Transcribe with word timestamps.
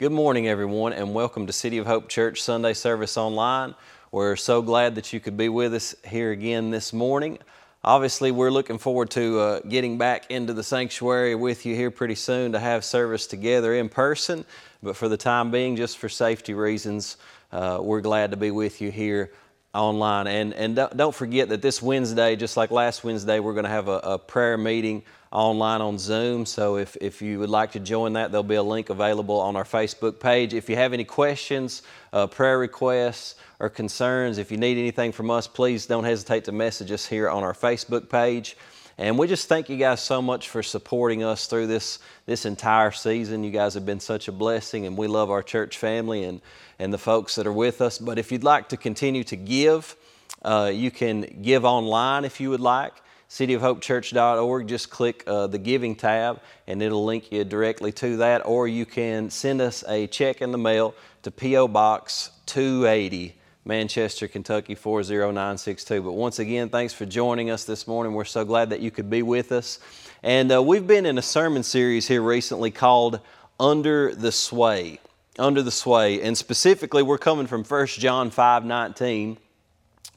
Good 0.00 0.12
morning, 0.12 0.46
everyone, 0.46 0.92
and 0.92 1.12
welcome 1.12 1.48
to 1.48 1.52
City 1.52 1.78
of 1.78 1.86
Hope 1.88 2.08
Church 2.08 2.40
Sunday 2.40 2.72
Service 2.72 3.16
Online. 3.16 3.74
We're 4.12 4.36
so 4.36 4.62
glad 4.62 4.94
that 4.94 5.12
you 5.12 5.18
could 5.18 5.36
be 5.36 5.48
with 5.48 5.74
us 5.74 5.96
here 6.06 6.30
again 6.30 6.70
this 6.70 6.92
morning. 6.92 7.40
Obviously, 7.82 8.30
we're 8.30 8.52
looking 8.52 8.78
forward 8.78 9.10
to 9.10 9.40
uh, 9.40 9.60
getting 9.62 9.98
back 9.98 10.30
into 10.30 10.52
the 10.52 10.62
sanctuary 10.62 11.34
with 11.34 11.66
you 11.66 11.74
here 11.74 11.90
pretty 11.90 12.14
soon 12.14 12.52
to 12.52 12.60
have 12.60 12.84
service 12.84 13.26
together 13.26 13.74
in 13.74 13.88
person. 13.88 14.44
But 14.84 14.94
for 14.94 15.08
the 15.08 15.16
time 15.16 15.50
being, 15.50 15.74
just 15.74 15.98
for 15.98 16.08
safety 16.08 16.54
reasons, 16.54 17.16
uh, 17.50 17.80
we're 17.82 18.00
glad 18.00 18.30
to 18.30 18.36
be 18.36 18.52
with 18.52 18.80
you 18.80 18.92
here 18.92 19.32
online. 19.74 20.26
And, 20.26 20.54
and 20.54 20.76
don't 20.96 21.14
forget 21.14 21.48
that 21.50 21.62
this 21.62 21.82
Wednesday, 21.82 22.36
just 22.36 22.56
like 22.56 22.70
last 22.70 23.04
Wednesday, 23.04 23.38
we're 23.40 23.52
going 23.52 23.64
to 23.64 23.70
have 23.70 23.88
a, 23.88 23.98
a 23.98 24.18
prayer 24.18 24.56
meeting 24.56 25.02
online 25.30 25.80
on 25.80 25.98
Zoom. 25.98 26.46
So 26.46 26.76
if, 26.76 26.96
if 27.00 27.20
you 27.20 27.38
would 27.38 27.50
like 27.50 27.72
to 27.72 27.80
join 27.80 28.14
that, 28.14 28.30
there'll 28.32 28.42
be 28.42 28.54
a 28.54 28.62
link 28.62 28.88
available 28.88 29.38
on 29.40 29.56
our 29.56 29.64
Facebook 29.64 30.20
page. 30.20 30.54
If 30.54 30.70
you 30.70 30.76
have 30.76 30.92
any 30.92 31.04
questions, 31.04 31.82
uh, 32.12 32.26
prayer 32.26 32.58
requests, 32.58 33.34
or 33.60 33.68
concerns, 33.68 34.38
if 34.38 34.50
you 34.50 34.56
need 34.56 34.78
anything 34.78 35.12
from 35.12 35.30
us, 35.30 35.46
please 35.46 35.86
don't 35.86 36.04
hesitate 36.04 36.44
to 36.44 36.52
message 36.52 36.90
us 36.90 37.04
here 37.06 37.28
on 37.28 37.42
our 37.42 37.52
Facebook 37.52 38.08
page. 38.08 38.56
And 38.98 39.16
we 39.16 39.28
just 39.28 39.48
thank 39.48 39.68
you 39.68 39.76
guys 39.76 40.02
so 40.02 40.20
much 40.20 40.48
for 40.48 40.60
supporting 40.60 41.22
us 41.22 41.46
through 41.46 41.68
this, 41.68 42.00
this 42.26 42.44
entire 42.44 42.90
season. 42.90 43.44
You 43.44 43.52
guys 43.52 43.74
have 43.74 43.86
been 43.86 44.00
such 44.00 44.26
a 44.26 44.32
blessing, 44.32 44.86
and 44.86 44.96
we 44.96 45.06
love 45.06 45.30
our 45.30 45.42
church 45.42 45.78
family 45.78 46.24
and, 46.24 46.40
and 46.80 46.92
the 46.92 46.98
folks 46.98 47.36
that 47.36 47.46
are 47.46 47.52
with 47.52 47.80
us. 47.80 47.98
But 47.98 48.18
if 48.18 48.32
you'd 48.32 48.42
like 48.42 48.70
to 48.70 48.76
continue 48.76 49.22
to 49.24 49.36
give, 49.36 49.94
uh, 50.42 50.72
you 50.74 50.90
can 50.90 51.42
give 51.42 51.64
online 51.64 52.24
if 52.24 52.40
you 52.40 52.50
would 52.50 52.60
like 52.60 52.92
cityofhopechurch.org. 53.28 54.66
Just 54.66 54.90
click 54.90 55.22
uh, 55.26 55.46
the 55.46 55.58
giving 55.58 55.94
tab 55.94 56.40
and 56.66 56.82
it'll 56.82 57.04
link 57.04 57.30
you 57.30 57.44
directly 57.44 57.92
to 57.92 58.16
that. 58.18 58.46
Or 58.46 58.66
you 58.66 58.86
can 58.86 59.30
send 59.30 59.60
us 59.60 59.84
a 59.86 60.06
check 60.08 60.42
in 60.42 60.50
the 60.50 60.58
mail 60.58 60.94
to 61.22 61.30
P.O. 61.30 61.68
Box 61.68 62.30
280, 62.46 63.36
Manchester, 63.64 64.28
Kentucky 64.28 64.74
40962. 64.74 66.02
But 66.02 66.12
once 66.12 66.38
again, 66.38 66.68
thanks 66.68 66.92
for 66.92 67.04
joining 67.04 67.50
us 67.50 67.64
this 67.64 67.86
morning. 67.86 68.14
We're 68.14 68.24
so 68.24 68.44
glad 68.44 68.70
that 68.70 68.80
you 68.80 68.90
could 68.90 69.10
be 69.10 69.22
with 69.22 69.52
us. 69.52 69.78
And 70.22 70.52
uh, 70.52 70.62
we've 70.62 70.86
been 70.86 71.06
in 71.06 71.18
a 71.18 71.22
sermon 71.22 71.62
series 71.62 72.08
here 72.08 72.22
recently 72.22 72.70
called 72.70 73.20
Under 73.60 74.14
the 74.14 74.32
Sway. 74.32 75.00
Under 75.38 75.62
the 75.62 75.70
Sway. 75.70 76.22
And 76.22 76.36
specifically, 76.36 77.02
we're 77.02 77.18
coming 77.18 77.46
from 77.46 77.64
1 77.64 77.86
John 77.86 78.30
5 78.30 78.64
19 78.64 79.38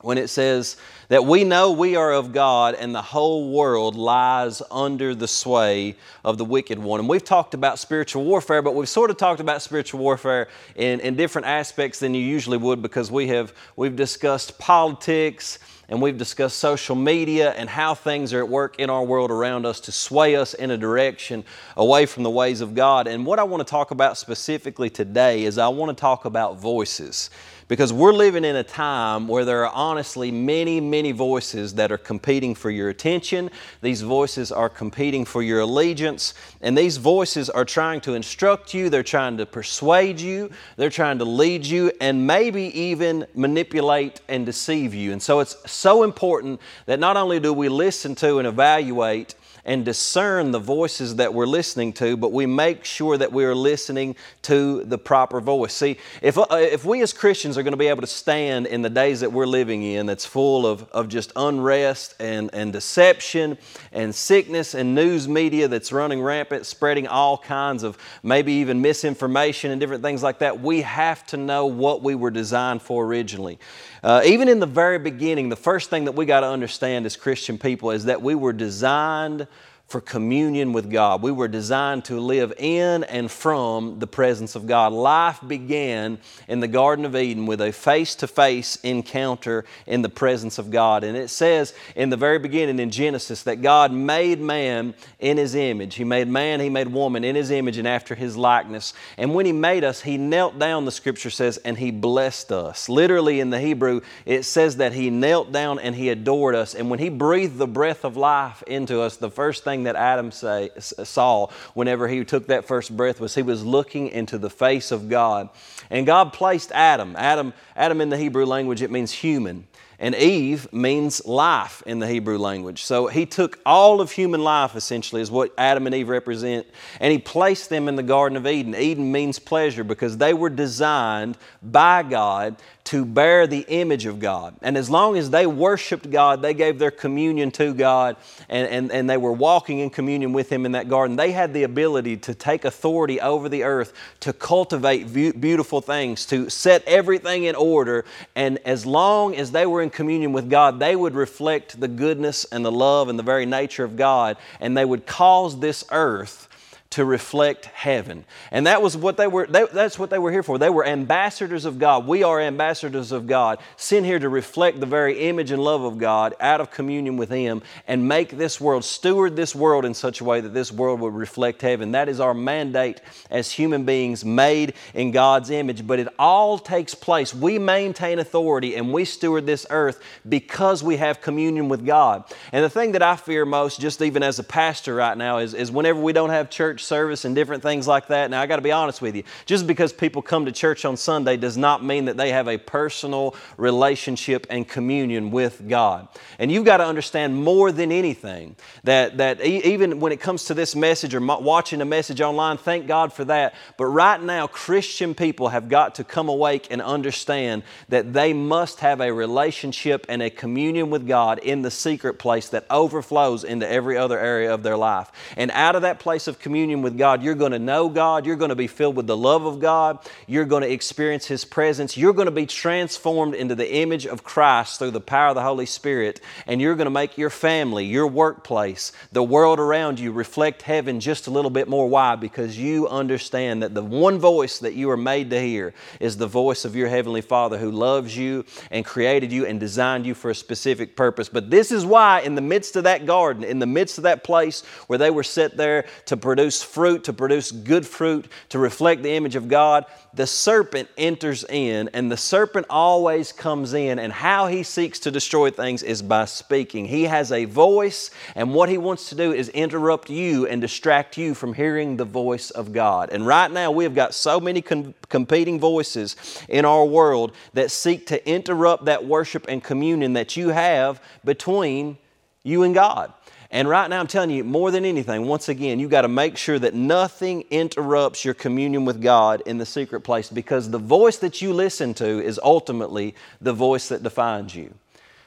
when 0.02 0.18
it 0.18 0.30
says 0.30 0.78
that 1.12 1.26
we 1.26 1.44
know 1.44 1.74
we 1.74 1.98
are 1.98 2.14
of 2.14 2.32
God 2.32 2.74
and 2.74 2.96
the 2.96 3.02
whole 3.02 3.52
world 3.52 3.98
lies 3.98 4.62
under 4.72 5.14
the 5.14 5.28
sway 5.28 5.98
of 6.24 6.38
the 6.38 6.46
wicked 6.46 6.80
one. 6.80 7.02
And 7.02 7.10
we've 7.10 7.22
talked 7.22 7.54
about 7.54 7.80
spiritual 7.80 8.24
warfare, 8.24 8.62
but 8.62 8.76
we've 8.76 8.88
sort 8.88 9.10
of 9.10 9.18
talked 9.18 9.42
about 9.42 9.62
spiritual 9.62 10.00
warfare 10.00 10.48
in, 10.78 11.02
in 11.02 11.18
different 11.18 11.48
aspects 11.48 12.00
than 12.00 12.14
you 12.14 12.22
usually 12.24 12.58
would 12.58 12.82
because 12.82 13.12
we 13.12 13.28
have 13.28 13.54
we've 13.76 13.98
discussed 13.98 14.58
politics 14.58 15.60
and 15.90 16.02
we've 16.02 16.18
discussed 16.18 16.60
social 16.60 16.96
media 16.96 17.52
and 17.52 17.70
how 17.70 17.94
things 17.94 18.32
are 18.32 18.40
at 18.40 18.48
work 18.48 18.80
in 18.80 18.90
our 18.90 19.04
world 19.04 19.32
around 19.32 19.66
us 19.66 19.82
to 19.82 19.92
sway 19.92 20.38
us 20.38 20.54
in 20.54 20.72
a 20.72 20.78
direction 20.78 21.44
away 21.76 22.06
from 22.06 22.24
the 22.24 22.30
ways 22.30 22.62
of 22.62 22.74
God. 22.74 23.08
And 23.08 23.26
what 23.26 23.38
I 23.38 23.44
want 23.44 23.60
to 23.60 23.70
talk 23.70 23.92
about 23.92 24.18
specifically 24.18 24.90
today 24.90 25.44
is 25.44 25.58
I 25.58 25.68
want 25.68 25.90
to 25.90 26.00
talk 26.00 26.24
about 26.24 26.58
voices 26.58 27.30
because 27.72 27.94
we're 27.94 28.12
living 28.12 28.44
in 28.44 28.58
a 28.58 28.64
time 28.66 29.30
where 29.30 29.46
there 29.46 29.66
are 29.66 29.72
honestly 29.74 30.30
many, 30.30 30.82
many 30.82 31.14
voices 31.14 31.76
that 31.76 31.90
are 31.90 31.98
competing 31.98 32.54
for 32.54 32.70
your 32.70 32.90
attention. 32.90 33.50
These 33.82 34.02
voices 34.02 34.52
are 34.52 34.68
competing 34.68 35.24
for 35.24 35.42
your 35.42 35.62
allegiance, 35.62 36.34
and 36.60 36.78
these 36.78 36.98
voices 36.98 37.50
are 37.50 37.64
trying 37.64 38.02
to 38.02 38.14
instruct 38.14 38.74
you, 38.74 38.90
they're 38.90 39.04
trying 39.04 39.38
to 39.38 39.46
persuade 39.46 40.20
you, 40.20 40.52
they're 40.76 40.90
trying 40.90 41.18
to 41.20 41.24
lead 41.24 41.66
you, 41.66 41.94
and 42.02 42.28
maybe 42.28 42.78
even 42.78 43.26
manipulate 43.36 44.20
and 44.28 44.46
deceive 44.46 44.94
you. 44.94 45.14
And 45.14 45.24
so 45.24 45.40
it's 45.40 45.56
so 45.72 46.04
important 46.04 46.60
that 46.88 47.00
not 47.00 47.16
only 47.16 47.40
do 47.40 47.54
we 47.54 47.70
listen 47.70 48.16
to 48.16 48.40
and 48.40 48.50
evaluate 48.50 49.36
and 49.66 49.86
discern 49.86 50.52
the 50.52 50.60
voices 50.60 51.16
that 51.18 51.34
we're 51.34 51.46
listening 51.46 51.94
to, 51.94 52.18
but 52.18 52.32
we 52.32 52.46
make 52.46 52.86
sure 52.86 53.18
that 53.18 53.32
we 53.32 53.46
are 53.46 53.56
listening 53.56 54.16
to 54.44 54.84
the 54.84 54.98
proper 54.98 55.40
voice. 55.40 55.74
See, 55.74 55.98
if, 56.22 56.38
uh, 56.38 56.46
if 56.52 56.86
we 56.86 57.02
as 57.02 57.14
Christians 57.14 57.58
are 57.58 57.64
going 57.64 57.74
to 57.74 57.78
be 57.78 57.88
able 57.88 58.02
to 58.02 58.08
stand 58.08 58.68
in 58.68 58.82
the 58.82 58.90
days 58.90 59.20
that 59.22 59.32
we're 59.32 59.46
living 59.46 59.84
in 59.84 60.06
that's 60.06 60.26
full 60.26 60.66
of, 60.66 60.90
of 60.92 61.08
just 61.08 61.32
unrest 61.36 62.16
and, 62.20 62.50
and 62.54 62.74
deception 62.74 63.58
and 63.92 64.14
sickness 64.14 64.74
and 64.74 64.96
news 64.96 65.28
media 65.28 65.68
that's 65.68 65.92
running 65.92 66.22
rampant, 66.22 66.66
spreading 66.66 67.08
all 67.08 67.38
kinds 67.38 67.84
of 67.84 67.98
maybe 68.24 68.54
even 68.54 68.82
misinformation 68.82 69.72
and 69.72 69.80
different 69.80 70.04
things 70.04 70.24
like 70.24 70.40
that, 70.40 70.62
we 70.62 70.82
have 70.82 71.26
to 71.28 71.38
know 71.38 71.66
what 71.66 72.02
we 72.02 72.16
were 72.16 72.32
designed 72.32 72.82
for 72.82 73.06
originally. 73.06 73.60
Uh, 74.04 74.22
even 74.26 74.50
in 74.50 74.60
the 74.60 74.66
very 74.66 74.98
beginning, 74.98 75.50
the 75.50 75.56
first 75.56 75.90
thing 75.90 76.06
that 76.06 76.14
we 76.14 76.26
got 76.26 76.40
to 76.40 76.48
understand 76.48 77.06
as 77.06 77.16
Christian 77.16 77.60
people 77.60 77.92
is 77.92 78.06
that 78.06 78.22
we 78.22 78.34
were 78.34 78.54
designed 78.54 79.48
for 79.92 80.00
communion 80.00 80.72
with 80.72 80.90
God. 80.90 81.22
We 81.22 81.34
were 81.34 81.50
designed 81.50 82.06
to 82.06 82.20
live 82.20 82.54
in 82.58 83.04
and 83.04 83.30
from 83.30 84.00
the 84.00 84.08
presence 84.08 84.56
of 84.56 84.66
God. 84.66 84.94
Life 84.94 85.40
began 85.46 86.18
in 86.48 86.62
the 86.62 86.68
Garden 86.68 87.04
of 87.04 87.14
Eden 87.16 87.46
with 87.46 87.60
a 87.60 87.74
face 87.74 88.16
to 88.16 88.28
face 88.28 88.78
encounter 88.78 89.66
in 89.86 90.02
the 90.02 90.10
presence 90.10 90.58
of 90.58 90.72
God. 90.72 91.04
And 91.04 91.18
it 91.18 91.28
says 91.28 91.74
in 91.94 92.10
the 92.10 92.16
very 92.16 92.40
beginning 92.40 92.80
in 92.80 92.90
Genesis 92.90 93.44
that 93.44 93.62
God 93.62 93.92
made 93.92 94.40
man 94.40 94.94
in 95.20 95.38
His 95.38 95.56
image. 95.56 95.96
He 95.96 96.06
made 96.06 96.30
man, 96.30 96.62
He 96.62 96.70
made 96.70 96.88
woman 96.88 97.26
in 97.26 97.36
His 97.36 97.52
image 97.52 97.78
and 97.78 97.88
after 97.88 98.16
His 98.16 98.38
likeness. 98.38 98.94
And 99.18 99.36
when 99.36 99.46
He 99.46 99.52
made 99.52 99.84
us, 99.84 100.02
He 100.02 100.18
knelt 100.18 100.58
down, 100.58 100.86
the 100.86 100.92
scripture 100.92 101.30
says, 101.30 101.58
and 101.58 101.78
He 101.78 101.92
blessed 101.92 102.54
us. 102.54 102.88
Literally 102.88 103.42
in 103.42 103.50
the 103.50 103.60
Hebrew, 103.60 104.00
it 104.26 104.44
says 104.44 104.78
that 104.78 104.94
He 104.94 105.10
knelt 105.10 105.52
down 105.52 105.80
and 105.80 105.94
He 105.96 106.08
adored 106.08 106.56
us. 106.56 106.76
And 106.76 106.90
when 106.90 107.00
He 107.00 107.10
breathed 107.10 107.58
the 107.58 107.68
breath 107.68 108.06
of 108.06 108.16
life 108.16 108.64
into 108.68 109.02
us, 109.02 109.18
the 109.18 109.30
first 109.30 109.66
thing 109.66 109.81
thing 109.82 109.94
that 109.94 109.96
Adam 109.96 110.32
say, 110.32 110.70
saw 110.78 111.48
whenever 111.74 112.08
he 112.08 112.24
took 112.24 112.48
that 112.48 112.66
first 112.66 112.96
breath 112.96 113.20
was 113.20 113.36
he 113.36 113.42
was 113.42 113.66
looking 113.66 114.10
into 114.10 114.38
the 114.38 114.50
face 114.50 114.92
of 114.92 115.10
God. 115.10 115.50
And 115.90 116.06
God 116.06 116.34
placed 116.34 116.72
Adam. 116.72 117.16
Adam, 117.18 117.54
Adam 117.76 118.02
in 118.02 118.10
the 118.10 118.18
Hebrew 118.18 118.46
language, 118.46 118.82
it 118.82 118.92
means 118.92 119.12
human. 119.12 119.68
And 120.02 120.16
Eve 120.16 120.74
means 120.74 121.24
life 121.28 121.84
in 121.86 122.00
the 122.00 122.08
Hebrew 122.08 122.40
language. 122.40 122.84
So 122.84 123.06
he 123.06 123.28
took 123.28 123.60
all 123.68 124.02
of 124.02 124.12
human 124.12 124.44
life, 124.44 124.76
essentially, 124.76 125.22
is 125.22 125.30
what 125.30 125.54
Adam 125.60 125.86
and 125.86 125.94
Eve 125.94 126.10
represent, 126.10 126.66
and 127.00 127.12
he 127.12 127.20
placed 127.20 127.70
them 127.70 127.88
in 127.88 127.96
the 127.96 128.04
Garden 128.04 128.36
of 128.36 128.48
Eden. 128.48 128.74
Eden 128.74 129.12
means 129.12 129.38
pleasure 129.38 129.84
because 129.84 130.18
they 130.18 130.34
were 130.34 130.50
designed 130.50 131.38
by 131.62 132.02
God 132.02 132.56
to 132.84 133.06
bear 133.06 133.46
the 133.46 133.64
image 133.68 134.08
of 134.08 134.20
God. 134.20 134.56
And 134.64 134.76
as 134.76 134.90
long 134.90 135.16
as 135.16 135.30
they 135.30 135.46
worshiped 135.46 136.10
God, 136.10 136.42
they 136.42 136.56
gave 136.56 136.80
their 136.80 136.90
communion 136.90 137.52
to 137.52 137.74
God, 137.76 138.18
and, 138.50 138.68
and, 138.68 138.92
and 138.92 139.08
they 139.08 139.18
were 139.18 139.32
walking 139.32 139.80
in 139.80 139.92
communion 139.92 140.34
with 140.34 140.52
Him 140.52 140.66
in 140.66 140.72
that 140.72 140.90
garden, 140.90 141.16
they 141.16 141.32
had 141.32 141.54
the 141.54 141.62
ability 141.62 142.18
to 142.18 142.34
take 142.34 142.66
authority 142.66 143.22
over 143.22 143.50
the 143.50 143.64
earth, 143.64 143.94
to 144.22 144.34
cultivate 144.34 145.14
beautiful 145.40 145.80
things, 145.80 146.26
to 146.26 146.50
set 146.50 146.84
everything 146.86 147.44
in 147.44 147.54
order. 147.54 148.04
And 148.36 148.58
as 148.66 148.84
long 148.84 149.36
as 149.36 149.52
they 149.52 149.68
were 149.68 149.84
in 149.84 149.91
communion 149.92 150.34
with 150.34 150.50
God, 150.50 150.80
they 150.80 150.96
would 150.96 151.14
reflect 151.14 151.80
the 151.80 151.88
goodness 151.88 152.46
and 152.46 152.66
the 152.66 152.72
love 152.72 153.10
and 153.10 153.18
the 153.18 153.24
very 153.24 153.46
nature 153.46 153.84
of 153.84 153.96
God, 153.96 154.38
and 154.60 154.76
they 154.76 154.86
would 154.86 155.06
cause 155.06 155.60
this 155.60 155.84
earth 155.92 156.48
to 156.92 157.06
reflect 157.06 157.66
heaven. 157.66 158.26
And 158.52 158.68
that 158.68 158.82
was 158.82 158.98
what 158.98 159.16
they 159.16 159.28
were 159.28 159.48
they, 159.48 159.66
that's 159.72 159.98
what 159.98 160.10
they 160.10 160.20
were 160.20 160.32
here 160.32 160.44
for. 160.44 160.58
They 160.58 160.70
were 160.70 160.86
ambassadors 160.86 161.64
of 161.64 161.80
God. 161.80 162.06
We 162.06 162.24
are 162.24 162.40
ambassadors 162.40 163.14
of 163.14 163.28
God, 163.28 163.60
sent 163.78 164.06
here 164.06 164.20
to 164.20 164.28
reflect 164.28 164.80
the 164.80 164.86
very 164.86 165.20
image 165.30 165.52
and 165.52 165.64
love 165.64 165.84
of 165.84 165.98
God 165.98 166.36
out 166.40 166.60
of 166.60 166.70
communion 166.70 167.16
with 167.16 167.30
him 167.30 167.62
and 167.88 168.08
make 168.08 168.38
this 168.38 168.60
world 168.60 168.84
steward 168.84 169.38
this 169.38 169.56
world 169.56 169.86
in 169.86 169.94
such 169.94 170.20
a 170.20 170.26
way 170.26 170.42
that 170.42 170.54
this 170.54 170.72
world 170.72 171.00
would 171.00 171.14
reflect 171.14 171.62
heaven. 171.62 171.94
That 171.94 172.10
is 172.10 172.20
our 172.20 172.34
mandate 172.34 173.00
as 173.30 173.52
human 173.52 173.86
beings 173.86 174.26
made 174.26 174.74
in 174.94 175.12
God's 175.12 175.50
image, 175.50 175.88
but 175.88 175.98
it 175.98 176.10
all 176.20 176.60
takes 176.60 176.94
place. 176.94 177.34
We 177.34 177.58
maintain 177.58 178.20
authority 178.20 178.76
and 178.76 178.92
we 178.92 179.06
steward 179.06 179.46
this 179.46 179.66
earth 179.70 180.04
because 180.28 180.84
we 180.84 180.98
have 180.98 181.22
communion 181.22 181.70
with 181.70 181.86
God. 181.86 182.26
And 182.52 182.66
the 182.66 182.70
thing 182.70 182.92
that 182.92 183.02
I 183.02 183.16
fear 183.16 183.46
most 183.46 183.80
just 183.80 184.02
even 184.02 184.24
as 184.24 184.40
a 184.40 184.44
pastor 184.44 184.96
right 184.96 185.18
now 185.18 185.38
is, 185.38 185.54
is 185.54 185.72
whenever 185.72 186.02
we 186.02 186.12
don't 186.12 186.32
have 186.32 186.50
church 186.50 186.81
church 186.82 186.88
service 186.88 187.26
and 187.26 187.36
different 187.36 187.64
things 187.64 187.88
like 187.88 188.08
that. 188.08 188.30
Now, 188.30 188.42
I 188.42 188.48
got 188.48 188.58
to 188.58 188.62
be 188.62 188.72
honest 188.72 189.02
with 189.02 189.16
you. 189.16 189.24
Just 189.46 189.68
because 189.68 189.94
people 189.94 190.22
come 190.22 190.46
to 190.46 190.52
church 190.52 190.86
on 190.86 190.98
Sunday 190.98 191.38
does 191.38 191.58
not 191.58 191.84
mean 191.84 192.06
that 192.06 192.18
they 192.18 192.32
have 192.32 192.48
a 192.48 192.58
personal 192.58 193.36
relationship 193.58 194.48
and 194.50 194.68
communion 194.68 195.32
with 195.32 195.68
God. 195.68 196.08
And 196.40 196.52
you've 196.52 196.66
got 196.66 196.78
to 196.78 196.86
understand 196.86 197.36
more 197.36 197.72
than 197.72 197.92
anything 197.92 198.56
that, 198.84 199.18
that 199.18 199.42
even 199.42 200.00
when 200.00 200.12
it 200.12 200.20
comes 200.20 200.46
to 200.46 200.54
this 200.54 200.76
message 200.76 201.14
or 201.14 201.22
watching 201.22 201.82
a 201.82 201.86
message 201.86 202.22
online, 202.22 202.58
thank 202.58 202.88
God 202.88 203.14
for 203.14 203.26
that. 203.26 203.54
But 203.78 203.86
right 203.86 204.22
now, 204.22 204.48
Christian 204.48 205.14
people 205.14 205.50
have 205.50 205.70
got 205.70 205.96
to 205.96 206.04
come 206.04 206.30
awake 206.30 206.68
and 206.72 206.82
understand 206.82 207.64
that 207.90 208.14
they 208.14 208.34
must 208.34 208.80
have 208.80 209.02
a 209.02 209.12
relationship 209.12 210.06
and 210.10 210.22
a 210.22 210.30
communion 210.30 210.90
with 210.90 211.08
God 211.08 211.40
in 211.40 211.62
the 211.62 211.72
secret 211.72 212.18
place 212.18 212.50
that 212.50 212.66
overflows 212.70 213.44
into 213.44 213.70
every 213.70 213.98
other 213.98 214.20
area 214.20 214.54
of 214.54 214.64
their 214.64 214.78
life. 214.78 215.12
And 215.38 215.52
out 215.52 215.76
of 215.76 215.84
that 215.84 216.00
place 216.00 216.28
of 216.28 216.40
communion, 216.40 216.71
communion 216.72 216.84
with 216.84 216.98
God, 216.98 217.22
you're 217.22 217.36
going 217.36 217.52
to 217.52 217.60
know 217.60 217.90
God. 217.90 218.26
You're 218.26 218.38
going 218.38 218.50
to 218.50 218.56
be 218.56 218.68
filled 218.68 218.96
with 218.96 219.08
the 219.08 219.18
love 219.18 219.46
of 219.46 219.60
God. 219.60 220.00
You're 220.28 220.46
going 220.46 220.64
to 220.64 220.72
experience 220.72 221.26
His 221.26 221.44
presence. 221.44 221.98
You're 221.98 222.14
going 222.14 222.28
to 222.28 222.32
be 222.32 222.46
transformed 222.46 223.36
into 223.36 223.56
the 223.56 223.76
image 223.76 224.06
of 224.06 224.24
Christ 224.24 224.80
through 224.80 224.92
the 224.92 225.02
power 225.02 225.30
of 225.30 225.36
the 225.36 225.42
Holy 225.42 225.66
Spirit. 225.66 226.22
And 226.48 226.62
you're 226.62 226.76
going 226.76 226.86
to 226.86 226.92
make 226.92 227.18
your 227.18 227.30
family, 227.30 227.86
your 227.86 228.08
workplace, 228.08 228.94
the 229.12 229.24
world 229.24 229.60
around 229.60 230.00
you 230.00 230.14
reflect 230.14 230.62
heaven 230.62 231.02
just 231.02 231.28
a 231.28 231.32
little 231.32 231.52
bit 231.52 231.68
more. 231.68 231.90
Why? 231.90 232.16
Because 232.16 232.58
you 232.58 232.88
understand 232.88 233.64
that 233.64 233.74
the 233.74 233.84
one 233.84 234.18
voice 234.18 234.60
that 234.60 234.74
you 234.74 234.90
are 234.92 234.98
made 234.98 235.30
to 235.32 235.42
hear 235.42 235.74
is 236.00 236.16
the 236.16 236.28
voice 236.28 236.64
of 236.64 236.76
your 236.76 236.88
Heavenly 236.88 237.22
Father 237.22 237.58
who 237.58 237.72
loves 237.72 238.16
you 238.16 238.46
and 238.70 238.86
created 238.86 239.32
you 239.32 239.46
and 239.46 239.60
designed 239.60 240.06
you 240.06 240.14
for 240.14 240.30
a 240.30 240.36
specific 240.36 240.96
purpose. 240.96 241.28
But 241.28 241.50
this 241.50 241.72
is 241.72 241.86
why, 241.86 242.22
in 242.22 242.36
the 242.36 242.42
midst 242.42 242.76
of 242.78 242.86
that 242.86 243.06
garden, 243.06 243.44
in 243.44 243.60
the 243.60 243.66
midst 243.66 243.98
of 243.98 244.04
that 244.04 244.24
place 244.24 244.62
where 244.88 245.00
they 245.00 245.12
were 245.12 245.24
set 245.24 245.58
there 245.58 245.86
to 246.06 246.18
produce 246.18 246.61
fruit, 246.64 247.04
to 247.06 247.14
produce 247.14 247.52
good 247.52 247.86
fruit, 247.86 248.28
to 248.50 248.60
reflect 248.60 249.04
the 249.04 249.12
image 249.12 249.36
of 249.36 249.48
God, 249.48 249.86
the 250.14 250.28
serpent 250.28 250.90
enters 250.98 251.44
in, 251.46 251.90
and 251.94 252.12
the 252.12 252.18
serpent 252.18 252.66
always 252.70 253.32
comes 253.32 253.74
in, 253.74 253.98
and 253.98 254.12
how 254.12 254.48
he 254.48 254.64
seeks 254.64 255.00
to 255.00 255.12
destroy 255.12 255.50
things 255.52 255.84
is 255.84 256.02
by 256.02 256.26
speaking. 256.26 256.86
He 256.86 257.04
has 257.04 257.32
a 257.32 257.46
voice, 257.46 258.12
and 258.36 258.54
what 258.54 258.70
he 258.70 258.78
wants 258.78 259.10
to 259.10 259.16
do 259.16 259.32
is 259.32 259.50
interrupt 259.50 260.10
you 260.10 260.48
and 260.48 260.62
distract 260.62 261.18
you 261.18 261.34
from 261.34 261.54
hearing 261.54 261.98
the 261.98 262.06
voice 262.06 262.50
of 262.52 262.74
God. 262.74 263.10
And 263.12 263.26
right 263.26 263.50
now, 263.50 263.72
we 263.72 263.86
have 263.86 263.96
got 263.96 264.14
so 264.14 264.40
many 264.40 264.62
com- 264.62 264.94
competing 265.10 265.60
voices 265.60 266.16
in 266.50 266.66
our 266.66 266.86
world 266.86 267.32
that 267.54 267.72
seek 267.72 268.08
to 268.08 268.30
interrupt 268.30 268.86
that 268.86 269.06
worship 269.06 269.46
and 269.48 269.64
communion 269.64 270.14
that 270.14 270.36
you 270.36 270.50
have 270.50 271.02
between 271.24 271.98
you 272.44 272.64
and 272.64 272.74
God. 272.74 273.14
And 273.54 273.68
right 273.68 273.90
now, 273.90 274.00
I'm 274.00 274.08
telling 274.08 274.30
you, 274.30 274.46
more 274.46 274.72
than 274.72 274.86
anything, 274.86 275.28
once 275.28 275.50
again, 275.50 275.78
you 275.78 275.90
got 275.90 276.04
to 276.04 276.08
make 276.08 276.38
sure 276.38 276.58
that 276.58 276.74
nothing 276.74 277.44
interrupts 277.52 278.24
your 278.24 278.34
communion 278.34 278.86
with 278.86 279.02
God 279.02 279.44
in 279.46 279.58
the 279.58 279.66
secret 279.66 280.02
place 280.02 280.30
because 280.30 280.70
the 280.70 280.78
voice 280.78 281.18
that 281.18 281.42
you 281.42 281.54
listen 281.54 281.94
to 281.96 282.24
is 282.24 282.40
ultimately 282.42 283.14
the 283.42 283.52
voice 283.52 283.90
that 283.90 284.04
defines 284.04 284.56
you. 284.56 284.74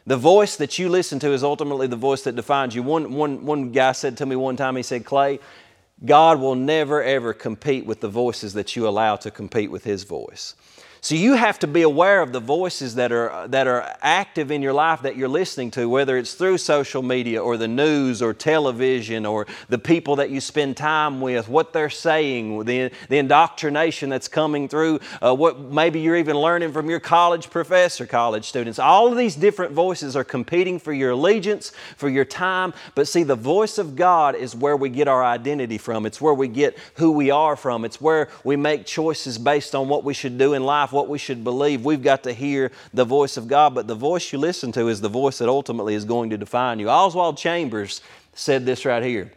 The 0.06 0.16
voice 0.16 0.56
that 0.56 0.78
you 0.78 0.88
listen 0.88 1.18
to 1.18 1.32
is 1.32 1.44
ultimately 1.44 1.86
the 1.86 1.96
voice 1.96 2.22
that 2.22 2.34
defines 2.34 2.74
you. 2.74 2.82
One, 2.82 3.12
one, 3.12 3.44
one 3.44 3.72
guy 3.72 3.92
said 3.92 4.16
to 4.18 4.26
me 4.26 4.36
one 4.36 4.56
time, 4.56 4.76
he 4.76 4.82
said, 4.82 5.04
Clay, 5.04 5.38
God 6.04 6.40
will 6.40 6.54
never 6.54 7.02
ever 7.02 7.32
compete 7.32 7.86
with 7.86 8.00
the 8.00 8.08
voices 8.08 8.54
that 8.54 8.74
you 8.74 8.88
allow 8.88 9.16
to 9.16 9.30
compete 9.30 9.70
with 9.70 9.84
His 9.84 10.04
voice. 10.04 10.54
So 11.04 11.16
you 11.16 11.34
have 11.34 11.58
to 11.58 11.66
be 11.66 11.82
aware 11.82 12.22
of 12.22 12.32
the 12.32 12.40
voices 12.40 12.94
that 12.94 13.12
are, 13.12 13.46
that 13.48 13.66
are 13.66 13.94
active 14.00 14.50
in 14.50 14.62
your 14.62 14.72
life 14.72 15.02
that 15.02 15.18
you're 15.18 15.28
listening 15.28 15.70
to, 15.72 15.86
whether 15.86 16.16
it's 16.16 16.32
through 16.32 16.56
social 16.56 17.02
media 17.02 17.42
or 17.42 17.58
the 17.58 17.68
news 17.68 18.22
or 18.22 18.32
television 18.32 19.26
or 19.26 19.46
the 19.68 19.76
people 19.76 20.16
that 20.16 20.30
you 20.30 20.40
spend 20.40 20.78
time 20.78 21.20
with, 21.20 21.46
what 21.46 21.74
they're 21.74 21.90
saying, 21.90 22.64
the, 22.64 22.90
the 23.10 23.18
indoctrination 23.18 24.08
that's 24.08 24.28
coming 24.28 24.66
through, 24.66 24.98
uh, 25.20 25.34
what 25.34 25.60
maybe 25.60 26.00
you're 26.00 26.16
even 26.16 26.38
learning 26.38 26.72
from 26.72 26.88
your 26.88 27.00
college 27.00 27.50
professor, 27.50 28.06
college 28.06 28.46
students. 28.46 28.78
All 28.78 29.06
of 29.06 29.18
these 29.18 29.36
different 29.36 29.72
voices 29.72 30.16
are 30.16 30.24
competing 30.24 30.78
for 30.78 30.94
your 30.94 31.10
allegiance, 31.10 31.72
for 31.98 32.08
your 32.08 32.24
time. 32.24 32.72
But 32.94 33.08
see, 33.08 33.24
the 33.24 33.36
voice 33.36 33.76
of 33.76 33.94
God 33.94 34.36
is 34.36 34.56
where 34.56 34.78
we 34.78 34.88
get 34.88 35.06
our 35.06 35.22
identity 35.22 35.76
from. 35.76 36.06
It's 36.06 36.22
where 36.22 36.32
we 36.32 36.48
get 36.48 36.78
who 36.94 37.12
we 37.12 37.30
are 37.30 37.56
from. 37.56 37.84
It's 37.84 38.00
where 38.00 38.30
we 38.42 38.56
make 38.56 38.86
choices 38.86 39.36
based 39.36 39.74
on 39.74 39.90
what 39.90 40.02
we 40.02 40.14
should 40.14 40.38
do 40.38 40.54
in 40.54 40.64
life 40.64 40.93
what 40.94 41.08
we 41.08 41.18
should 41.18 41.44
believe. 41.44 41.84
We've 41.84 42.02
got 42.02 42.22
to 42.22 42.32
hear 42.32 42.72
the 42.94 43.04
voice 43.04 43.36
of 43.36 43.48
God, 43.48 43.74
but 43.74 43.86
the 43.86 43.94
voice 43.94 44.32
you 44.32 44.38
listen 44.38 44.72
to 44.72 44.88
is 44.88 45.02
the 45.02 45.08
voice 45.10 45.38
that 45.38 45.48
ultimately 45.48 45.94
is 45.94 46.06
going 46.06 46.30
to 46.30 46.38
define 46.38 46.78
you. 46.78 46.88
Oswald 46.88 47.36
Chambers 47.36 48.00
said 48.32 48.64
this 48.64 48.86
right 48.86 49.02
here. 49.02 49.32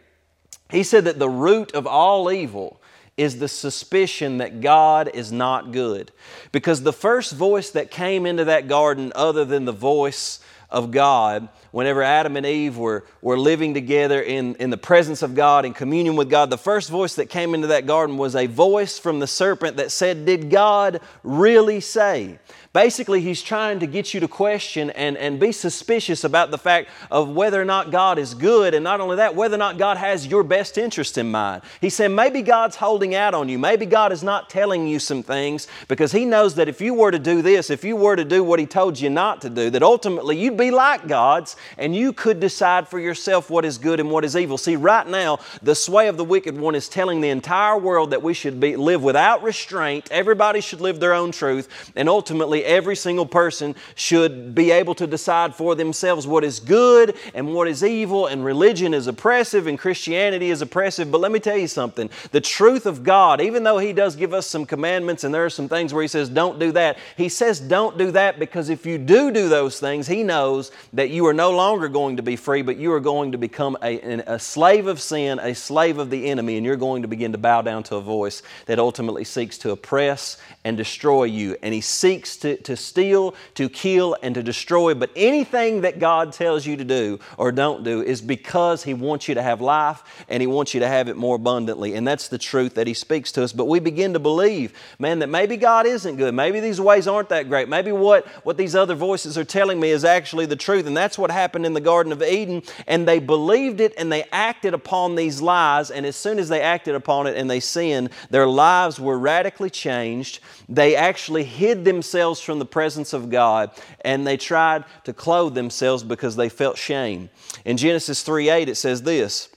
He 0.70 0.82
said 0.82 1.04
that 1.04 1.18
the 1.18 1.28
root 1.28 1.72
of 1.72 1.86
all 1.86 2.30
evil 2.30 2.80
is 3.18 3.38
the 3.38 3.48
suspicion 3.48 4.38
that 4.38 4.60
God 4.60 5.10
is 5.12 5.32
not 5.32 5.72
good. 5.72 6.12
Because 6.52 6.82
the 6.82 6.92
first 6.92 7.32
voice 7.32 7.70
that 7.70 7.90
came 7.90 8.24
into 8.24 8.44
that 8.44 8.68
garden, 8.68 9.12
other 9.14 9.44
than 9.44 9.64
the 9.64 9.72
voice 9.72 10.40
of 10.70 10.90
God, 10.90 11.48
whenever 11.70 12.02
Adam 12.02 12.36
and 12.36 12.44
Eve 12.44 12.76
were, 12.76 13.04
were 13.22 13.38
living 13.38 13.72
together 13.72 14.20
in, 14.20 14.54
in 14.56 14.70
the 14.70 14.76
presence 14.76 15.22
of 15.22 15.34
God, 15.34 15.64
in 15.64 15.72
communion 15.72 16.14
with 16.16 16.28
God, 16.28 16.50
the 16.50 16.58
first 16.58 16.90
voice 16.90 17.14
that 17.14 17.26
came 17.26 17.54
into 17.54 17.68
that 17.68 17.86
garden 17.86 18.18
was 18.18 18.36
a 18.36 18.46
voice 18.46 18.98
from 18.98 19.18
the 19.18 19.26
serpent 19.26 19.78
that 19.78 19.90
said, 19.90 20.26
Did 20.26 20.50
God 20.50 21.00
really 21.22 21.80
say? 21.80 22.38
Basically, 22.74 23.22
he's 23.22 23.42
trying 23.42 23.80
to 23.80 23.86
get 23.86 24.12
you 24.12 24.20
to 24.20 24.28
question 24.28 24.90
and, 24.90 25.16
and 25.16 25.40
be 25.40 25.52
suspicious 25.52 26.22
about 26.22 26.50
the 26.50 26.58
fact 26.58 26.90
of 27.10 27.30
whether 27.30 27.60
or 27.60 27.64
not 27.64 27.90
God 27.90 28.18
is 28.18 28.34
good, 28.34 28.74
and 28.74 28.84
not 28.84 29.00
only 29.00 29.16
that, 29.16 29.34
whether 29.34 29.54
or 29.54 29.58
not 29.58 29.78
God 29.78 29.96
has 29.96 30.26
your 30.26 30.44
best 30.44 30.76
interest 30.76 31.16
in 31.16 31.30
mind. 31.30 31.62
He 31.80 31.88
said, 31.88 32.08
maybe 32.10 32.42
God's 32.42 32.76
holding 32.76 33.14
out 33.14 33.32
on 33.32 33.48
you. 33.48 33.58
Maybe 33.58 33.86
God 33.86 34.12
is 34.12 34.22
not 34.22 34.50
telling 34.50 34.86
you 34.86 34.98
some 34.98 35.22
things 35.22 35.66
because 35.88 36.12
He 36.12 36.26
knows 36.26 36.56
that 36.56 36.68
if 36.68 36.82
you 36.82 36.92
were 36.92 37.10
to 37.10 37.18
do 37.18 37.40
this, 37.40 37.70
if 37.70 37.84
you 37.84 37.96
were 37.96 38.16
to 38.16 38.24
do 38.24 38.44
what 38.44 38.60
He 38.60 38.66
told 38.66 39.00
you 39.00 39.08
not 39.08 39.40
to 39.40 39.50
do, 39.50 39.70
that 39.70 39.82
ultimately 39.82 40.36
you'd 40.36 40.57
be 40.58 40.70
like 40.70 41.08
God's 41.08 41.56
and 41.78 41.94
you 41.94 42.12
could 42.12 42.40
decide 42.40 42.88
for 42.88 42.98
yourself 42.98 43.48
what 43.48 43.64
is 43.64 43.78
good 43.78 44.00
and 44.00 44.10
what 44.10 44.24
is 44.24 44.36
evil. 44.36 44.58
See, 44.58 44.76
right 44.76 45.06
now, 45.06 45.38
the 45.62 45.74
sway 45.74 46.08
of 46.08 46.16
the 46.16 46.24
wicked 46.24 46.58
one 46.58 46.74
is 46.74 46.88
telling 46.88 47.20
the 47.20 47.30
entire 47.30 47.78
world 47.78 48.10
that 48.10 48.22
we 48.22 48.34
should 48.34 48.60
be, 48.60 48.76
live 48.76 49.02
without 49.02 49.42
restraint. 49.42 50.08
Everybody 50.10 50.60
should 50.60 50.80
live 50.80 51.00
their 51.00 51.14
own 51.14 51.32
truth, 51.32 51.92
and 51.96 52.08
ultimately, 52.08 52.64
every 52.64 52.96
single 52.96 53.26
person 53.26 53.74
should 53.94 54.54
be 54.54 54.70
able 54.70 54.94
to 54.96 55.06
decide 55.06 55.54
for 55.54 55.74
themselves 55.74 56.26
what 56.26 56.44
is 56.44 56.60
good 56.60 57.16
and 57.34 57.54
what 57.54 57.68
is 57.68 57.84
evil, 57.84 58.26
and 58.26 58.44
religion 58.44 58.92
is 58.92 59.06
oppressive 59.06 59.66
and 59.66 59.78
Christianity 59.78 60.50
is 60.50 60.62
oppressive. 60.62 61.10
But 61.10 61.20
let 61.20 61.32
me 61.32 61.40
tell 61.40 61.56
you 61.56 61.68
something 61.68 62.10
the 62.32 62.40
truth 62.40 62.86
of 62.86 63.04
God, 63.04 63.40
even 63.40 63.62
though 63.62 63.78
He 63.78 63.92
does 63.92 64.16
give 64.16 64.34
us 64.34 64.46
some 64.46 64.66
commandments 64.66 65.24
and 65.24 65.32
there 65.32 65.44
are 65.44 65.50
some 65.50 65.68
things 65.68 65.94
where 65.94 66.02
He 66.02 66.08
says, 66.08 66.28
don't 66.28 66.58
do 66.58 66.72
that, 66.72 66.98
He 67.16 67.28
says, 67.28 67.60
don't 67.60 67.96
do 67.96 68.10
that 68.10 68.38
because 68.38 68.68
if 68.68 68.84
you 68.84 68.98
do 68.98 69.30
do 69.30 69.48
those 69.48 69.78
things, 69.78 70.06
He 70.06 70.22
knows 70.22 70.47
that 70.92 71.10
you 71.10 71.24
are 71.26 71.34
no 71.34 71.52
longer 71.52 71.88
going 71.88 72.16
to 72.16 72.22
be 72.24 72.34
free, 72.34 72.62
but 72.62 72.76
you 72.76 72.92
are 72.92 73.00
going 73.00 73.32
to 73.32 73.38
become 73.38 73.76
a, 73.82 74.00
a 74.26 74.38
slave 74.38 74.88
of 74.88 75.00
sin, 75.00 75.38
a 75.38 75.54
slave 75.54 75.98
of 75.98 76.10
the 76.10 76.26
enemy, 76.28 76.56
and 76.56 76.66
you're 76.66 76.76
going 76.76 77.02
to 77.02 77.08
begin 77.08 77.30
to 77.32 77.38
bow 77.38 77.62
down 77.62 77.84
to 77.84 77.96
a 77.96 78.00
voice 78.00 78.42
that 78.66 78.80
ultimately 78.80 79.24
seeks 79.24 79.58
to 79.58 79.70
oppress 79.70 80.38
and 80.64 80.76
destroy 80.76 81.22
you. 81.24 81.56
And 81.62 81.72
He 81.72 81.80
seeks 81.80 82.36
to 82.38 82.48
to, 82.48 82.62
to 82.62 82.76
steal, 82.76 83.34
to 83.54 83.68
kill, 83.68 84.16
and 84.22 84.34
to 84.34 84.42
destroy. 84.42 84.94
But 84.94 85.10
anything 85.14 85.82
that 85.82 85.98
God 85.98 86.32
tells 86.32 86.66
you 86.66 86.76
to 86.76 86.84
do 86.84 87.18
or 87.36 87.52
don't 87.52 87.84
do 87.84 88.02
is 88.02 88.20
because 88.20 88.84
He 88.84 88.94
wants 88.94 89.28
you 89.28 89.34
to 89.34 89.42
have 89.42 89.60
life 89.60 90.02
and 90.28 90.40
He 90.40 90.46
wants 90.46 90.74
you 90.74 90.80
to 90.80 90.88
have 90.88 91.08
it 91.08 91.16
more 91.16 91.36
abundantly. 91.36 91.94
And 91.94 92.06
that's 92.06 92.28
the 92.28 92.38
truth 92.38 92.74
that 92.74 92.86
He 92.86 92.94
speaks 92.94 93.32
to 93.32 93.42
us. 93.42 93.52
But 93.52 93.66
we 93.66 93.80
begin 93.80 94.12
to 94.14 94.18
believe, 94.18 94.72
man, 94.98 95.18
that 95.20 95.28
maybe 95.28 95.56
God 95.56 95.86
isn't 95.86 96.16
good. 96.16 96.34
Maybe 96.34 96.60
these 96.60 96.80
ways 96.80 97.06
aren't 97.06 97.28
that 97.28 97.48
great. 97.48 97.68
Maybe 97.68 97.92
what, 97.92 98.26
what 98.44 98.56
these 98.56 98.74
other 98.74 98.94
voices 98.94 99.36
are 99.36 99.44
telling 99.44 99.78
me 99.78 99.90
is 99.90 100.04
actually 100.04 100.37
the 100.46 100.56
truth. 100.56 100.86
And 100.86 100.96
that's 100.96 101.18
what 101.18 101.30
happened 101.30 101.66
in 101.66 101.74
the 101.74 101.80
Garden 101.80 102.12
of 102.12 102.22
Eden. 102.22 102.62
And 102.86 103.06
they 103.06 103.18
believed 103.18 103.80
it 103.80 103.94
and 103.96 104.10
they 104.10 104.24
acted 104.32 104.74
upon 104.74 105.14
these 105.14 105.40
lies. 105.40 105.90
And 105.90 106.04
as 106.04 106.16
soon 106.16 106.38
as 106.38 106.48
they 106.48 106.60
acted 106.60 106.94
upon 106.94 107.26
it 107.26 107.36
and 107.36 107.50
they 107.50 107.60
sinned, 107.60 108.10
their 108.30 108.46
lives 108.46 108.98
were 108.98 109.18
radically 109.18 109.70
changed. 109.70 110.40
They 110.68 110.96
actually 110.96 111.44
hid 111.44 111.84
themselves 111.84 112.08
themselves 112.08 112.40
from 112.40 112.58
the 112.58 112.64
presence 112.64 113.12
of 113.12 113.30
God 113.30 113.70
and 114.02 114.26
they 114.26 114.36
tried 114.36 114.84
to 115.04 115.12
clothe 115.12 115.54
themselves 115.54 116.02
because 116.02 116.36
they 116.36 116.48
felt 116.48 116.78
shame. 116.78 117.30
In 117.64 117.76
Genesis 117.76 118.22
3 118.22 118.48
8, 118.48 118.68
it 118.68 118.76
says 118.76 119.02
this 119.02 119.48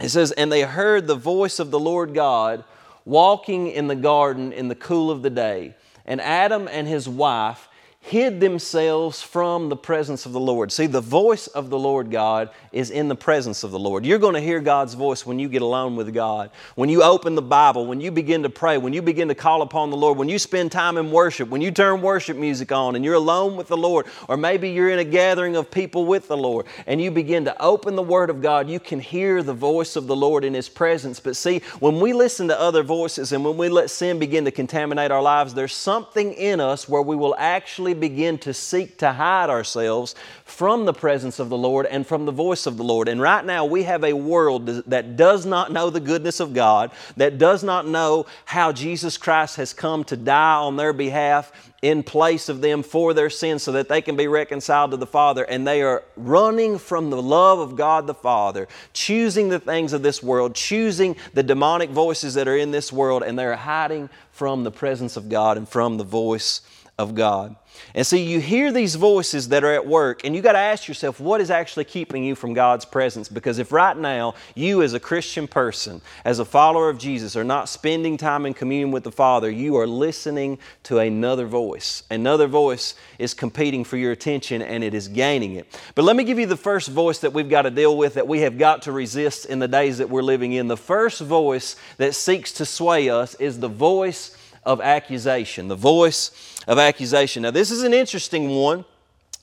It 0.00 0.10
says, 0.10 0.32
And 0.32 0.52
they 0.52 0.62
heard 0.62 1.06
the 1.06 1.14
voice 1.14 1.58
of 1.58 1.70
the 1.70 1.78
Lord 1.78 2.14
God 2.14 2.64
walking 3.04 3.68
in 3.68 3.86
the 3.86 3.96
garden 3.96 4.52
in 4.52 4.68
the 4.68 4.74
cool 4.74 5.10
of 5.10 5.22
the 5.22 5.30
day. 5.30 5.74
And 6.04 6.20
Adam 6.20 6.68
and 6.70 6.86
his 6.86 7.08
wife 7.08 7.67
hid 8.08 8.40
themselves 8.40 9.20
from 9.20 9.68
the 9.68 9.76
presence 9.76 10.24
of 10.24 10.32
the 10.32 10.40
Lord. 10.40 10.72
See, 10.72 10.86
the 10.86 11.02
voice 11.02 11.46
of 11.46 11.68
the 11.68 11.78
Lord 11.78 12.10
God 12.10 12.48
is 12.72 12.90
in 12.90 13.08
the 13.08 13.14
presence 13.14 13.64
of 13.64 13.70
the 13.70 13.78
Lord. 13.78 14.06
You're 14.06 14.18
going 14.18 14.32
to 14.32 14.40
hear 14.40 14.60
God's 14.60 14.94
voice 14.94 15.26
when 15.26 15.38
you 15.38 15.46
get 15.46 15.60
alone 15.60 15.94
with 15.94 16.14
God. 16.14 16.50
When 16.74 16.88
you 16.88 17.02
open 17.02 17.34
the 17.34 17.42
Bible, 17.42 17.86
when 17.86 18.00
you 18.00 18.10
begin 18.10 18.44
to 18.44 18.50
pray, 18.50 18.78
when 18.78 18.94
you 18.94 19.02
begin 19.02 19.28
to 19.28 19.34
call 19.34 19.60
upon 19.60 19.90
the 19.90 19.96
Lord, 19.98 20.16
when 20.16 20.30
you 20.30 20.38
spend 20.38 20.72
time 20.72 20.96
in 20.96 21.10
worship, 21.10 21.50
when 21.50 21.60
you 21.60 21.70
turn 21.70 22.00
worship 22.00 22.38
music 22.38 22.72
on 22.72 22.96
and 22.96 23.04
you're 23.04 23.12
alone 23.14 23.56
with 23.56 23.68
the 23.68 23.76
Lord, 23.76 24.06
or 24.26 24.38
maybe 24.38 24.70
you're 24.70 24.88
in 24.88 24.98
a 24.98 25.04
gathering 25.04 25.54
of 25.54 25.70
people 25.70 26.06
with 26.06 26.28
the 26.28 26.36
Lord 26.36 26.64
and 26.86 27.02
you 27.02 27.10
begin 27.10 27.44
to 27.44 27.62
open 27.62 27.94
the 27.94 28.02
Word 28.02 28.30
of 28.30 28.40
God, 28.40 28.70
you 28.70 28.80
can 28.80 29.00
hear 29.00 29.42
the 29.42 29.52
voice 29.52 29.96
of 29.96 30.06
the 30.06 30.16
Lord 30.16 30.44
in 30.44 30.54
His 30.54 30.70
presence. 30.70 31.20
But 31.20 31.36
see, 31.36 31.60
when 31.78 32.00
we 32.00 32.14
listen 32.14 32.48
to 32.48 32.58
other 32.58 32.82
voices 32.82 33.32
and 33.32 33.44
when 33.44 33.58
we 33.58 33.68
let 33.68 33.90
sin 33.90 34.18
begin 34.18 34.46
to 34.46 34.50
contaminate 34.50 35.10
our 35.10 35.22
lives, 35.22 35.52
there's 35.52 35.74
something 35.74 36.32
in 36.32 36.58
us 36.58 36.88
where 36.88 37.02
we 37.02 37.14
will 37.14 37.34
actually 37.36 37.97
begin 37.98 38.38
to 38.38 38.54
seek 38.54 38.98
to 38.98 39.12
hide 39.12 39.50
ourselves 39.50 40.14
from 40.44 40.86
the 40.86 40.92
presence 40.94 41.38
of 41.38 41.50
the 41.50 41.58
Lord 41.58 41.84
and 41.86 42.06
from 42.06 42.24
the 42.24 42.32
voice 42.32 42.66
of 42.66 42.76
the 42.76 42.82
Lord. 42.82 43.08
And 43.08 43.20
right 43.20 43.44
now, 43.44 43.64
we 43.64 43.82
have 43.82 44.04
a 44.04 44.14
world 44.14 44.66
that 44.86 45.16
does 45.16 45.44
not 45.44 45.72
know 45.72 45.90
the 45.90 46.00
goodness 46.00 46.40
of 46.40 46.54
God, 46.54 46.90
that 47.16 47.38
does 47.38 47.62
not 47.62 47.86
know 47.86 48.26
how 48.46 48.72
Jesus 48.72 49.18
Christ 49.18 49.56
has 49.56 49.74
come 49.74 50.04
to 50.04 50.16
die 50.16 50.54
on 50.54 50.76
their 50.76 50.92
behalf 50.92 51.52
in 51.80 52.02
place 52.02 52.48
of 52.48 52.60
them 52.60 52.82
for 52.82 53.14
their 53.14 53.30
sins 53.30 53.62
so 53.62 53.72
that 53.72 53.88
they 53.88 54.00
can 54.00 54.16
be 54.16 54.26
reconciled 54.26 54.90
to 54.90 54.96
the 54.96 55.06
Father. 55.06 55.44
And 55.44 55.66
they 55.66 55.82
are 55.82 56.02
running 56.16 56.78
from 56.78 57.10
the 57.10 57.22
love 57.22 57.60
of 57.60 57.76
God 57.76 58.06
the 58.06 58.14
Father, 58.14 58.66
choosing 58.92 59.48
the 59.48 59.60
things 59.60 59.92
of 59.92 60.02
this 60.02 60.22
world, 60.22 60.54
choosing 60.54 61.16
the 61.34 61.42
demonic 61.42 61.90
voices 61.90 62.34
that 62.34 62.48
are 62.48 62.56
in 62.56 62.72
this 62.72 62.92
world, 62.92 63.22
and 63.22 63.38
they're 63.38 63.56
hiding 63.56 64.10
from 64.32 64.64
the 64.64 64.70
presence 64.70 65.16
of 65.16 65.28
God 65.28 65.56
and 65.56 65.68
from 65.68 65.96
the 65.96 66.04
voice 66.04 66.62
of 66.98 67.14
God. 67.14 67.54
And 67.94 68.06
so 68.06 68.16
you 68.16 68.40
hear 68.40 68.72
these 68.72 68.94
voices 68.94 69.48
that 69.48 69.64
are 69.64 69.72
at 69.72 69.86
work, 69.86 70.24
and 70.24 70.34
you 70.34 70.42
got 70.42 70.52
to 70.52 70.58
ask 70.58 70.88
yourself, 70.88 71.20
what 71.20 71.40
is 71.40 71.50
actually 71.50 71.84
keeping 71.84 72.24
you 72.24 72.34
from 72.34 72.54
God's 72.54 72.84
presence? 72.84 73.28
Because 73.28 73.58
if 73.58 73.72
right 73.72 73.96
now 73.96 74.34
you, 74.54 74.82
as 74.82 74.94
a 74.94 75.00
Christian 75.00 75.48
person, 75.48 76.00
as 76.24 76.38
a 76.38 76.44
follower 76.44 76.88
of 76.88 76.98
Jesus, 76.98 77.36
are 77.36 77.44
not 77.44 77.68
spending 77.68 78.16
time 78.16 78.46
in 78.46 78.54
communion 78.54 78.90
with 78.90 79.04
the 79.04 79.12
Father, 79.12 79.50
you 79.50 79.76
are 79.76 79.86
listening 79.86 80.58
to 80.84 80.98
another 80.98 81.46
voice. 81.46 82.04
Another 82.10 82.46
voice 82.46 82.94
is 83.18 83.34
competing 83.34 83.84
for 83.84 83.96
your 83.96 84.12
attention, 84.12 84.62
and 84.62 84.84
it 84.84 84.94
is 84.94 85.08
gaining 85.08 85.54
it. 85.54 85.80
But 85.94 86.04
let 86.04 86.16
me 86.16 86.24
give 86.24 86.38
you 86.38 86.46
the 86.46 86.56
first 86.56 86.88
voice 86.88 87.18
that 87.20 87.32
we've 87.32 87.50
got 87.50 87.62
to 87.62 87.70
deal 87.70 87.96
with, 87.96 88.14
that 88.14 88.28
we 88.28 88.40
have 88.40 88.58
got 88.58 88.82
to 88.82 88.92
resist 88.92 89.46
in 89.46 89.58
the 89.58 89.68
days 89.68 89.98
that 89.98 90.08
we're 90.08 90.22
living 90.22 90.52
in. 90.52 90.68
The 90.68 90.76
first 90.76 91.20
voice 91.20 91.76
that 91.96 92.14
seeks 92.14 92.52
to 92.52 92.64
sway 92.64 93.10
us 93.10 93.34
is 93.34 93.58
the 93.58 93.68
voice 93.68 94.36
of 94.68 94.82
accusation. 94.82 95.66
The 95.68 95.74
voice 95.74 96.30
of 96.68 96.78
accusation. 96.78 97.42
Now, 97.42 97.50
this 97.50 97.70
is 97.70 97.82
an 97.82 97.94
interesting 97.94 98.50
one 98.50 98.84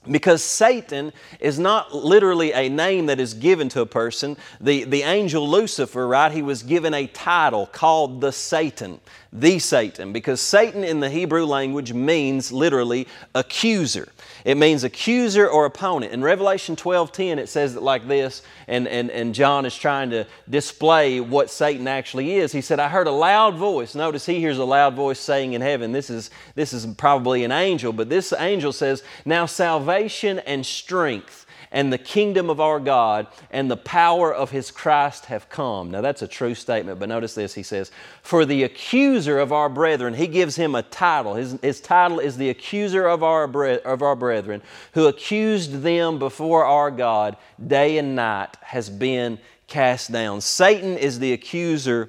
because 0.09 0.43
Satan 0.43 1.11
is 1.39 1.57
not 1.57 1.95
literally 1.95 2.53
a 2.53 2.69
name 2.69 3.07
that 3.07 3.19
is 3.19 3.33
given 3.33 3.67
to 3.69 3.81
a 3.81 3.87
person. 3.87 4.37
The, 4.61 4.83
the 4.83 5.01
angel 5.01 5.49
Lucifer, 5.49 6.07
right, 6.07 6.31
he 6.31 6.43
was 6.43 6.61
given 6.61 6.93
a 6.93 7.07
title 7.07 7.65
called 7.65 8.21
the 8.21 8.31
Satan 8.31 8.99
the 9.35 9.59
Satan, 9.59 10.13
because 10.13 10.39
Satan 10.39 10.83
in 10.83 11.01
the 11.01 11.09
Hebrew 11.09 11.45
language 11.45 11.91
means 11.91 12.51
literally 12.53 13.07
accuser. 13.33 14.07
It 14.45 14.57
means 14.57 14.83
accuser 14.83 15.49
or 15.49 15.65
opponent. 15.65 16.13
In 16.13 16.21
Revelation 16.21 16.75
12:10, 16.75 17.39
it 17.39 17.49
says 17.49 17.75
it 17.75 17.81
like 17.81 18.07
this, 18.07 18.43
and, 18.67 18.87
and, 18.87 19.09
and 19.09 19.33
John 19.33 19.65
is 19.65 19.75
trying 19.75 20.11
to 20.11 20.27
display 20.47 21.19
what 21.19 21.49
Satan 21.49 21.87
actually 21.87 22.35
is. 22.35 22.51
He 22.51 22.61
said, 22.61 22.79
I 22.79 22.87
heard 22.87 23.07
a 23.07 23.11
loud 23.11 23.55
voice. 23.55 23.95
Notice 23.95 24.27
he 24.27 24.39
hears 24.39 24.59
a 24.59 24.63
loud 24.63 24.93
voice 24.93 25.19
saying 25.19 25.53
in 25.53 25.61
heaven, 25.61 25.91
this 25.91 26.11
is, 26.11 26.29
this 26.53 26.73
is 26.73 26.85
probably 26.85 27.43
an 27.43 27.51
angel, 27.51 27.91
but 27.91 28.07
this 28.07 28.33
angel 28.37 28.71
says, 28.71 29.01
Now 29.25 29.47
salvation 29.47 30.37
and 30.39 30.63
strength 30.63 31.44
and 31.75 31.91
the 31.91 31.97
kingdom 31.97 32.49
of 32.49 32.61
our 32.61 32.79
God 32.79 33.27
and 33.51 33.69
the 33.69 33.75
power 33.75 34.33
of 34.33 34.49
his 34.49 34.71
Christ 34.71 35.25
have 35.25 35.49
come. 35.49 35.91
Now 35.91 35.99
that's 35.99 36.21
a 36.21 36.27
true 36.27 36.55
statement, 36.55 36.99
but 36.99 37.09
notice 37.09 37.35
this. 37.35 37.53
He 37.53 37.63
says, 37.63 37.91
For 38.23 38.45
the 38.45 38.63
accuser 38.63 39.37
of 39.39 39.51
our 39.51 39.67
brethren, 39.67 40.13
he 40.13 40.27
gives 40.27 40.55
him 40.55 40.73
a 40.73 40.83
title. 40.83 41.35
His, 41.35 41.59
his 41.61 41.81
title 41.81 42.19
is 42.19 42.37
the 42.37 42.49
accuser 42.49 43.05
of 43.05 43.23
our, 43.23 43.45
bre- 43.45 43.83
of 43.83 44.01
our 44.01 44.15
brethren, 44.15 44.61
who 44.93 45.07
accused 45.07 45.81
them 45.81 46.17
before 46.17 46.63
our 46.63 46.89
God 46.89 47.35
day 47.67 47.97
and 47.97 48.15
night, 48.15 48.55
has 48.61 48.89
been 48.89 49.37
cast 49.67 50.13
down. 50.13 50.39
Satan 50.39 50.97
is 50.97 51.19
the 51.19 51.33
accuser 51.33 52.07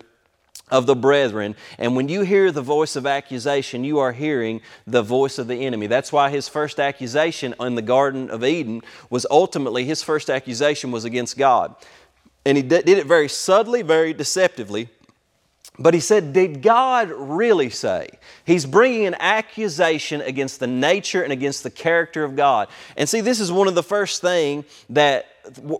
of 0.69 0.87
the 0.87 0.97
brethren. 0.97 1.55
And 1.79 1.95
when 1.95 2.09
you 2.09 2.23
hear 2.23 2.51
the 2.51 2.63
voice 2.63 2.97
of 2.97 3.07
accusation, 3.07 3.85
you 3.85 3.99
are 3.99 4.13
hearing 4.13 4.61
the 4.87 5.03
voice 5.03 5.39
of 5.39 5.47
the 5.47 5.65
enemy. 5.65 5.87
That's 5.87 6.13
why 6.13 6.31
his 6.31 6.49
first 6.49 6.81
accusation 6.81 7.55
in 7.61 7.77
the 7.77 7.83
Garden 7.83 8.31
of 8.31 8.45
Eden 8.45 8.83
was 9.09 9.27
ultimately, 9.31 9.85
his 9.85 10.03
first 10.03 10.29
accusation 10.29 10.91
was 10.91 11.05
against 11.05 11.39
God. 11.39 11.75
And 12.45 12.57
he 12.57 12.63
did 12.63 12.89
it 12.89 13.07
very 13.07 13.29
subtly, 13.29 13.83
very 13.83 14.13
deceptively. 14.13 14.89
But 15.79 15.95
he 15.95 16.01
said, 16.01 16.33
Did 16.33 16.63
God 16.63 17.11
really 17.11 17.71
say? 17.71 18.09
He's 18.45 18.65
bringing 18.65 19.07
an 19.07 19.17
accusation 19.21 20.23
against 20.23 20.59
the 20.59 20.67
nature 20.67 21.23
and 21.23 21.33
against 21.33 21.63
the 21.63 21.71
character 21.71 22.25
of 22.25 22.35
God. 22.35 22.69
And 22.97 23.09
see, 23.09 23.21
this 23.21 23.41
is 23.41 23.53
one 23.53 23.69
of 23.69 23.75
the 23.75 23.83
first 23.83 24.23
thing 24.23 24.65
that 24.91 25.27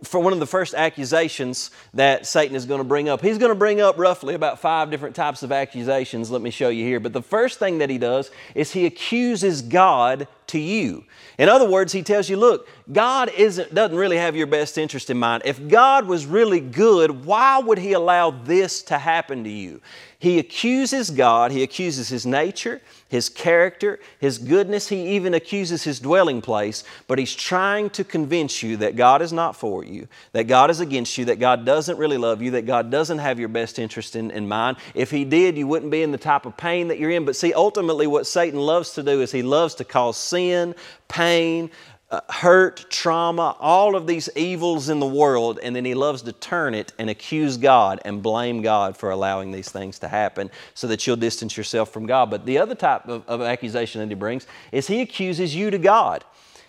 for 0.03 0.19
one 0.19 0.33
of 0.33 0.39
the 0.39 0.47
first 0.47 0.73
accusations 0.73 1.71
that 1.93 2.25
Satan 2.25 2.55
is 2.55 2.65
going 2.65 2.79
to 2.79 2.83
bring 2.83 3.09
up. 3.09 3.21
He's 3.21 3.37
going 3.37 3.51
to 3.51 3.55
bring 3.55 3.81
up 3.81 3.97
roughly 3.97 4.33
about 4.33 4.59
five 4.59 4.89
different 4.91 5.15
types 5.15 5.43
of 5.43 5.51
accusations. 5.51 6.31
Let 6.31 6.41
me 6.41 6.51
show 6.51 6.69
you 6.69 6.83
here. 6.83 6.99
But 6.99 7.13
the 7.13 7.21
first 7.21 7.59
thing 7.59 7.77
that 7.79 7.89
he 7.89 7.97
does 7.97 8.31
is 8.55 8.71
he 8.71 8.85
accuses 8.85 9.61
God 9.61 10.27
to 10.47 10.59
you. 10.59 11.03
In 11.37 11.49
other 11.49 11.69
words, 11.69 11.91
he 11.91 12.01
tells 12.01 12.29
you, 12.29 12.37
look, 12.37 12.67
God 12.91 13.29
isn't, 13.37 13.73
doesn't 13.73 13.97
really 13.97 14.17
have 14.17 14.35
your 14.35 14.47
best 14.47 14.77
interest 14.77 15.09
in 15.09 15.17
mind. 15.17 15.43
If 15.45 15.67
God 15.67 16.07
was 16.07 16.25
really 16.25 16.61
good, 16.61 17.25
why 17.25 17.59
would 17.59 17.77
he 17.77 17.93
allow 17.93 18.31
this 18.31 18.81
to 18.83 18.97
happen 18.97 19.43
to 19.43 19.49
you? 19.49 19.81
He 20.19 20.39
accuses 20.39 21.11
God, 21.11 21.51
he 21.51 21.61
accuses 21.61 22.09
his 22.09 22.25
nature, 22.25 22.81
his 23.07 23.29
character, 23.29 23.99
his 24.19 24.39
goodness. 24.39 24.87
He 24.87 25.15
even 25.15 25.35
accuses 25.35 25.83
his 25.83 25.99
dwelling 25.99 26.41
place, 26.41 26.83
but 27.07 27.19
he's 27.19 27.35
trying 27.35 27.91
to 27.91 28.03
convince 28.03 28.63
you 28.63 28.77
that 28.77 28.95
God 28.95 29.21
is 29.21 29.31
not 29.31 29.55
for 29.55 29.83
you, 29.83 30.07
that 30.31 30.45
God 30.45 30.71
is 30.71 30.79
against 30.79 31.19
you, 31.19 31.25
that 31.25 31.39
God 31.39 31.65
doesn't 31.65 31.99
really 31.99 32.17
love 32.17 32.41
you, 32.41 32.49
that 32.51 32.65
God 32.65 32.89
doesn't 32.89 33.19
have 33.19 33.39
your 33.39 33.47
best 33.47 33.77
interest 33.77 34.15
in, 34.15 34.31
in 34.31 34.47
mind. 34.47 34.77
If 34.95 35.11
he 35.11 35.23
did, 35.23 35.55
you 35.55 35.67
wouldn't 35.67 35.91
be 35.91 36.01
in 36.01 36.11
the 36.11 36.17
type 36.17 36.47
of 36.47 36.57
pain 36.57 36.87
that 36.87 36.97
you're 36.97 37.11
in. 37.11 37.23
But 37.23 37.35
see, 37.35 37.53
ultimately, 37.53 38.07
what 38.07 38.25
Satan 38.25 38.59
loves 38.59 38.93
to 38.93 39.03
do 39.03 39.21
is 39.21 39.31
he 39.31 39.43
loves 39.43 39.75
to 39.75 39.83
cause 39.83 40.17
sin, 40.17 40.73
pain, 41.07 41.69
uh, 42.09 42.21
hurt, 42.29 42.85
trauma, 42.89 43.55
all 43.59 43.95
of 43.95 44.07
these 44.07 44.29
evils 44.35 44.87
in 44.87 44.99
the 44.99 45.07
world, 45.07 45.59
and 45.61 45.75
then 45.75 45.83
he 45.83 45.93
loves 45.93 46.21
to 46.21 46.31
turn 46.31 46.73
it 46.73 46.93
and 46.97 47.09
accuse 47.09 47.57
God 47.57 47.99
and 48.05 48.23
blame 48.23 48.61
God 48.61 48.95
for 48.95 49.11
allowing 49.11 49.51
these 49.51 49.69
things 49.69 49.99
to 49.99 50.07
happen 50.07 50.49
so 50.73 50.87
that 50.87 51.05
you'll 51.05 51.17
distance 51.17 51.57
yourself 51.57 51.91
from 51.91 52.05
God. 52.05 52.29
But 52.29 52.45
the 52.45 52.59
other 52.59 52.75
type 52.75 53.07
of, 53.09 53.27
of 53.27 53.41
accusation 53.41 53.99
that 53.99 54.07
he 54.07 54.15
brings 54.15 54.47
is 54.71 54.87
he 54.87 55.01
accuses 55.01 55.53
you 55.53 55.69
to 55.69 55.77
God. 55.77 56.23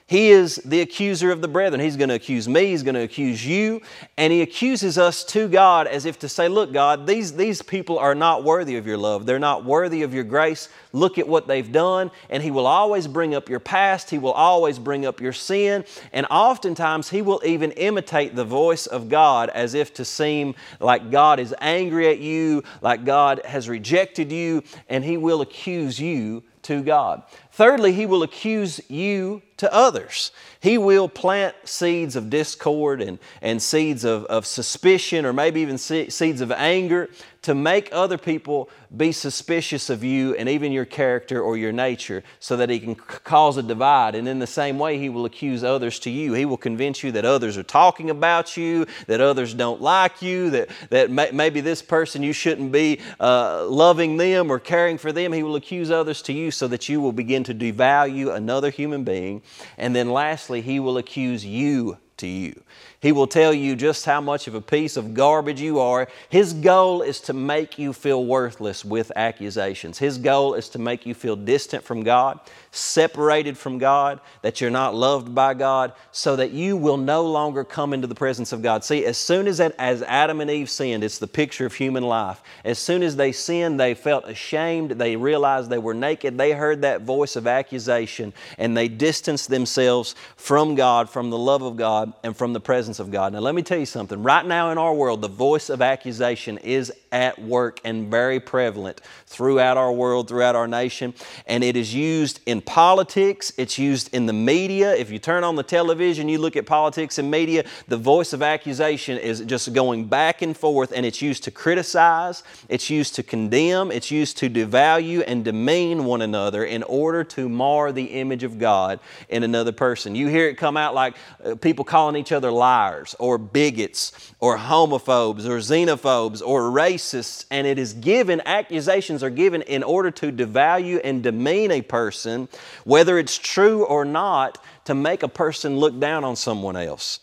He 0.08 0.30
is 0.30 0.56
the 0.64 0.80
accuser 0.80 1.30
of 1.30 1.42
the 1.42 1.48
brethren. 1.48 1.82
He's 1.82 1.98
going 1.98 2.08
to 2.08 2.14
accuse 2.14 2.48
me, 2.48 2.68
he's 2.68 2.82
going 2.82 2.94
to 2.94 3.02
accuse 3.02 3.44
you, 3.44 3.82
and 4.16 4.32
he 4.32 4.40
accuses 4.40 4.96
us 4.96 5.22
to 5.24 5.48
God 5.48 5.86
as 5.86 6.06
if 6.06 6.18
to 6.20 6.30
say, 6.30 6.48
Look, 6.48 6.72
God, 6.72 7.06
these, 7.06 7.34
these 7.34 7.60
people 7.60 7.98
are 7.98 8.14
not 8.14 8.42
worthy 8.42 8.76
of 8.76 8.86
your 8.86 8.96
love. 8.96 9.26
They're 9.26 9.38
not 9.38 9.66
worthy 9.66 10.00
of 10.00 10.14
your 10.14 10.24
grace. 10.24 10.70
Look 10.94 11.18
at 11.18 11.28
what 11.28 11.46
they've 11.46 11.70
done. 11.70 12.10
And 12.30 12.42
he 12.42 12.50
will 12.50 12.66
always 12.66 13.06
bring 13.06 13.34
up 13.34 13.50
your 13.50 13.60
past, 13.60 14.08
he 14.08 14.16
will 14.16 14.32
always 14.32 14.78
bring 14.78 15.04
up 15.04 15.20
your 15.20 15.34
sin, 15.34 15.84
and 16.10 16.26
oftentimes 16.30 17.10
he 17.10 17.20
will 17.20 17.42
even 17.44 17.72
imitate 17.72 18.34
the 18.34 18.46
voice 18.46 18.86
of 18.86 19.10
God 19.10 19.50
as 19.50 19.74
if 19.74 19.92
to 19.92 20.06
seem 20.06 20.54
like 20.80 21.10
God 21.10 21.38
is 21.38 21.54
angry 21.60 22.08
at 22.08 22.18
you, 22.18 22.64
like 22.80 23.04
God 23.04 23.42
has 23.44 23.68
rejected 23.68 24.32
you, 24.32 24.62
and 24.88 25.04
he 25.04 25.18
will 25.18 25.42
accuse 25.42 26.00
you 26.00 26.44
to 26.62 26.82
God. 26.82 27.24
Thirdly, 27.52 27.92
he 27.92 28.06
will 28.06 28.22
accuse 28.22 28.80
you 28.88 29.42
to 29.58 29.72
others. 29.72 30.32
He 30.60 30.78
will 30.78 31.08
plant 31.08 31.54
seeds 31.64 32.16
of 32.16 32.30
discord 32.30 33.00
and, 33.00 33.18
and 33.42 33.62
seeds 33.62 34.04
of, 34.04 34.24
of 34.24 34.46
suspicion 34.46 35.24
or 35.24 35.32
maybe 35.32 35.60
even 35.60 35.78
seeds 35.78 36.40
of 36.40 36.50
anger 36.50 37.08
to 37.42 37.54
make 37.54 37.88
other 37.92 38.18
people 38.18 38.68
be 38.96 39.12
suspicious 39.12 39.90
of 39.90 40.02
you 40.02 40.34
and 40.34 40.48
even 40.48 40.72
your 40.72 40.84
character 40.84 41.40
or 41.40 41.56
your 41.56 41.72
nature 41.72 42.24
so 42.40 42.56
that 42.56 42.68
he 42.68 42.80
can 42.80 42.96
c- 42.96 43.02
cause 43.22 43.56
a 43.56 43.62
divide. 43.62 44.14
And 44.14 44.26
in 44.26 44.38
the 44.38 44.46
same 44.46 44.78
way, 44.78 44.98
he 44.98 45.08
will 45.08 45.24
accuse 45.24 45.62
others 45.62 45.98
to 46.00 46.10
you. 46.10 46.32
He 46.32 46.44
will 46.44 46.56
convince 46.56 47.02
you 47.04 47.12
that 47.12 47.24
others 47.24 47.56
are 47.56 47.62
talking 47.62 48.10
about 48.10 48.56
you, 48.56 48.86
that 49.06 49.20
others 49.20 49.54
don't 49.54 49.80
like 49.80 50.20
you, 50.20 50.50
that, 50.50 50.68
that 50.90 51.10
may, 51.10 51.30
maybe 51.32 51.60
this 51.60 51.80
person 51.80 52.22
you 52.22 52.32
shouldn't 52.32 52.72
be 52.72 53.00
uh, 53.20 53.66
loving 53.66 54.16
them 54.16 54.50
or 54.50 54.58
caring 54.58 54.98
for 54.98 55.12
them. 55.12 55.32
He 55.32 55.42
will 55.42 55.56
accuse 55.56 55.90
others 55.90 56.22
to 56.22 56.32
you 56.32 56.50
so 56.50 56.66
that 56.68 56.88
you 56.88 57.00
will 57.00 57.12
begin 57.12 57.44
to 57.44 57.54
devalue 57.54 58.34
another 58.34 58.70
human 58.70 59.04
being. 59.04 59.42
And 59.76 59.95
then 59.95 60.11
lastly, 60.11 60.61
he 60.61 60.81
will 60.81 60.99
accuse 60.99 61.45
you 61.45 61.99
to 62.19 62.26
you. 62.26 62.62
He 63.00 63.12
will 63.12 63.28
tell 63.28 63.55
you 63.55 63.76
just 63.76 64.05
how 64.05 64.21
much 64.21 64.49
of 64.49 64.55
a 64.55 64.61
piece 64.61 64.97
of 64.97 65.14
garbage 65.14 65.61
you 65.61 65.78
are. 65.78 66.09
His 66.28 66.52
goal 66.52 67.00
is 67.02 67.21
to 67.23 67.33
make 67.33 67.78
you 67.78 67.93
feel 67.93 68.25
worthless 68.25 68.85
with 68.85 69.12
accusations. 69.14 69.99
His 69.99 70.19
goal 70.19 70.55
is 70.55 70.69
to 70.71 70.78
make 70.78 71.07
you 71.07 71.14
feel 71.14 71.37
distant 71.37 71.85
from 71.85 72.02
God, 72.02 72.40
separated 72.78 73.58
from 73.58 73.78
God, 73.78 74.20
that 74.42 74.61
you're 74.61 74.70
not 74.70 74.94
loved 74.94 75.35
by 75.35 75.54
God, 75.54 75.92
so 76.12 76.37
that 76.37 76.52
you 76.52 76.76
will 76.76 76.97
no 76.97 77.25
longer 77.25 77.64
come 77.64 77.92
into 77.92 78.06
the 78.06 78.14
presence 78.14 78.52
of 78.52 78.62
God. 78.62 78.85
See, 78.85 79.04
as 79.04 79.18
soon 79.18 79.47
as, 79.47 79.58
that, 79.58 79.75
as 79.78 80.02
Adam 80.02 80.40
and 80.40 80.50
Eve 80.50 80.70
sinned, 80.70 81.04
it's 81.04 81.18
the 81.18 81.26
picture 81.26 81.66
of 81.66 81.75
human 81.75 82.02
life. 82.02 82.40
As 82.64 82.78
soon 82.78 83.02
as 83.02 83.16
they 83.16 83.32
sinned, 83.32 83.78
they 83.78 83.94
felt 83.94 84.28
ashamed. 84.28 84.92
They 84.92 85.16
realized 85.16 85.70
they 85.70 85.78
were 85.78 85.94
naked. 85.94 86.38
They 86.38 86.52
heard 86.52 86.82
that 86.82 87.02
voice 87.02 87.37
of 87.37 87.47
accusation 87.47 88.32
and 88.56 88.76
they 88.76 88.88
distanced 88.88 89.50
themselves 89.50 90.14
from 90.37 90.75
God, 90.75 91.11
from 91.11 91.30
the 91.30 91.38
love 91.38 91.62
of 91.62 91.76
God, 91.76 92.12
and 92.23 92.37
from 92.37 92.52
the 92.52 92.61
presence 92.61 92.99
of 92.99 93.11
God. 93.11 93.32
Now, 93.32 93.40
let 93.40 93.54
me 93.54 93.62
tell 93.62 93.78
you 93.78 93.87
something. 93.87 94.23
Right 94.23 94.44
now 94.44 94.70
in 94.70 94.78
our 94.78 94.94
world, 94.94 95.23
the 95.23 95.28
voice 95.28 95.70
of 95.70 95.82
accusation 95.82 96.58
is 96.58 96.92
at 97.12 97.40
work 97.40 97.80
and 97.85 98.11
very 98.11 98.40
prevalent 98.40 99.00
throughout 99.26 99.76
our 99.76 99.92
world, 99.92 100.28
throughout 100.28 100.56
our 100.56 100.68
nation. 100.68 101.14
And 101.47 101.64
it 101.64 101.76
is 101.76 101.94
used 101.94 102.40
in 102.47 102.61
politics, 102.68 103.50
it's 103.56 103.78
used 103.78 104.14
in 104.14 104.26
the 104.26 104.32
media. 104.34 104.94
If 104.94 105.10
you 105.10 105.18
turn 105.18 105.42
on 105.42 105.56
the 105.56 105.62
television, 105.62 106.28
you 106.28 106.37
look 106.37 106.54
at 106.54 106.66
politics 106.66 107.16
and 107.16 107.30
media, 107.30 107.64
the 107.88 107.96
voice 107.96 108.34
of 108.34 108.42
accusation 108.42 109.16
is 109.16 109.40
just 109.40 109.72
going 109.72 110.04
back 110.04 110.42
and 110.42 110.54
forth, 110.54 110.92
and 110.94 111.06
it's 111.06 111.22
used 111.22 111.44
to 111.44 111.50
criticize, 111.50 112.42
it's 112.68 112.90
used 112.90 113.14
to 113.14 113.22
condemn, 113.22 113.90
it's 113.90 114.10
used 114.10 114.37
to 114.38 114.50
devalue 114.50 115.25
and 115.26 115.46
demean 115.46 116.04
one 116.04 116.20
another 116.20 116.62
in 116.62 116.82
order 116.82 117.25
to 117.25 117.48
mar 117.48 117.90
the 117.90 118.04
image 118.04 118.44
of 118.44 118.58
God 118.58 119.00
in 119.30 119.44
another 119.44 119.72
person. 119.72 120.14
You 120.14 120.28
hear 120.28 120.48
it 120.48 120.58
come 120.58 120.76
out 120.76 120.94
like 120.94 121.16
uh, 121.42 121.54
people 121.54 121.87
calling 121.87 122.16
each 122.16 122.32
other 122.32 122.50
liars 122.50 123.16
or 123.18 123.38
bigots 123.38 124.34
or 124.40 124.58
homophobes 124.58 125.46
or 125.46 125.58
xenophobes 125.58 126.42
or 126.44 126.64
racists, 126.64 127.46
and 127.50 127.66
it 127.66 127.78
is 127.78 127.94
given, 127.94 128.42
accusations 128.44 129.22
are 129.22 129.30
given 129.30 129.62
in 129.62 129.82
order 129.82 130.10
to 130.10 130.30
devalue 130.30 131.00
and 131.02 131.22
demean 131.22 131.70
a 131.70 131.80
person, 131.80 132.48
whether 132.85 133.19
it's 133.19 133.37
true 133.37 133.85
or 133.85 134.05
not, 134.05 134.62
to 134.85 134.95
make 134.95 135.23
a 135.23 135.28
person 135.28 135.78
look 135.78 135.99
down 135.99 136.25
on 136.25 136.37
someone 136.37 136.76
else 136.76 137.21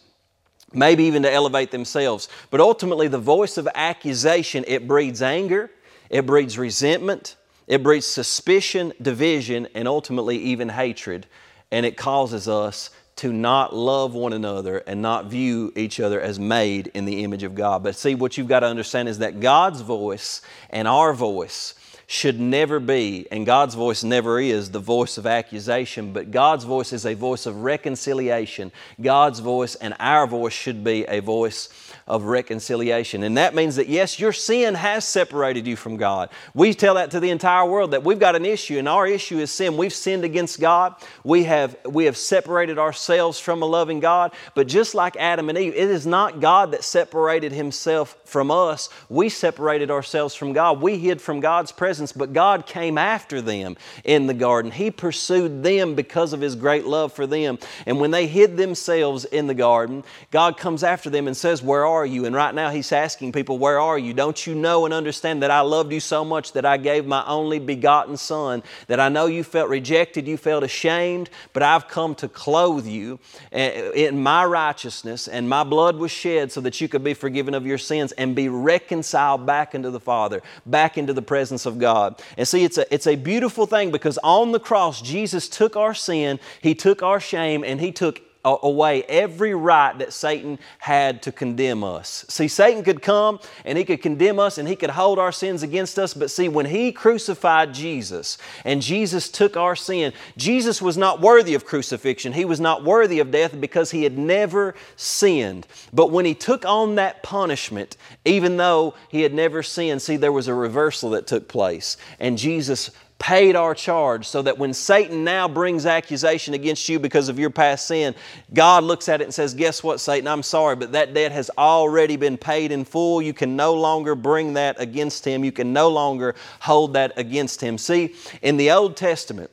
maybe 0.76 1.06
even 1.06 1.24
to 1.24 1.32
elevate 1.32 1.72
themselves. 1.72 2.28
But 2.52 2.60
ultimately, 2.60 3.08
the 3.08 3.18
voice 3.18 3.58
of 3.58 3.68
accusation, 3.74 4.66
it 4.68 4.88
breeds 4.88 5.22
anger, 5.22 5.72
it 6.10 6.26
breeds 6.26 6.58
resentment, 6.58 7.36
it 7.68 7.82
breeds 7.82 8.06
suspicion, 8.06 8.94
division, 9.02 9.68
and 9.74 9.88
ultimately 9.88 10.38
even 10.38 10.70
hatred. 10.70 11.26
And 11.72 11.86
it 11.86 11.98
causes 11.98 12.48
us 12.48 12.92
to 13.18 13.32
not 13.32 13.74
love 13.74 14.14
one 14.14 14.34
another 14.34 14.80
and 14.80 15.02
not 15.02 15.28
view 15.28 15.72
each 15.76 16.00
other 16.00 16.20
as 16.20 16.38
made 16.38 16.88
in 16.88 17.06
the 17.06 17.24
image 17.24 17.44
of 17.44 17.56
God. 17.56 17.82
But 17.82 17.96
see, 17.96 18.14
what 18.14 18.38
you've 18.38 18.48
got 18.48 18.60
to 18.60 18.68
understand 18.68 19.08
is 19.08 19.20
that 19.20 19.40
God's 19.40 19.82
voice 19.82 20.42
and 20.70 20.88
our 20.88 21.14
voice 21.14 21.76
should 22.08 22.40
never 22.40 22.80
be, 22.80 23.28
and 23.32 23.46
God's 23.46 23.76
voice 23.76 24.04
never 24.04 24.40
is, 24.40 24.72
the 24.72 24.80
voice 24.80 25.18
of 25.18 25.26
accusation, 25.26 26.14
but 26.14 26.32
God's 26.32 26.64
voice 26.64 26.94
is 26.94 27.06
a 27.06 27.16
voice 27.16 27.46
of 27.46 27.64
reconciliation. 27.64 28.72
God's 29.02 29.40
voice 29.40 29.76
and 29.76 29.96
our 30.00 30.28
voice 30.28 30.54
should 30.54 30.84
be 30.84 31.06
a 31.06 31.20
voice 31.20 31.68
of 32.08 32.26
reconciliation. 32.26 33.24
And 33.24 33.36
that 33.38 33.56
means 33.56 33.78
that, 33.78 33.90
yes, 33.90 34.20
your 34.20 34.32
sin 34.32 34.76
has 34.76 35.06
separated 35.06 35.66
you 35.66 35.76
from 35.76 35.98
God. 35.98 36.30
We 36.54 36.76
tell 36.76 36.96
that 36.96 37.10
to 37.12 37.20
the 37.20 37.32
entire 37.32 37.66
world 37.66 37.92
that 37.92 38.04
we've 38.04 38.20
got 38.20 38.36
an 38.36 38.46
issue, 38.46 38.78
and 38.78 38.88
our 38.88 39.08
issue 39.08 39.40
is 39.40 39.50
sin. 39.50 39.76
We've 39.76 39.94
sinned 39.94 40.24
against 40.24 40.60
God. 40.60 40.96
We 41.24 41.46
have, 41.46 41.76
we 41.84 42.06
have 42.06 42.16
separated 42.16 42.78
ourselves 42.78 43.40
from 43.40 43.64
a 43.64 43.66
loving 43.66 44.00
God. 44.02 44.34
But 44.54 44.68
just 44.68 44.94
like 44.94 45.16
Adam 45.18 45.50
and 45.50 45.58
Eve, 45.58 45.74
it 45.74 45.90
is 45.90 46.06
not 46.06 46.42
God 46.42 46.72
that 46.72 46.84
separated 46.84 47.52
Himself 47.52 48.16
from 48.24 48.52
us. 48.52 48.90
We 49.10 49.30
separated 49.30 49.90
ourselves 49.90 50.36
from 50.36 50.54
God. 50.54 50.82
We 50.82 51.00
hid 51.00 51.20
from 51.20 51.40
God's 51.40 51.72
presence, 51.72 52.12
but 52.12 52.34
God 52.34 52.68
came 52.68 53.00
after 53.00 53.42
them 53.42 53.78
in 54.04 54.28
the 54.28 54.36
garden. 54.36 54.70
He 54.70 54.92
pursued 54.92 55.64
them 55.64 55.96
because 55.96 56.34
of 56.34 56.42
His 56.42 56.56
great 56.56 56.86
love 56.86 57.14
for 57.14 57.26
them. 57.26 57.58
And 57.88 58.00
when 58.00 58.12
they 58.12 58.28
hid 58.28 58.58
themselves 58.58 59.26
in 59.26 59.48
the 59.48 59.56
garden, 59.56 60.04
God 60.30 60.58
comes 60.58 60.84
after 60.84 61.10
them 61.10 61.26
and 61.26 61.36
says, 61.36 61.64
Where 61.64 61.88
are 61.88 61.95
are 61.96 62.06
you? 62.06 62.26
And 62.26 62.36
right 62.36 62.54
now 62.54 62.70
He's 62.70 62.92
asking 62.92 63.32
people, 63.32 63.58
Where 63.58 63.80
are 63.80 63.98
you? 63.98 64.14
Don't 64.14 64.46
you 64.46 64.56
know 64.56 64.86
and 64.86 64.94
understand 64.94 65.42
that 65.44 65.52
I 65.52 65.62
loved 65.62 65.92
you 65.92 66.00
so 66.00 66.24
much 66.24 66.54
that 66.54 66.66
I 66.66 66.78
gave 66.78 67.06
my 67.06 67.26
only 67.26 67.60
begotten 67.60 68.18
Son? 68.18 68.64
That 68.88 69.00
I 69.00 69.10
know 69.10 69.26
you 69.26 69.44
felt 69.44 69.70
rejected, 69.70 70.28
you 70.28 70.38
felt 70.38 70.64
ashamed, 70.64 71.30
but 71.54 71.64
I've 71.64 71.88
come 71.88 72.16
to 72.16 72.28
clothe 72.28 72.86
you 72.86 73.20
eh, 73.52 73.92
in 73.96 74.22
my 74.22 74.46
righteousness, 74.46 75.28
and 75.28 75.50
my 75.50 75.64
blood 75.64 75.98
was 75.98 76.12
shed 76.12 76.52
so 76.52 76.62
that 76.62 76.80
you 76.80 76.88
could 76.88 77.04
be 77.04 77.14
forgiven 77.14 77.54
of 77.54 77.66
your 77.66 77.78
sins 77.78 78.12
and 78.14 78.36
be 78.36 78.50
reconciled 78.50 79.46
back 79.46 79.74
into 79.74 79.92
the 79.92 80.00
Father, 80.00 80.42
back 80.66 80.98
into 80.98 81.14
the 81.14 81.22
presence 81.22 81.66
of 81.66 81.80
God. 81.80 82.22
And 82.38 82.48
see, 82.48 82.64
it's 82.64 82.78
a, 82.78 82.94
it's 82.94 83.08
a 83.08 83.16
beautiful 83.16 83.66
thing 83.66 83.92
because 83.92 84.18
on 84.24 84.52
the 84.52 84.60
cross, 84.60 85.02
Jesus 85.02 85.50
took 85.50 85.76
our 85.76 85.94
sin, 85.94 86.40
He 86.62 86.76
took 86.76 87.02
our 87.04 87.20
shame, 87.20 87.64
and 87.64 87.80
He 87.80 87.92
took 87.92 88.22
away 88.46 89.04
every 89.04 89.56
right 89.56 89.98
that 89.98 90.14
Satan 90.14 90.60
had 90.78 91.24
to 91.24 91.32
condemn 91.32 91.84
us. 91.84 92.26
See, 92.30 92.48
Satan 92.48 92.84
could 92.84 93.02
come 93.02 93.40
and 93.66 93.78
he 93.78 93.84
could 93.84 94.02
condemn 94.02 94.40
us 94.40 94.58
and 94.58 94.68
he 94.68 94.76
could 94.76 94.92
hold 94.92 95.18
our 95.18 95.32
sins 95.32 95.64
against 95.64 95.98
us, 95.98 96.14
but 96.14 96.30
see, 96.30 96.48
when 96.48 96.68
he 96.68 96.92
crucified 96.92 97.74
Jesus 97.74 98.38
and 98.64 98.82
Jesus 98.82 99.30
took 99.30 99.58
our 99.58 99.76
sin, 99.76 100.14
Jesus 100.38 100.82
was 100.82 100.98
not 100.98 101.22
worthy 101.22 101.56
of 101.56 101.66
crucifixion. 101.66 102.34
He 102.34 102.46
was 102.46 102.60
not 102.60 102.84
worthy 102.84 103.20
of 103.20 103.32
death 103.32 103.60
because 103.60 103.92
he 103.92 104.04
had 104.04 104.18
never 104.18 104.76
sinned. 104.96 105.66
But 105.92 106.12
when 106.12 106.26
he 106.26 106.36
took 106.36 106.66
on 106.66 106.96
that 106.96 107.24
punishment, 107.24 107.98
even 108.26 108.58
though 108.58 108.94
he 109.10 109.22
had 109.22 109.34
never 109.34 109.64
sinned, 109.64 110.02
see, 110.02 110.18
there 110.18 110.32
was 110.32 110.48
a 110.48 110.54
reversal 110.54 111.10
that 111.12 111.28
took 111.28 111.48
place. 111.48 111.98
And 112.20 112.38
Jesus 112.38 112.92
paid 113.20 113.56
our 113.56 113.74
charge 113.74 114.28
so 114.28 114.42
that 114.42 114.58
when 114.58 114.74
Satan 114.74 115.24
now 115.24 115.48
brings 115.48 115.86
accusation 115.86 116.54
against 116.54 116.88
you 116.90 117.00
because 117.00 117.30
of 117.30 117.40
your 117.40 117.50
past 117.50 117.88
sin, 117.88 118.14
God 118.54 118.84
looks 118.84 119.08
at 119.08 119.22
it 119.22 119.24
and 119.24 119.34
says, 119.34 119.54
Guess 119.54 119.84
what, 119.84 120.00
Satan? 120.00 120.28
I'm 120.28 120.44
sorry, 120.44 120.76
but 120.76 120.92
that 120.92 121.14
debt 121.14 121.32
has 121.32 121.50
already 121.58 122.18
been 122.18 122.38
paid 122.38 122.72
in 122.72 122.84
full. 122.84 123.22
You 123.22 123.34
can 123.34 123.56
no 123.56 123.74
longer 123.74 124.16
bring 124.16 124.54
that 124.54 124.80
against 124.80 125.26
him. 125.26 125.44
You 125.44 125.52
can 125.52 125.74
no 125.74 125.90
longer 125.90 126.36
hold 126.60 126.94
that 126.94 127.14
against 127.18 127.62
him. 127.62 127.78
See, 127.78 128.16
in 128.42 128.58
the 128.58 128.72
Old 128.72 128.98
Testament, 128.98 129.50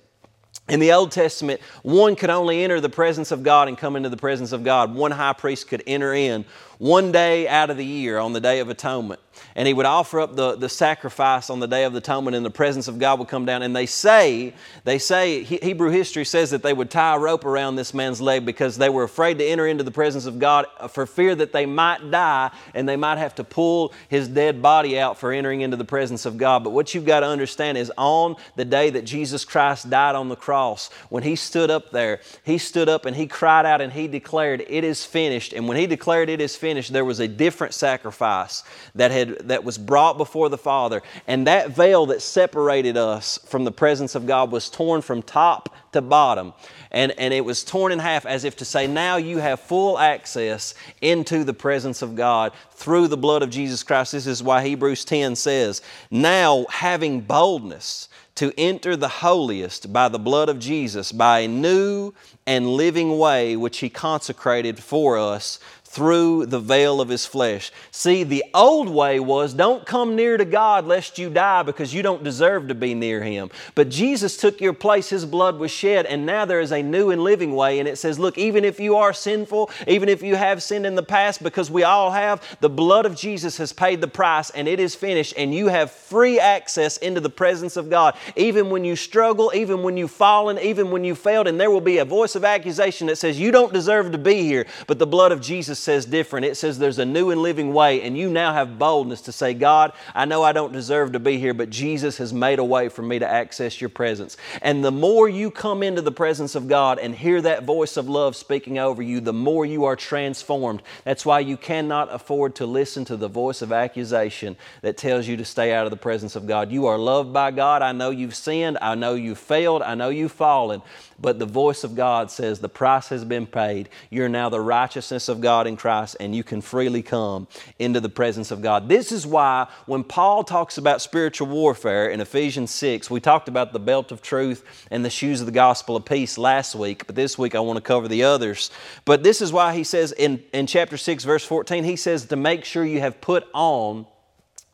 in 0.69 0.81
the 0.81 0.93
Old 0.93 1.11
Testament, 1.11 1.61
one 1.83 2.15
could 2.15 2.31
only 2.31 2.63
enter 2.63 2.81
the 2.81 2.89
presence 2.89 3.31
of 3.31 3.43
God 3.43 3.69
and 3.69 3.77
come 3.77 3.97
into 3.97 4.09
the 4.09 4.17
presence 4.17 4.53
of 4.53 4.65
God. 4.65 4.95
One 4.95 5.11
high 5.11 5.33
priest 5.33 5.69
could 5.69 5.83
enter 5.87 6.15
in 6.15 6.45
one 6.79 7.13
day 7.13 7.47
out 7.49 7.71
of 7.71 7.77
the 7.77 7.85
year 7.85 8.19
on 8.19 8.33
the 8.33 8.41
Day 8.41 8.61
of 8.61 8.69
Atonement 8.69 9.21
and 9.55 9.67
he 9.67 9.75
would 9.75 9.87
offer 9.87 10.21
up 10.21 10.37
the, 10.37 10.57
the 10.57 10.69
sacrifice 10.69 11.51
on 11.51 11.61
the 11.61 11.67
day 11.67 11.85
of 11.85 11.93
the 11.93 11.99
atonement 11.99 12.37
and 12.37 12.45
the 12.45 12.51
presence 12.51 12.89
of 12.89 12.99
god 12.99 13.19
would 13.19 13.29
come 13.29 13.45
down. 13.45 13.63
And 13.63 13.75
they 13.75 13.87
say 13.87 14.55
they 14.85 14.99
say 14.99 15.43
hebrew 15.43 15.91
history 15.91 16.25
says 16.25 16.51
that 16.51 16.63
they 16.63 16.73
would 16.73 16.91
tie 16.91 17.17
a 17.17 17.19
rope 17.19 17.45
around 17.45 17.77
this 17.77 17.95
man's 17.95 18.21
leg 18.21 18.45
because 18.45 18.79
they 18.79 18.89
were 18.89 19.05
afraid 19.05 19.39
to 19.39 19.45
enter 19.45 19.67
into 19.67 19.85
the 19.85 19.91
presence 19.91 20.27
of 20.27 20.39
god 20.39 20.67
for 20.91 21.07
fear 21.07 21.35
that 21.35 21.53
they 21.53 21.67
might 21.67 22.11
die 22.11 22.51
and 22.75 22.89
they 22.89 22.97
might 22.97 23.19
have 23.19 23.35
to 23.35 23.45
pull 23.45 23.93
his 24.09 24.29
dead 24.29 24.63
body 24.63 24.99
out 24.99 25.19
for 25.19 25.33
entering 25.33 25.61
into 25.61 25.77
the 25.77 25.85
presence 25.85 26.27
of 26.27 26.39
god. 26.39 26.65
But 26.65 26.71
what 26.71 26.95
you've 26.95 27.07
got 27.07 27.21
to 27.21 27.27
understand 27.27 27.79
is 27.79 27.93
on 27.97 28.37
the 28.57 28.65
day 28.65 28.91
that 28.91 29.05
jesus 29.05 29.45
christ 29.45 29.91
died 29.91 30.15
on 30.15 30.29
the 30.29 30.37
cross 30.37 30.91
when 31.09 31.23
he 31.23 31.37
stood 31.37 31.71
up 31.71 31.91
there 31.91 32.21
he 32.45 32.59
stood 32.59 32.89
up 32.89 33.07
and 33.07 33.17
he 33.17 33.27
cried 33.27 33.67
out 33.67 33.81
and 33.81 33.93
he 33.93 34.09
declared 34.09 34.65
it 34.69 34.85
is 34.85 35.05
finished. 35.05 35.53
And 35.53 35.69
when 35.69 35.77
he 35.77 35.87
declared 35.87 36.29
it 36.29 36.41
is 36.41 36.57
finished 36.57 36.93
there 36.93 37.05
was 37.05 37.21
a 37.21 37.29
different 37.29 37.75
sacrifice 37.75 38.63
that 38.95 39.11
had 39.11 39.32
that 39.41 39.65
was 39.65 39.79
brought 39.79 40.19
before 40.19 40.49
the 40.49 40.59
Father. 40.59 41.03
And 41.27 41.47
that 41.47 41.71
veil 41.71 42.07
that 42.07 42.23
separated 42.23 42.97
us 42.97 43.39
from 43.47 43.65
the 43.65 43.73
presence 43.73 44.15
of 44.15 44.27
God 44.27 44.51
was 44.51 44.71
torn 44.71 45.03
from 45.03 45.23
top 45.23 45.75
to 45.93 46.01
bottom. 46.01 46.55
And, 46.91 47.13
and 47.19 47.33
it 47.33 47.45
was 47.45 47.65
torn 47.65 47.93
in 47.93 47.99
half 47.99 48.27
as 48.27 48.45
if 48.45 48.57
to 48.57 48.65
say, 48.65 48.87
now 48.87 49.17
you 49.17 49.39
have 49.39 49.61
full 49.61 49.99
access 49.99 50.75
into 51.01 51.45
the 51.45 51.55
presence 51.55 52.03
of 52.03 52.17
God 52.17 52.53
through 52.73 53.09
the 53.09 53.17
blood 53.17 53.43
of 53.43 53.51
Jesus 53.51 53.83
Christ. 53.83 54.13
This 54.13 54.27
is 54.27 54.43
why 54.43 54.63
Hebrews 54.63 55.05
10 55.05 55.37
says, 55.37 55.83
Now 56.11 56.67
having 56.71 57.21
boldness, 57.21 58.09
to 58.35 58.53
enter 58.57 58.97
the 58.97 59.09
holiest 59.09 59.93
by 59.93 60.09
the 60.09 60.19
blood 60.19 60.49
of 60.49 60.59
Jesus, 60.59 61.13
by 61.13 61.41
a 61.41 61.49
new 61.49 62.15
and 62.47 62.67
living 62.67 63.19
way 63.19 63.57
which 63.57 63.79
He 63.79 63.91
consecrated 63.91 64.79
for 64.79 65.19
us 65.19 65.59
through 65.93 66.47
the 66.47 66.59
veil 66.59 67.03
of 67.03 67.11
his 67.11 67.27
flesh. 67.27 67.71
See, 67.91 68.25
the 68.25 68.43
old 68.55 68.89
way 68.89 69.21
was 69.21 69.53
don't 69.53 69.85
come 69.85 70.17
near 70.17 70.39
to 70.39 70.45
God 70.47 70.87
lest 70.87 71.19
you 71.19 71.29
die 71.29 71.63
because 71.63 71.93
you 71.93 72.03
don't 72.03 72.25
deserve 72.25 72.69
to 72.69 72.75
be 72.75 72.95
near 72.95 73.23
him. 73.23 73.51
But 73.75 73.91
Jesus 73.91 74.39
took 74.39 74.59
your 74.59 74.73
place, 74.73 75.11
his 75.11 75.27
blood 75.27 75.59
was 75.59 75.71
shed, 75.71 76.07
and 76.07 76.25
now 76.25 76.47
there 76.47 76.61
is 76.61 76.73
a 76.73 76.83
new 76.83 77.11
and 77.11 77.23
living 77.23 77.55
way. 77.55 77.79
And 77.79 77.87
it 77.87 77.99
says, 77.99 78.19
look, 78.19 78.39
even 78.39 78.65
if 78.65 78.81
you 78.81 78.97
are 78.97 79.13
sinful, 79.13 79.71
even 79.87 80.09
if 80.09 80.23
you 80.23 80.35
have 80.35 80.63
sinned 80.63 80.87
in 80.87 80.95
the 80.95 81.03
past, 81.03 81.43
because 81.43 81.71
we 81.71 81.83
all 81.83 82.11
have, 82.11 82.43
the 82.61 82.71
blood 82.71 83.05
of 83.05 83.15
Jesus 83.15 83.59
has 83.59 83.75
paid 83.75 84.01
the 84.01 84.09
price 84.09 84.49
and 84.49 84.67
it 84.67 84.81
is 84.81 84.95
finished, 84.95 85.35
and 85.37 85.55
you 85.55 85.69
have 85.69 85.91
free 85.91 86.41
access 86.41 86.97
into 86.97 87.21
the 87.21 87.29
presence 87.29 87.77
of 87.77 87.91
God. 87.91 88.17
Even 88.35 88.71
when 88.71 88.83
you 88.83 88.97
struggle, 88.97 89.53
even 89.55 89.83
when 89.83 89.99
you've 89.99 90.11
fallen, 90.11 90.59
even 90.59 90.91
when 90.91 91.05
you 91.05 91.15
failed, 91.15 91.49
and 91.49 91.61
there 91.61 91.71
will 91.71 91.83
be 91.83 91.99
a 91.99 92.05
voice 92.07 92.35
of 92.35 92.47
accusation 92.47 93.09
that 93.09 93.17
says, 93.17 93.39
You 93.39 93.51
don't 93.51 93.75
deserve 93.75 94.11
to 94.13 94.19
be 94.19 94.37
here, 94.37 94.65
but 94.87 94.99
the 94.99 95.07
blood 95.07 95.33
of 95.33 95.43
Jesus 95.43 95.82
says 95.83 96.07
different. 96.07 96.47
It 96.47 96.57
says 96.57 96.79
there's 96.79 96.99
a 96.99 97.05
new 97.05 97.31
and 97.31 97.43
living 97.43 97.75
way, 97.75 98.03
and 98.03 98.17
you 98.17 98.31
now 98.31 98.53
have 98.53 98.79
boldness 98.79 99.21
to 99.23 99.33
say, 99.33 99.53
God, 99.53 99.93
I 100.15 100.25
know 100.25 100.43
I 100.43 100.53
don't 100.53 100.73
deserve 100.73 101.13
to 101.13 101.21
be 101.21 101.39
here, 101.39 101.53
but 101.53 101.69
Jesus 101.69 102.19
has 102.19 102.33
made 102.33 102.59
a 102.59 102.65
way 102.65 102.89
for 102.89 103.03
me 103.03 103.19
to 103.19 103.29
access 103.29 103.81
your 103.81 103.91
presence. 103.91 104.37
And 104.63 104.85
the 104.85 104.93
more 104.93 105.29
you 105.29 105.51
come 105.51 105.83
into 105.83 106.01
the 106.01 106.13
presence 106.13 106.55
of 106.55 106.69
God 106.69 106.99
and 106.99 107.15
hear 107.15 107.43
that 107.43 107.65
voice 107.65 107.97
of 107.97 108.09
love 108.09 108.37
speaking 108.37 108.79
over 108.79 109.03
you, 109.03 109.21
the 109.21 109.33
more 109.33 109.67
you 109.67 109.85
are 109.85 109.97
transformed. 109.97 110.83
That's 111.05 111.27
why 111.27 111.41
you 111.41 111.57
cannot 111.57 112.13
afford 112.13 112.55
to 112.57 112.67
listen 112.67 113.05
to 113.07 113.17
the 113.17 113.29
voice 113.29 113.63
of 113.63 113.73
accusation 113.73 114.57
that 114.83 114.97
tells 114.97 115.27
you 115.27 115.37
to 115.37 115.45
stay 115.45 115.73
out 115.73 115.85
of 115.85 115.91
the 115.91 115.97
presence 115.97 116.37
of 116.37 116.47
God. 116.47 116.71
You 116.71 116.87
are 116.87 116.99
loved 116.99 117.33
by 117.33 117.51
God. 117.51 117.83
I 117.83 117.93
know 117.93 118.11
you've 118.11 118.37
sinned. 118.37 118.79
I 118.81 118.95
know 118.95 119.15
you've 119.15 119.39
failed. 119.39 119.83
I 119.83 119.95
know 119.95 120.09
you've 120.09 120.33
fallen. 120.33 120.83
But 121.23 121.39
the 121.39 121.47
voice 121.47 121.85
of 121.85 121.95
God 121.95 122.31
says 122.31 122.59
the 122.59 122.69
price 122.69 123.09
has 123.09 123.25
been 123.25 123.47
paid. 123.47 123.89
You're 124.11 124.29
now 124.29 124.49
the 124.49 124.61
righteousness 124.61 125.29
of 125.29 125.41
God 125.41 125.69
in 125.69 125.77
Christ 125.77 126.17
and 126.19 126.35
you 126.35 126.43
can 126.43 126.61
freely 126.61 127.03
come 127.03 127.47
into 127.79 128.01
the 128.01 128.09
presence 128.09 128.51
of 128.51 128.61
God. 128.61 128.89
This 128.89 129.13
is 129.13 129.25
why 129.25 129.69
when 129.87 130.03
Paul 130.03 130.43
talks 130.43 130.79
about 130.79 131.01
spiritual 131.01 131.47
warfare 131.47 132.11
in 132.11 132.21
Ephesians 132.21 132.73
6, 132.73 133.09
we 133.09 133.21
talked 133.21 133.49
about 133.49 133.73
the 133.73 133.79
belt 133.79 134.11
of 134.11 134.21
truth 134.21 134.65
and 134.91 135.05
the 135.05 135.11
shoes 135.11 135.41
of 135.41 135.47
the 135.47 135.53
gospel 135.53 135.95
of 135.95 136.05
peace 136.05 136.37
last 136.37 136.75
week, 136.75 137.07
but 137.07 137.15
this 137.15 137.39
week 137.39 137.55
I 137.55 137.61
want 137.61 137.77
to 137.77 137.83
cover 137.83 138.09
the 138.09 138.25
others. 138.25 138.73
But 139.05 139.23
this 139.23 139.41
is 139.41 139.53
why 139.53 139.75
he 139.75 139.85
says 139.85 140.11
in, 140.11 140.43
in 140.53 140.67
chapter 140.67 140.97
6, 140.97 141.23
verse 141.23 141.45
14, 141.45 141.85
he 141.85 141.97
says 141.97 142.27
to 142.27 142.37
make 142.37 142.65
sure 142.65 142.85
you 142.85 143.01
have 143.01 143.21
put 143.21 143.47
on 143.55 144.07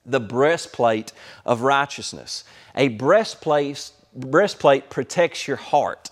the 0.06 0.20
breastplate 0.20 1.12
of 1.44 1.60
righteousness. 1.60 2.44
A 2.74 2.88
breastplate, 2.88 3.90
breastplate 4.14 4.88
protects 4.88 5.46
your 5.46 5.58
heart. 5.58 6.08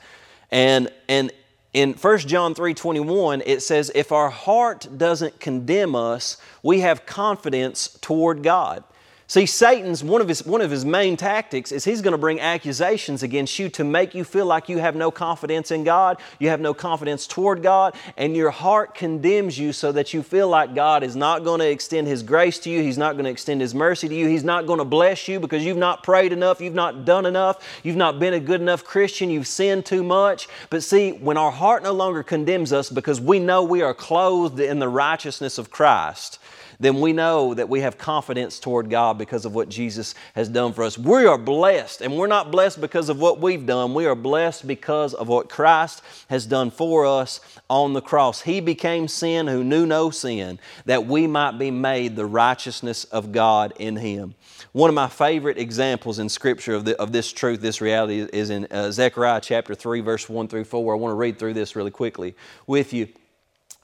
And, 0.51 0.91
and 1.09 1.33
in 1.73 1.93
1 1.93 2.19
John 2.21 2.55
3:21 2.55 3.43
it 3.45 3.63
says 3.63 3.91
if 3.95 4.11
our 4.11 4.31
heart 4.31 4.89
doesn't 4.97 5.41
condemn 5.41 5.95
us, 5.95 6.39
we 6.63 6.81
have 6.81 7.05
confidence 7.05 7.99
toward 8.01 8.43
God. 8.43 8.83
See, 9.29 9.45
Satan's 9.45 10.05
one 10.05 10.21
of 10.21 10.29
his 10.29 10.47
one 10.47 10.61
of 10.61 10.71
his 10.71 10.85
main 10.85 11.17
tactics 11.17 11.73
is 11.73 11.85
he's 11.85 12.01
going 12.01 12.13
to 12.13 12.19
bring 12.19 12.39
accusations 12.39 13.25
against 13.25 13.59
you 13.59 13.69
to 13.71 13.83
make 13.83 14.15
you 14.15 14.23
feel 14.23 14.47
like 14.47 14.69
you 14.69 14.79
have 14.79 14.95
no 14.95 15.11
confidence 15.11 15.73
in 15.73 15.83
God, 15.83 16.19
you 16.39 16.49
have 16.51 16.61
no 16.61 16.73
confidence 16.73 17.27
toward 17.27 17.61
God, 17.61 17.97
and 18.17 18.37
your 18.37 18.51
heart 18.51 18.95
condemns 18.95 19.59
you 19.59 19.73
so 19.73 19.91
that 19.91 20.15
you 20.15 20.23
feel 20.23 20.47
like 20.47 20.77
God 20.77 21.03
is 21.03 21.17
not 21.17 21.43
going 21.43 21.59
to 21.59 21.69
extend 21.69 22.07
his 22.07 22.23
grace 22.23 22.61
to 22.61 22.71
you, 22.71 22.83
he's 22.83 22.99
not 22.99 23.15
going 23.15 23.25
to 23.25 23.31
extend 23.31 23.61
his 23.61 23.75
mercy 23.75 24.09
to 24.09 24.15
you, 24.15 24.29
he's 24.29 24.45
not 24.45 24.65
going 24.65 24.79
to 24.79 24.85
bless 24.85 25.27
you 25.27 25.41
because 25.41 25.65
you've 25.65 25.77
not 25.77 26.05
prayed 26.05 26.33
enough, 26.33 26.61
you've 26.61 26.75
not 26.75 27.05
done 27.05 27.27
enough, 27.27 27.81
you've 27.83 27.97
not 27.97 28.21
been 28.21 28.35
a 28.35 28.41
good 28.41 28.61
enough 28.61 28.85
Christian, 28.85 29.29
you've 29.29 29.49
sinned 29.49 29.85
too 29.85 30.05
much. 30.05 30.47
But 30.71 30.85
see, 30.85 31.11
when 31.11 31.37
our 31.37 31.51
heart 31.51 31.83
no 31.83 31.93
longer 31.93 32.23
condemns 32.23 32.73
us 32.73 32.91
because 32.91 33.21
we 33.21 33.41
know 33.41 33.65
we 33.65 33.83
are 33.83 33.93
clothed 33.93 34.61
in 34.61 34.79
the 34.79 34.89
righteousness 34.89 35.59
of 35.59 35.69
Christ, 35.73 36.39
then 36.79 37.01
we 37.01 37.13
know 37.13 37.55
that 37.55 37.69
we 37.69 37.81
have 37.81 37.99
confidence 37.99 38.61
toward 38.61 38.91
God 38.91 39.19
because 39.19 39.45
of 39.45 39.55
what 39.55 39.69
Jesus 39.69 40.15
has 40.35 40.49
done 40.49 40.73
for 40.73 40.85
us. 40.85 40.99
We 40.99 41.27
are 41.27 41.39
blessed, 41.39 42.03
and 42.03 42.17
we're 42.17 42.27
not 42.27 42.51
blessed 42.51 42.81
because 42.81 43.09
of 43.09 43.19
what 43.19 43.41
we've 43.41 43.65
done. 43.65 43.95
We 43.95 44.07
are 44.07 44.15
blessed 44.15 44.67
because 44.67 45.15
of 45.15 45.29
what 45.29 45.49
Christ 45.49 46.03
has 46.29 46.47
done 46.47 46.71
for 46.71 47.07
us 47.07 47.41
on 47.69 47.93
the 47.93 48.03
cross. 48.03 48.43
He 48.43 48.61
became 48.61 49.09
sin 49.09 49.47
who 49.47 49.65
knew 49.65 49.87
no 49.87 50.11
sin, 50.11 50.59
that 50.85 51.07
we 51.07 51.27
might 51.27 51.59
be 51.59 51.71
made 51.71 52.17
the 52.17 52.27
righteousness 52.27 53.05
of 53.05 53.33
God 53.33 53.73
in 53.79 53.97
Him. 53.97 54.35
One 54.73 54.91
of 54.91 54.95
my 54.95 55.09
favorite 55.09 55.59
examples 55.59 56.19
in 56.19 56.29
Scripture 56.29 56.75
of, 56.75 56.85
the, 56.85 57.01
of 57.01 57.13
this 57.13 57.33
truth, 57.33 57.61
this 57.61 57.81
reality, 57.81 58.29
is 58.33 58.51
in 58.51 58.67
uh, 58.71 58.91
Zechariah 58.91 59.41
chapter 59.41 59.75
3, 59.75 60.01
verse 60.01 60.29
1 60.29 60.49
through 60.49 60.65
4. 60.65 60.95
I 60.95 60.99
want 60.99 61.13
to 61.13 61.17
read 61.17 61.39
through 61.39 61.55
this 61.55 61.77
really 61.77 61.91
quickly 61.91 62.35
with 62.67 62.93
you. 62.93 63.09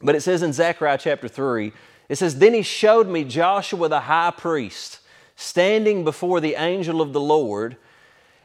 But 0.02 0.16
it 0.16 0.20
says 0.20 0.42
in 0.42 0.52
Zechariah 0.52 0.98
chapter 0.98 1.28
3, 1.28 1.72
it 2.12 2.18
says, 2.18 2.38
Then 2.38 2.52
he 2.52 2.60
showed 2.60 3.08
me 3.08 3.24
Joshua 3.24 3.88
the 3.88 4.00
high 4.00 4.32
priest 4.32 4.98
standing 5.34 6.04
before 6.04 6.40
the 6.40 6.56
angel 6.56 7.00
of 7.00 7.14
the 7.14 7.20
Lord, 7.20 7.78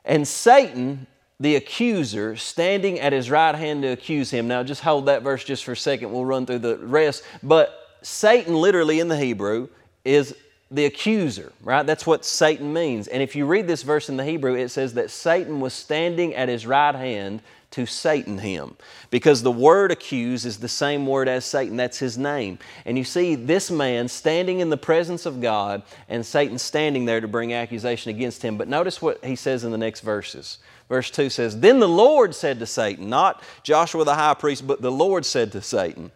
and 0.05 0.25
Satan, 0.25 1.05
the 1.37 1.57
accuser, 1.57 2.37
standing 2.37 2.97
at 3.01 3.11
his 3.11 3.29
right 3.29 3.53
hand 3.53 3.81
to 3.81 3.89
accuse 3.89 4.31
him. 4.31 4.47
Now, 4.47 4.63
just 4.63 4.81
hold 4.83 5.07
that 5.07 5.21
verse 5.21 5.43
just 5.43 5.65
for 5.65 5.73
a 5.73 5.77
second. 5.77 6.13
We'll 6.13 6.23
run 6.23 6.45
through 6.45 6.59
the 6.59 6.77
rest. 6.77 7.23
But 7.43 7.97
Satan, 8.03 8.55
literally 8.55 9.01
in 9.01 9.09
the 9.09 9.17
Hebrew, 9.17 9.67
is 10.05 10.33
the 10.71 10.85
accuser, 10.85 11.51
right? 11.61 11.85
That's 11.85 12.07
what 12.07 12.23
Satan 12.23 12.71
means. 12.71 13.09
And 13.09 13.21
if 13.21 13.35
you 13.35 13.45
read 13.45 13.67
this 13.67 13.83
verse 13.83 14.07
in 14.07 14.15
the 14.15 14.23
Hebrew, 14.23 14.55
it 14.55 14.69
says 14.69 14.93
that 14.93 15.11
Satan 15.11 15.59
was 15.59 15.73
standing 15.73 16.33
at 16.35 16.47
his 16.47 16.65
right 16.65 16.95
hand 16.95 17.41
to 17.71 17.85
Satan 17.85 18.37
him. 18.37 18.77
Because 19.09 19.43
the 19.43 19.51
word 19.51 19.91
accuse 19.91 20.45
is 20.45 20.57
the 20.57 20.69
same 20.69 21.05
word 21.05 21.27
as 21.27 21.45
Satan, 21.45 21.77
that's 21.77 21.99
his 21.99 22.17
name. 22.17 22.59
And 22.85 22.97
you 22.97 23.03
see 23.03 23.35
this 23.35 23.69
man 23.69 24.07
standing 24.07 24.59
in 24.59 24.69
the 24.69 24.77
presence 24.77 25.25
of 25.25 25.41
God 25.41 25.83
and 26.07 26.25
Satan 26.25 26.57
standing 26.57 27.05
there 27.05 27.21
to 27.21 27.27
bring 27.27 27.53
accusation 27.53 28.09
against 28.09 28.41
him. 28.41 28.57
But 28.57 28.67
notice 28.67 29.01
what 29.01 29.23
he 29.23 29.35
says 29.35 29.63
in 29.63 29.71
the 29.71 29.77
next 29.77 30.01
verses. 30.01 30.59
Verse 30.89 31.11
2 31.11 31.29
says, 31.29 31.59
Then 31.59 31.79
the 31.79 31.89
Lord 31.89 32.33
said 32.33 32.59
to 32.59 32.65
Satan, 32.65 33.09
not 33.09 33.43
Joshua 33.63 34.05
the 34.05 34.15
high 34.15 34.33
priest, 34.33 34.65
but 34.65 34.81
the 34.81 34.91
Lord 34.91 35.25
said 35.25 35.51
to 35.51 35.61
Satan, 35.61 36.11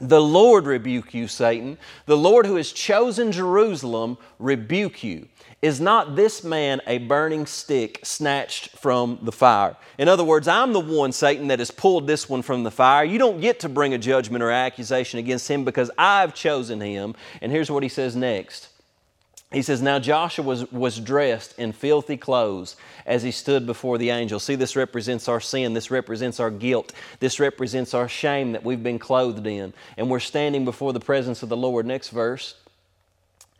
The 0.00 0.20
Lord 0.20 0.66
rebuke 0.66 1.14
you, 1.14 1.26
Satan. 1.26 1.78
The 2.04 2.16
Lord 2.16 2.44
who 2.44 2.56
has 2.56 2.70
chosen 2.72 3.32
Jerusalem 3.32 4.18
rebuke 4.38 5.02
you. 5.02 5.28
Is 5.62 5.80
not 5.80 6.16
this 6.16 6.42
man 6.42 6.80
a 6.88 6.98
burning 6.98 7.46
stick 7.46 8.00
snatched 8.02 8.70
from 8.70 9.20
the 9.22 9.30
fire? 9.30 9.76
In 9.96 10.08
other 10.08 10.24
words, 10.24 10.48
I'm 10.48 10.72
the 10.72 10.80
one, 10.80 11.12
Satan, 11.12 11.46
that 11.48 11.60
has 11.60 11.70
pulled 11.70 12.08
this 12.08 12.28
one 12.28 12.42
from 12.42 12.64
the 12.64 12.70
fire. 12.72 13.04
You 13.04 13.16
don't 13.16 13.40
get 13.40 13.60
to 13.60 13.68
bring 13.68 13.94
a 13.94 13.98
judgment 13.98 14.42
or 14.42 14.50
accusation 14.50 15.20
against 15.20 15.48
him 15.48 15.64
because 15.64 15.88
I've 15.96 16.34
chosen 16.34 16.80
him. 16.80 17.14
And 17.40 17.52
here's 17.52 17.70
what 17.70 17.84
he 17.84 17.88
says 17.88 18.16
next. 18.16 18.70
He 19.52 19.62
says, 19.62 19.80
Now 19.80 20.00
Joshua 20.00 20.44
was, 20.44 20.72
was 20.72 20.98
dressed 20.98 21.56
in 21.58 21.72
filthy 21.72 22.16
clothes 22.16 22.74
as 23.06 23.22
he 23.22 23.30
stood 23.30 23.64
before 23.64 23.98
the 23.98 24.10
angel. 24.10 24.40
See, 24.40 24.56
this 24.56 24.74
represents 24.74 25.28
our 25.28 25.40
sin. 25.40 25.74
This 25.74 25.92
represents 25.92 26.40
our 26.40 26.50
guilt. 26.50 26.92
This 27.20 27.38
represents 27.38 27.94
our 27.94 28.08
shame 28.08 28.50
that 28.52 28.64
we've 28.64 28.82
been 28.82 28.98
clothed 28.98 29.46
in. 29.46 29.74
And 29.96 30.10
we're 30.10 30.20
standing 30.20 30.64
before 30.64 30.92
the 30.92 31.00
presence 31.00 31.44
of 31.44 31.50
the 31.50 31.56
Lord. 31.56 31.86
Next 31.86 32.08
verse. 32.08 32.56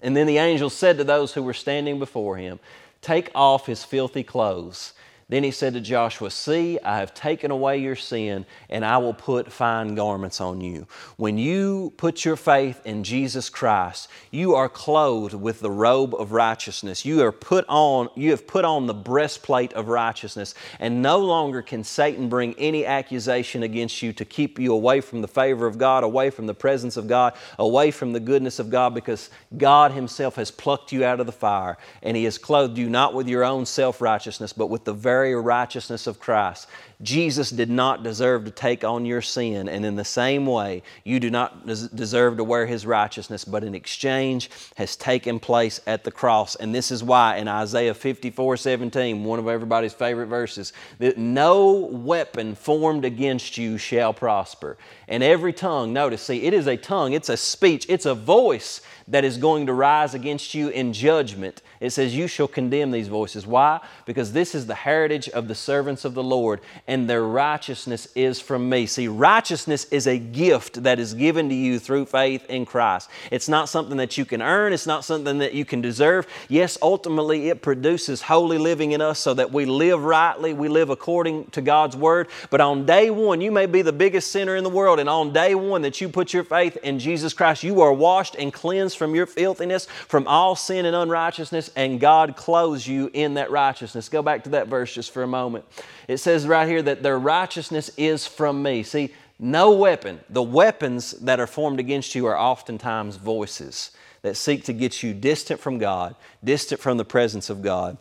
And 0.02 0.16
then 0.16 0.26
the 0.26 0.38
angel 0.38 0.68
said 0.68 0.98
to 0.98 1.04
those 1.04 1.32
who 1.32 1.42
were 1.42 1.54
standing 1.54 1.98
before 1.98 2.36
him, 2.36 2.58
Take 3.00 3.30
off 3.34 3.66
his 3.66 3.84
filthy 3.84 4.22
clothes 4.22 4.92
then 5.32 5.44
he 5.44 5.50
said 5.50 5.72
to 5.74 5.80
Joshua, 5.80 6.30
See, 6.30 6.78
I 6.80 6.98
have 6.98 7.14
taken 7.14 7.50
away 7.50 7.78
your 7.78 7.96
sin, 7.96 8.44
and 8.68 8.84
I 8.84 8.98
will 8.98 9.14
put 9.14 9.50
fine 9.50 9.94
garments 9.94 10.40
on 10.40 10.60
you. 10.60 10.86
When 11.16 11.38
you 11.38 11.94
put 11.96 12.24
your 12.24 12.36
faith 12.36 12.80
in 12.84 13.04
Jesus 13.04 13.48
Christ, 13.48 14.08
you 14.30 14.54
are 14.54 14.68
clothed 14.68 15.34
with 15.34 15.60
the 15.60 15.70
robe 15.70 16.14
of 16.14 16.32
righteousness. 16.32 17.04
You 17.04 17.22
are 17.22 17.32
put 17.32 17.64
on, 17.68 18.08
you 18.16 18.30
have 18.30 18.46
put 18.46 18.64
on 18.64 18.86
the 18.86 18.94
breastplate 18.94 19.72
of 19.74 19.88
righteousness, 19.88 20.54
and 20.78 21.00
no 21.00 21.18
longer 21.18 21.62
can 21.62 21.84
Satan 21.84 22.28
bring 22.28 22.54
any 22.58 22.84
accusation 22.84 23.62
against 23.62 24.02
you 24.02 24.12
to 24.14 24.24
keep 24.24 24.58
you 24.58 24.74
away 24.74 25.00
from 25.00 25.22
the 25.22 25.28
favor 25.28 25.66
of 25.66 25.78
God, 25.78 26.04
away 26.04 26.30
from 26.30 26.46
the 26.46 26.54
presence 26.54 26.96
of 26.96 27.06
God, 27.06 27.34
away 27.58 27.90
from 27.90 28.12
the 28.12 28.20
goodness 28.20 28.58
of 28.58 28.70
God, 28.70 28.94
because 28.94 29.30
God 29.56 29.92
Himself 29.92 30.36
has 30.36 30.50
plucked 30.50 30.92
you 30.92 31.04
out 31.04 31.20
of 31.20 31.26
the 31.26 31.32
fire, 31.32 31.78
and 32.02 32.16
He 32.16 32.24
has 32.24 32.38
clothed 32.38 32.76
you 32.76 32.90
not 32.90 33.14
with 33.14 33.28
your 33.28 33.44
own 33.44 33.64
self 33.64 34.00
righteousness, 34.00 34.52
but 34.52 34.66
with 34.66 34.84
the 34.84 34.92
very 34.92 35.21
very 35.22 35.36
righteousness 35.36 36.08
of 36.08 36.18
Christ. 36.18 36.66
Jesus 37.02 37.50
did 37.50 37.70
not 37.70 38.02
deserve 38.02 38.44
to 38.44 38.50
take 38.50 38.84
on 38.84 39.04
your 39.04 39.22
sin, 39.22 39.68
and 39.68 39.84
in 39.84 39.96
the 39.96 40.04
same 40.04 40.46
way, 40.46 40.82
you 41.04 41.18
do 41.18 41.30
not 41.30 41.66
des- 41.66 41.88
deserve 41.94 42.36
to 42.36 42.44
wear 42.44 42.66
his 42.66 42.86
righteousness, 42.86 43.44
but 43.44 43.64
an 43.64 43.74
exchange 43.74 44.50
has 44.76 44.94
taken 44.96 45.40
place 45.40 45.80
at 45.86 46.04
the 46.04 46.12
cross. 46.12 46.54
And 46.54 46.74
this 46.74 46.90
is 46.90 47.02
why 47.02 47.36
in 47.36 47.48
Isaiah 47.48 47.94
54 47.94 48.56
17, 48.56 49.24
one 49.24 49.38
of 49.38 49.48
everybody's 49.48 49.92
favorite 49.92 50.26
verses, 50.26 50.72
that 50.98 51.18
no 51.18 51.72
weapon 51.72 52.54
formed 52.54 53.04
against 53.04 53.58
you 53.58 53.78
shall 53.78 54.14
prosper. 54.14 54.76
And 55.08 55.22
every 55.22 55.52
tongue, 55.52 55.92
notice, 55.92 56.22
see, 56.22 56.42
it 56.42 56.54
is 56.54 56.66
a 56.66 56.76
tongue, 56.76 57.12
it's 57.12 57.28
a 57.28 57.36
speech, 57.36 57.86
it's 57.88 58.06
a 58.06 58.14
voice 58.14 58.80
that 59.08 59.24
is 59.24 59.36
going 59.36 59.66
to 59.66 59.72
rise 59.72 60.14
against 60.14 60.54
you 60.54 60.68
in 60.68 60.92
judgment. 60.92 61.62
It 61.80 61.90
says, 61.90 62.14
You 62.14 62.28
shall 62.28 62.48
condemn 62.48 62.92
these 62.92 63.08
voices. 63.08 63.46
Why? 63.46 63.80
Because 64.06 64.32
this 64.32 64.54
is 64.54 64.66
the 64.66 64.74
heritage 64.74 65.28
of 65.28 65.48
the 65.48 65.54
servants 65.54 66.04
of 66.04 66.14
the 66.14 66.22
Lord, 66.22 66.60
their 67.00 67.22
righteousness 67.22 68.08
is 68.14 68.40
from 68.40 68.68
me. 68.68 68.86
See, 68.86 69.08
righteousness 69.08 69.84
is 69.86 70.06
a 70.06 70.18
gift 70.18 70.82
that 70.82 70.98
is 70.98 71.14
given 71.14 71.48
to 71.48 71.54
you 71.54 71.78
through 71.78 72.06
faith 72.06 72.44
in 72.48 72.66
Christ. 72.66 73.08
It's 73.30 73.48
not 73.48 73.68
something 73.68 73.96
that 73.96 74.18
you 74.18 74.24
can 74.24 74.42
earn, 74.42 74.72
it's 74.72 74.86
not 74.86 75.04
something 75.04 75.38
that 75.38 75.54
you 75.54 75.64
can 75.64 75.80
deserve. 75.80 76.26
Yes, 76.48 76.76
ultimately, 76.82 77.48
it 77.48 77.62
produces 77.62 78.22
holy 78.22 78.58
living 78.58 78.92
in 78.92 79.00
us 79.00 79.18
so 79.18 79.32
that 79.34 79.52
we 79.52 79.64
live 79.64 80.04
rightly, 80.04 80.52
we 80.52 80.68
live 80.68 80.90
according 80.90 81.46
to 81.46 81.62
God's 81.62 81.96
Word. 81.96 82.28
But 82.50 82.60
on 82.60 82.84
day 82.84 83.10
one, 83.10 83.40
you 83.40 83.50
may 83.50 83.66
be 83.66 83.82
the 83.82 83.92
biggest 83.92 84.30
sinner 84.30 84.56
in 84.56 84.64
the 84.64 84.70
world, 84.70 85.00
and 85.00 85.08
on 85.08 85.32
day 85.32 85.54
one 85.54 85.82
that 85.82 86.00
you 86.00 86.08
put 86.08 86.32
your 86.32 86.44
faith 86.44 86.76
in 86.82 86.98
Jesus 86.98 87.32
Christ, 87.32 87.62
you 87.62 87.80
are 87.80 87.92
washed 87.92 88.34
and 88.34 88.52
cleansed 88.52 88.98
from 88.98 89.14
your 89.14 89.26
filthiness, 89.26 89.86
from 89.86 90.26
all 90.28 90.54
sin 90.56 90.84
and 90.84 90.94
unrighteousness, 90.94 91.70
and 91.76 92.00
God 92.00 92.36
clothes 92.36 92.86
you 92.86 93.10
in 93.12 93.34
that 93.34 93.50
righteousness. 93.50 94.08
Go 94.08 94.22
back 94.22 94.44
to 94.44 94.50
that 94.50 94.68
verse 94.68 94.92
just 94.92 95.10
for 95.10 95.22
a 95.22 95.26
moment. 95.26 95.64
It 96.08 96.18
says 96.18 96.46
right 96.46 96.68
here 96.68 96.81
that 96.82 97.02
their 97.02 97.18
righteousness 97.18 97.90
is 97.96 98.26
from 98.26 98.62
me. 98.62 98.82
See, 98.82 99.12
no 99.38 99.72
weapon, 99.72 100.20
the 100.28 100.42
weapons 100.42 101.12
that 101.12 101.40
are 101.40 101.46
formed 101.46 101.80
against 101.80 102.14
you 102.14 102.26
are 102.26 102.38
oftentimes 102.38 103.16
voices 103.16 103.90
that 104.22 104.36
seek 104.36 104.64
to 104.64 104.72
get 104.72 105.02
you 105.02 105.14
distant 105.14 105.60
from 105.60 105.78
God, 105.78 106.14
distant 106.44 106.80
from 106.80 106.96
the 106.96 107.04
presence 107.04 107.50
of 107.50 107.62
God 107.62 107.98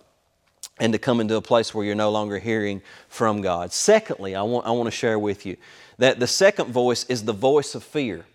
and 0.80 0.94
to 0.94 1.00
come 1.00 1.20
into 1.20 1.36
a 1.36 1.42
place 1.42 1.74
where 1.74 1.86
you're 1.86 1.96
no 1.96 2.12
longer 2.12 2.40
hearing 2.40 2.82
from 3.08 3.42
God. 3.42 3.72
Secondly, 3.72 4.36
I 4.36 4.42
want, 4.42 4.66
I 4.66 4.72
want 4.72 4.88
to 4.88 4.92
share 4.92 5.20
with 5.20 5.46
you 5.46 5.58
that 6.00 6.20
the 6.20 6.28
second 6.28 6.72
voice 6.72 7.06
is 7.06 7.24
the 7.24 7.34
voice 7.34 7.76
of 7.76 7.84
fear 7.84 8.26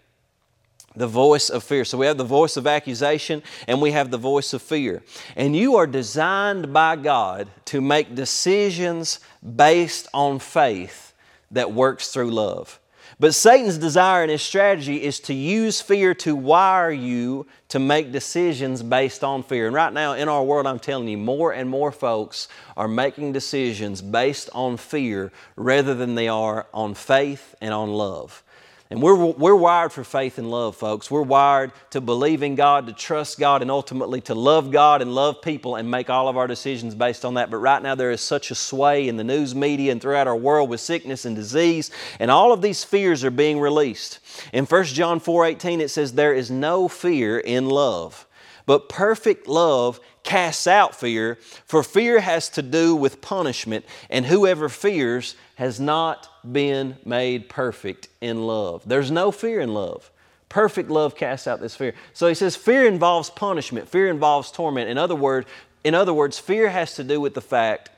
the 0.97 1.07
voice 1.07 1.51
of 1.51 1.63
fear. 1.63 1.85
So 1.85 1.99
we 1.99 2.07
have 2.07 2.19
the 2.19 2.25
voice 2.25 2.57
of 2.57 2.67
accusation 2.67 3.43
and 3.69 3.81
we 3.81 3.93
have 3.93 4.11
the 4.11 4.19
voice 4.19 4.53
of 4.53 4.63
fear. 4.63 5.03
And 5.37 5.55
you 5.55 5.77
are 5.77 5.87
designed 5.87 6.73
by 6.73 6.97
God 6.97 7.49
to 7.67 7.81
make 7.81 8.15
decisions 8.15 9.21
based 9.55 10.09
on 10.15 10.39
faith 10.39 11.13
that 11.51 11.73
works 11.73 12.09
through 12.09 12.31
love. 12.31 12.81
But 13.19 13.35
Satan's 13.35 13.79
desire 13.79 14.23
and 14.23 14.31
his 14.31 14.43
strategy 14.43 15.03
is 15.03 15.21
to 15.21 15.33
use 15.33 15.81
fear 15.81 16.13
to 16.17 16.37
wire 16.37 16.91
you 16.91 17.47
to 17.69 17.79
make 17.79 18.13
decisions 18.13 18.83
based 18.83 19.25
on 19.25 19.43
fear. 19.43 19.67
And 19.67 19.75
right 19.75 19.93
now 19.93 20.13
in 20.13 20.29
our 20.29 20.45
world, 20.45 20.67
I'm 20.67 20.79
telling 20.79 21.09
you, 21.09 21.17
more 21.17 21.53
and 21.53 21.71
more 21.71 21.91
folks 21.91 22.49
are 22.77 22.89
making 22.89 23.33
decisions 23.33 24.03
based 24.03 24.51
on 24.53 24.77
fear 24.77 25.33
rather 25.57 25.95
than 25.95 26.15
they 26.15 26.29
are 26.29 26.67
on 26.75 26.93
faith 26.93 27.55
and 27.63 27.73
on 27.73 27.91
love. 27.91 28.43
And 28.89 29.03
we're, 29.03 29.17
we're 29.17 29.57
wired 29.57 29.93
for 29.93 30.05
faith 30.05 30.39
and 30.39 30.49
love, 30.49 30.77
folks. 30.77 31.11
We're 31.11 31.23
wired 31.23 31.73
to 31.91 32.01
believe 32.01 32.45
in 32.45 32.55
God, 32.55 32.87
to 32.87 32.93
trust 32.93 33.37
God, 33.37 33.61
and 33.61 33.69
ultimately 33.69 34.21
to 34.23 34.35
love 34.35 34.71
God 34.71 35.03
and 35.03 35.13
love 35.13 35.43
people 35.43 35.75
and 35.75 35.91
make 35.91 36.09
all 36.09 36.29
of 36.29 36.37
our 36.37 36.47
decisions 36.47 36.95
based 36.95 37.25
on 37.25 37.35
that. 37.35 37.51
But 37.51 37.57
right 37.57 37.83
now, 37.83 37.97
there 37.97 38.13
is 38.13 38.21
such 38.21 38.53
a 38.53 38.55
sway 38.55 39.09
in 39.09 39.17
the 39.17 39.25
news 39.25 39.57
media 39.57 39.91
and 39.91 40.01
throughout 40.01 40.29
our 40.29 40.37
world 40.37 40.71
with 40.71 40.81
sickness 40.81 41.25
and 41.25 41.35
disease, 41.35 41.91
and 42.21 42.31
all 42.31 42.53
of 42.53 42.63
these 42.63 42.85
fears 42.85 43.25
are 43.25 43.31
being 43.33 43.59
released. 43.59 44.21
In 44.53 44.67
1 44.67 44.85
John 44.85 45.19
4 45.19 45.47
18, 45.47 45.81
it 45.81 45.89
says, 45.89 46.13
There 46.13 46.35
is 46.35 46.49
no 46.49 46.87
fear 46.87 47.41
in 47.41 47.69
love, 47.69 48.25
but 48.67 48.89
perfect 48.89 49.49
love 49.49 49.99
casts 50.23 50.69
out 50.69 50.95
fear, 50.95 51.39
for 51.65 51.83
fear 51.83 52.21
has 52.21 52.49
to 52.51 52.63
do 52.63 52.95
with 52.95 53.21
punishment, 53.21 53.85
and 54.11 54.27
whoever 54.27 54.69
fears 54.69 55.35
has 55.57 55.81
not 55.81 56.29
been 56.53 56.97
made 57.05 57.49
perfect 57.49 58.09
in 58.21 58.47
love. 58.47 58.83
There's 58.87 59.11
no 59.11 59.31
fear 59.31 59.61
in 59.61 59.75
love. 59.75 60.11
Perfect 60.49 60.91
love 60.91 61.17
casts 61.17 61.47
out 61.47 61.61
this 61.61 61.75
fear. 61.75 61.95
So 62.13 62.29
he 62.29 62.35
says 62.35 62.57
fear 62.57 62.87
involves 62.87 63.31
punishment, 63.31 63.89
fear 63.89 64.09
involves 64.09 64.51
torment. 64.51 64.89
In 64.89 64.99
other 64.99 65.17
words, 65.17 65.47
in 65.83 65.95
other 65.95 66.15
words, 66.15 66.39
fear 66.39 66.69
has 66.69 66.95
to 66.97 67.05
do 67.05 67.21
with 67.21 67.35
the 67.35 67.41
fact 67.41 67.91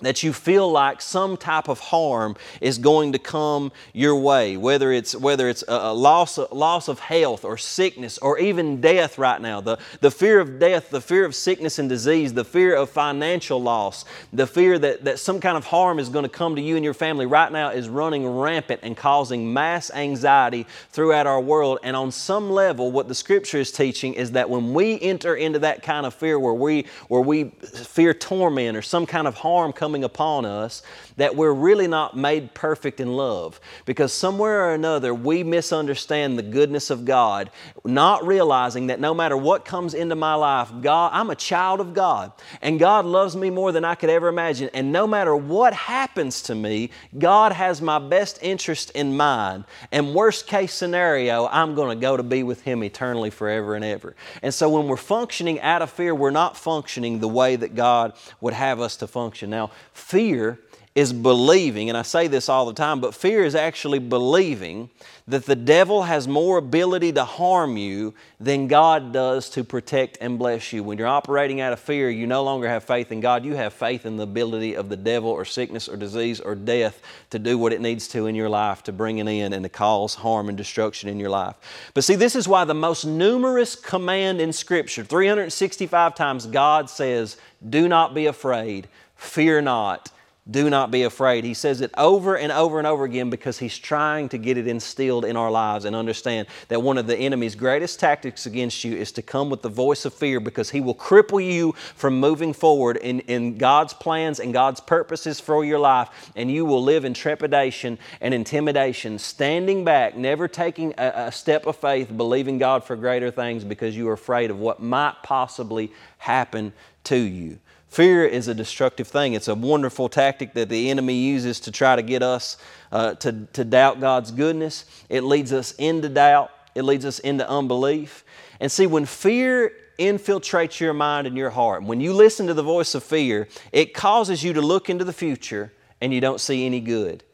that 0.00 0.22
you 0.22 0.30
feel 0.30 0.70
like 0.70 1.00
some 1.00 1.38
type 1.38 1.68
of 1.68 1.80
harm 1.80 2.36
is 2.60 2.76
going 2.76 3.12
to 3.12 3.18
come 3.18 3.72
your 3.94 4.14
way, 4.14 4.54
whether 4.58 4.92
it's, 4.92 5.16
whether 5.16 5.48
it's 5.48 5.64
a, 5.66 5.94
loss, 5.94 6.36
loss 6.52 6.88
of 6.88 6.98
health 6.98 7.46
or 7.46 7.56
sickness 7.56 8.18
or 8.18 8.38
even 8.38 8.78
death 8.82 9.16
right 9.16 9.40
now. 9.40 9.62
The, 9.62 9.78
the 10.02 10.10
fear 10.10 10.38
of 10.38 10.58
death, 10.58 10.90
the 10.90 11.00
fear 11.00 11.24
of 11.24 11.34
sickness 11.34 11.78
and 11.78 11.88
disease, 11.88 12.34
the 12.34 12.44
fear 12.44 12.76
of 12.76 12.90
financial 12.90 13.60
loss, 13.62 14.04
the 14.34 14.46
fear 14.46 14.78
that, 14.78 15.04
that 15.04 15.18
some 15.18 15.40
kind 15.40 15.56
of 15.56 15.64
harm 15.64 15.98
is 15.98 16.10
going 16.10 16.24
to 16.24 16.28
come 16.28 16.56
to 16.56 16.62
you 16.62 16.76
and 16.76 16.84
your 16.84 16.94
family 16.94 17.24
right 17.24 17.50
now 17.50 17.70
is 17.70 17.88
running 17.88 18.28
rampant 18.28 18.80
and 18.82 18.98
causing 18.98 19.50
mass 19.50 19.90
anxiety 19.92 20.66
throughout 20.90 21.26
our 21.26 21.40
world. 21.40 21.78
And 21.82 21.96
on 21.96 22.10
some 22.10 22.50
level, 22.50 22.92
what 22.92 23.08
the 23.08 23.14
scripture 23.14 23.58
is 23.58 23.72
teaching 23.72 24.12
is 24.12 24.32
that 24.32 24.50
when 24.50 24.74
we 24.74 25.00
enter 25.00 25.34
into 25.36 25.60
that 25.60 25.82
kind 25.82 26.04
of 26.04 26.12
fear 26.12 26.38
where 26.38 26.52
we, 26.52 26.84
where 27.08 27.22
we 27.22 27.44
fear 27.44 28.12
torment 28.12 28.76
or 28.76 28.82
some 28.82 29.06
kind 29.06 29.26
of 29.26 29.34
harm 29.34 29.72
coming 29.72 29.85
coming 29.86 30.02
upon 30.02 30.44
us 30.44 30.82
that 31.16 31.36
we're 31.36 31.52
really 31.52 31.86
not 31.86 32.16
made 32.16 32.54
perfect 32.54 33.00
in 33.00 33.12
love. 33.12 33.60
Because 33.84 34.12
somewhere 34.12 34.66
or 34.66 34.74
another, 34.74 35.14
we 35.14 35.42
misunderstand 35.42 36.38
the 36.38 36.42
goodness 36.42 36.90
of 36.90 37.04
God, 37.04 37.50
not 37.84 38.26
realizing 38.26 38.88
that 38.88 39.00
no 39.00 39.14
matter 39.14 39.36
what 39.36 39.64
comes 39.64 39.94
into 39.94 40.14
my 40.14 40.34
life, 40.34 40.70
God, 40.80 41.10
I'm 41.12 41.30
a 41.30 41.34
child 41.34 41.80
of 41.80 41.94
God, 41.94 42.32
and 42.62 42.78
God 42.78 43.04
loves 43.04 43.36
me 43.36 43.50
more 43.50 43.72
than 43.72 43.84
I 43.84 43.94
could 43.94 44.10
ever 44.10 44.28
imagine. 44.28 44.70
And 44.72 44.92
no 44.92 45.06
matter 45.06 45.34
what 45.34 45.72
happens 45.72 46.42
to 46.42 46.54
me, 46.54 46.90
God 47.18 47.52
has 47.52 47.82
my 47.82 47.98
best 47.98 48.38
interest 48.42 48.90
in 48.90 49.16
mind. 49.16 49.64
And 49.92 50.14
worst 50.14 50.46
case 50.46 50.72
scenario, 50.72 51.46
I'm 51.46 51.74
going 51.74 51.96
to 51.96 52.00
go 52.00 52.16
to 52.16 52.22
be 52.22 52.42
with 52.42 52.62
Him 52.62 52.82
eternally 52.84 53.30
forever 53.30 53.74
and 53.74 53.84
ever. 53.84 54.14
And 54.42 54.52
so 54.52 54.68
when 54.68 54.86
we're 54.86 54.96
functioning 54.96 55.60
out 55.60 55.82
of 55.82 55.90
fear, 55.90 56.14
we're 56.14 56.30
not 56.30 56.56
functioning 56.56 57.20
the 57.20 57.28
way 57.28 57.56
that 57.56 57.74
God 57.74 58.12
would 58.40 58.54
have 58.54 58.80
us 58.80 58.96
to 58.96 59.06
function. 59.06 59.50
Now, 59.50 59.70
Fear 60.06 60.60
is 60.96 61.12
believing, 61.12 61.90
and 61.90 61.98
I 61.98 62.00
say 62.00 62.26
this 62.26 62.48
all 62.48 62.64
the 62.64 62.72
time, 62.72 63.00
but 63.00 63.14
fear 63.14 63.44
is 63.44 63.54
actually 63.54 63.98
believing 63.98 64.88
that 65.28 65.44
the 65.44 65.54
devil 65.54 66.04
has 66.04 66.26
more 66.26 66.56
ability 66.56 67.12
to 67.12 67.24
harm 67.24 67.76
you 67.76 68.14
than 68.40 68.66
God 68.66 69.12
does 69.12 69.50
to 69.50 69.62
protect 69.62 70.16
and 70.22 70.38
bless 70.38 70.72
you. 70.72 70.82
When 70.82 70.96
you're 70.96 71.06
operating 71.06 71.60
out 71.60 71.74
of 71.74 71.80
fear, 71.80 72.08
you 72.08 72.26
no 72.26 72.42
longer 72.42 72.66
have 72.66 72.82
faith 72.82 73.12
in 73.12 73.20
God. 73.20 73.44
You 73.44 73.56
have 73.56 73.74
faith 73.74 74.06
in 74.06 74.16
the 74.16 74.22
ability 74.22 74.74
of 74.74 74.88
the 74.88 74.96
devil 74.96 75.28
or 75.28 75.44
sickness 75.44 75.86
or 75.86 75.98
disease 75.98 76.40
or 76.40 76.54
death 76.54 77.02
to 77.28 77.38
do 77.38 77.58
what 77.58 77.74
it 77.74 77.82
needs 77.82 78.08
to 78.08 78.26
in 78.26 78.34
your 78.34 78.48
life, 78.48 78.82
to 78.84 78.92
bring 78.92 79.18
it 79.18 79.28
in 79.28 79.52
and 79.52 79.64
to 79.64 79.68
cause 79.68 80.14
harm 80.14 80.48
and 80.48 80.56
destruction 80.56 81.10
in 81.10 81.20
your 81.20 81.28
life. 81.28 81.56
But 81.92 82.04
see, 82.04 82.14
this 82.14 82.34
is 82.34 82.48
why 82.48 82.64
the 82.64 82.72
most 82.72 83.04
numerous 83.04 83.76
command 83.76 84.40
in 84.40 84.50
Scripture, 84.50 85.04
365 85.04 86.14
times, 86.14 86.46
God 86.46 86.88
says, 86.88 87.36
Do 87.68 87.86
not 87.86 88.14
be 88.14 88.24
afraid 88.24 88.88
Fear 89.16 89.62
not. 89.62 90.10
Do 90.48 90.70
not 90.70 90.92
be 90.92 91.02
afraid. 91.02 91.42
He 91.42 91.54
says 91.54 91.80
it 91.80 91.90
over 91.98 92.36
and 92.36 92.52
over 92.52 92.78
and 92.78 92.86
over 92.86 93.02
again 93.02 93.30
because 93.30 93.58
he's 93.58 93.76
trying 93.76 94.28
to 94.28 94.38
get 94.38 94.56
it 94.56 94.68
instilled 94.68 95.24
in 95.24 95.36
our 95.36 95.50
lives 95.50 95.84
and 95.84 95.96
understand 95.96 96.46
that 96.68 96.80
one 96.80 96.98
of 96.98 97.08
the 97.08 97.16
enemy's 97.16 97.56
greatest 97.56 97.98
tactics 97.98 98.46
against 98.46 98.84
you 98.84 98.96
is 98.96 99.10
to 99.12 99.22
come 99.22 99.50
with 99.50 99.62
the 99.62 99.68
voice 99.68 100.04
of 100.04 100.14
fear 100.14 100.38
because 100.38 100.70
he 100.70 100.80
will 100.80 100.94
cripple 100.94 101.44
you 101.44 101.72
from 101.96 102.20
moving 102.20 102.52
forward 102.52 102.96
in, 102.98 103.20
in 103.20 103.58
God's 103.58 103.92
plans 103.92 104.38
and 104.38 104.52
God's 104.52 104.78
purposes 104.78 105.40
for 105.40 105.64
your 105.64 105.80
life. 105.80 106.30
And 106.36 106.48
you 106.48 106.64
will 106.64 106.82
live 106.82 107.04
in 107.04 107.12
trepidation 107.12 107.98
and 108.20 108.32
intimidation, 108.32 109.18
standing 109.18 109.84
back, 109.84 110.16
never 110.16 110.46
taking 110.46 110.94
a, 110.96 111.26
a 111.26 111.32
step 111.32 111.66
of 111.66 111.74
faith, 111.74 112.16
believing 112.16 112.58
God 112.58 112.84
for 112.84 112.94
greater 112.94 113.32
things 113.32 113.64
because 113.64 113.96
you 113.96 114.08
are 114.08 114.12
afraid 114.12 114.52
of 114.52 114.60
what 114.60 114.78
might 114.80 115.16
possibly 115.24 115.92
happen 116.18 116.72
to 117.02 117.16
you. 117.16 117.58
Fear 117.88 118.26
is 118.26 118.48
a 118.48 118.54
destructive 118.54 119.08
thing. 119.08 119.34
It's 119.34 119.48
a 119.48 119.54
wonderful 119.54 120.08
tactic 120.08 120.54
that 120.54 120.68
the 120.68 120.90
enemy 120.90 121.14
uses 121.14 121.60
to 121.60 121.72
try 121.72 121.96
to 121.96 122.02
get 122.02 122.22
us 122.22 122.58
uh, 122.92 123.14
to, 123.14 123.46
to 123.52 123.64
doubt 123.64 124.00
God's 124.00 124.30
goodness. 124.30 124.84
It 125.08 125.22
leads 125.22 125.52
us 125.52 125.72
into 125.72 126.08
doubt, 126.08 126.50
it 126.74 126.82
leads 126.82 127.04
us 127.04 127.18
into 127.20 127.48
unbelief. 127.48 128.24
And 128.60 128.70
see, 128.70 128.86
when 128.86 129.06
fear 129.06 129.72
infiltrates 129.98 130.78
your 130.78 130.92
mind 130.92 131.26
and 131.26 131.36
your 131.36 131.50
heart, 131.50 131.82
when 131.84 132.00
you 132.00 132.12
listen 132.12 132.46
to 132.48 132.54
the 132.54 132.62
voice 132.62 132.94
of 132.94 133.02
fear, 133.02 133.48
it 133.72 133.94
causes 133.94 134.44
you 134.44 134.52
to 134.52 134.60
look 134.60 134.90
into 134.90 135.04
the 135.04 135.12
future 135.12 135.72
and 136.00 136.12
you 136.12 136.20
don't 136.20 136.40
see 136.40 136.66
any 136.66 136.80
good. 136.80 137.24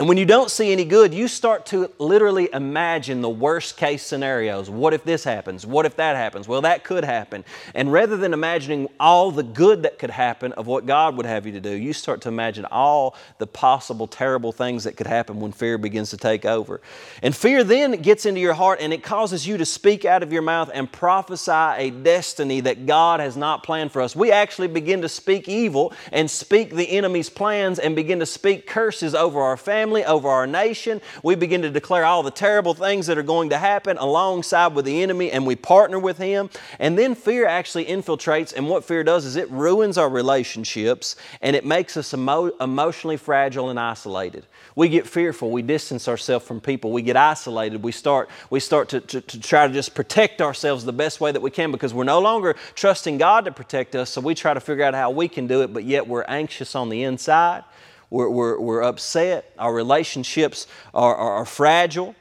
And 0.00 0.08
when 0.08 0.16
you 0.16 0.24
don't 0.24 0.50
see 0.50 0.72
any 0.72 0.86
good, 0.86 1.12
you 1.12 1.28
start 1.28 1.66
to 1.66 1.90
literally 1.98 2.48
imagine 2.54 3.20
the 3.20 3.28
worst 3.28 3.76
case 3.76 4.02
scenarios. 4.02 4.70
What 4.70 4.94
if 4.94 5.04
this 5.04 5.24
happens? 5.24 5.66
What 5.66 5.84
if 5.84 5.96
that 5.96 6.16
happens? 6.16 6.48
Well, 6.48 6.62
that 6.62 6.84
could 6.84 7.04
happen. 7.04 7.44
And 7.74 7.92
rather 7.92 8.16
than 8.16 8.32
imagining 8.32 8.88
all 8.98 9.30
the 9.30 9.42
good 9.42 9.82
that 9.82 9.98
could 9.98 10.08
happen 10.08 10.52
of 10.52 10.66
what 10.66 10.86
God 10.86 11.18
would 11.18 11.26
have 11.26 11.44
you 11.44 11.52
to 11.52 11.60
do, 11.60 11.68
you 11.68 11.92
start 11.92 12.22
to 12.22 12.30
imagine 12.30 12.64
all 12.64 13.14
the 13.36 13.46
possible 13.46 14.06
terrible 14.06 14.52
things 14.52 14.84
that 14.84 14.96
could 14.96 15.06
happen 15.06 15.38
when 15.38 15.52
fear 15.52 15.76
begins 15.76 16.08
to 16.08 16.16
take 16.16 16.46
over. 16.46 16.80
And 17.22 17.36
fear 17.36 17.62
then 17.62 18.00
gets 18.00 18.24
into 18.24 18.40
your 18.40 18.54
heart 18.54 18.78
and 18.80 18.94
it 18.94 19.02
causes 19.02 19.46
you 19.46 19.58
to 19.58 19.66
speak 19.66 20.06
out 20.06 20.22
of 20.22 20.32
your 20.32 20.40
mouth 20.40 20.70
and 20.72 20.90
prophesy 20.90 21.50
a 21.52 21.90
destiny 21.90 22.60
that 22.60 22.86
God 22.86 23.20
has 23.20 23.36
not 23.36 23.64
planned 23.64 23.92
for 23.92 24.00
us. 24.00 24.16
We 24.16 24.32
actually 24.32 24.68
begin 24.68 25.02
to 25.02 25.10
speak 25.10 25.46
evil 25.46 25.92
and 26.10 26.30
speak 26.30 26.74
the 26.74 26.88
enemy's 26.88 27.28
plans 27.28 27.78
and 27.78 27.94
begin 27.94 28.20
to 28.20 28.26
speak 28.26 28.66
curses 28.66 29.14
over 29.14 29.42
our 29.42 29.58
family 29.58 29.89
family, 29.90 30.04
over 30.04 30.28
our 30.28 30.46
nation. 30.46 31.00
We 31.24 31.34
begin 31.34 31.62
to 31.62 31.70
declare 31.70 32.04
all 32.04 32.22
the 32.22 32.30
terrible 32.30 32.74
things 32.74 33.08
that 33.08 33.18
are 33.18 33.24
going 33.24 33.50
to 33.50 33.58
happen 33.58 33.96
alongside 33.98 34.74
with 34.74 34.84
the 34.84 35.02
enemy, 35.02 35.32
and 35.32 35.44
we 35.44 35.56
partner 35.56 35.98
with 35.98 36.16
him. 36.16 36.48
And 36.78 36.96
then 36.96 37.16
fear 37.16 37.44
actually 37.44 37.86
infiltrates, 37.86 38.54
and 38.54 38.68
what 38.68 38.84
fear 38.84 39.02
does 39.02 39.24
is 39.24 39.34
it 39.34 39.50
ruins 39.50 39.98
our 39.98 40.08
relationships 40.08 41.16
and 41.40 41.56
it 41.56 41.64
makes 41.64 41.96
us 41.96 42.14
emo- 42.14 42.54
emotionally 42.60 43.16
fragile 43.16 43.68
and 43.68 43.80
isolated. 43.80 44.46
We 44.76 44.88
get 44.88 45.08
fearful, 45.08 45.50
we 45.50 45.62
distance 45.62 46.06
ourselves 46.06 46.46
from 46.46 46.60
people, 46.60 46.92
we 46.92 47.02
get 47.02 47.16
isolated, 47.16 47.82
we 47.82 47.90
start, 47.90 48.30
we 48.48 48.60
start 48.60 48.88
to, 48.90 49.00
to, 49.00 49.20
to 49.20 49.40
try 49.40 49.66
to 49.66 49.72
just 49.72 49.94
protect 49.94 50.40
ourselves 50.40 50.84
the 50.84 50.92
best 50.92 51.20
way 51.20 51.32
that 51.32 51.42
we 51.42 51.50
can 51.50 51.72
because 51.72 51.92
we're 51.92 52.04
no 52.04 52.20
longer 52.20 52.54
trusting 52.76 53.18
God 53.18 53.44
to 53.46 53.50
protect 53.50 53.96
us, 53.96 54.10
so 54.10 54.20
we 54.20 54.36
try 54.36 54.54
to 54.54 54.60
figure 54.60 54.84
out 54.84 54.94
how 54.94 55.10
we 55.10 55.26
can 55.26 55.48
do 55.48 55.62
it, 55.62 55.72
but 55.72 55.82
yet 55.82 56.06
we're 56.06 56.24
anxious 56.28 56.76
on 56.76 56.88
the 56.88 57.02
inside 57.02 57.64
we're, 58.10 58.28
we're, 58.28 58.60
we're 58.60 58.82
upset, 58.82 59.52
our 59.58 59.72
relationships 59.72 60.66
are, 60.92 61.14
are, 61.14 61.32
are 61.36 61.46
fragile, 61.46 62.14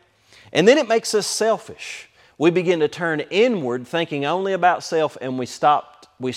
and 0.54 0.67
then 0.67 0.78
it 0.78 0.88
makes 0.88 1.13
us 1.13 1.28
selfish. 1.28 2.10
We 2.38 2.52
begin 2.52 2.80
to 2.80 2.88
turn 2.88 3.19
inward, 3.19 3.88
thinking 3.88 4.25
only 4.25 4.54
about 4.54 4.84
self, 4.84 5.17
and 5.19 5.38
we 5.38 5.45
stop, 5.45 6.08
we 6.19 6.32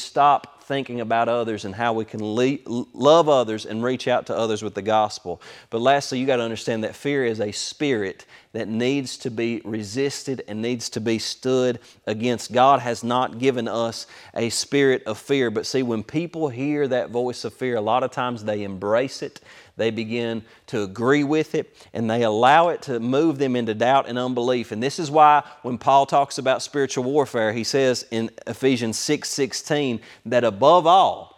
thinking 0.62 1.00
about 1.00 1.28
others 1.28 1.64
and 1.64 1.74
how 1.74 1.92
we 1.92 2.04
can 2.04 2.22
le- 2.22 2.58
love 2.66 3.28
others 3.28 3.66
and 3.66 3.82
reach 3.82 4.08
out 4.08 4.26
to 4.26 4.36
others 4.36 4.62
with 4.62 4.74
the 4.74 4.82
gospel. 4.82 5.40
But 5.70 5.80
lastly, 5.80 6.18
you 6.18 6.26
got 6.26 6.36
to 6.36 6.42
understand 6.42 6.84
that 6.84 6.96
fear 6.96 7.24
is 7.24 7.40
a 7.40 7.52
spirit 7.52 8.24
that 8.52 8.68
needs 8.68 9.16
to 9.18 9.30
be 9.30 9.62
resisted 9.64 10.42
and 10.46 10.60
needs 10.60 10.90
to 10.90 11.00
be 11.00 11.18
stood 11.18 11.78
against. 12.06 12.52
God 12.52 12.80
has 12.80 13.02
not 13.02 13.38
given 13.38 13.66
us 13.66 14.06
a 14.34 14.50
spirit 14.50 15.02
of 15.04 15.18
fear. 15.18 15.50
But 15.50 15.66
see, 15.66 15.82
when 15.82 16.02
people 16.02 16.48
hear 16.48 16.86
that 16.88 17.10
voice 17.10 17.44
of 17.44 17.54
fear, 17.54 17.76
a 17.76 17.80
lot 17.80 18.02
of 18.02 18.10
times 18.10 18.44
they 18.44 18.62
embrace 18.62 19.22
it 19.22 19.40
they 19.76 19.90
begin 19.90 20.42
to 20.66 20.82
agree 20.82 21.24
with 21.24 21.54
it 21.54 21.86
and 21.92 22.10
they 22.10 22.22
allow 22.22 22.68
it 22.68 22.82
to 22.82 23.00
move 23.00 23.38
them 23.38 23.56
into 23.56 23.74
doubt 23.74 24.08
and 24.08 24.18
unbelief. 24.18 24.72
And 24.72 24.82
this 24.82 24.98
is 24.98 25.10
why 25.10 25.42
when 25.62 25.78
Paul 25.78 26.06
talks 26.06 26.38
about 26.38 26.62
spiritual 26.62 27.04
warfare, 27.04 27.52
he 27.52 27.64
says 27.64 28.06
in 28.10 28.30
Ephesians 28.46 28.98
6 28.98 29.28
16 29.28 30.00
that 30.26 30.44
above 30.44 30.86
all, 30.86 31.32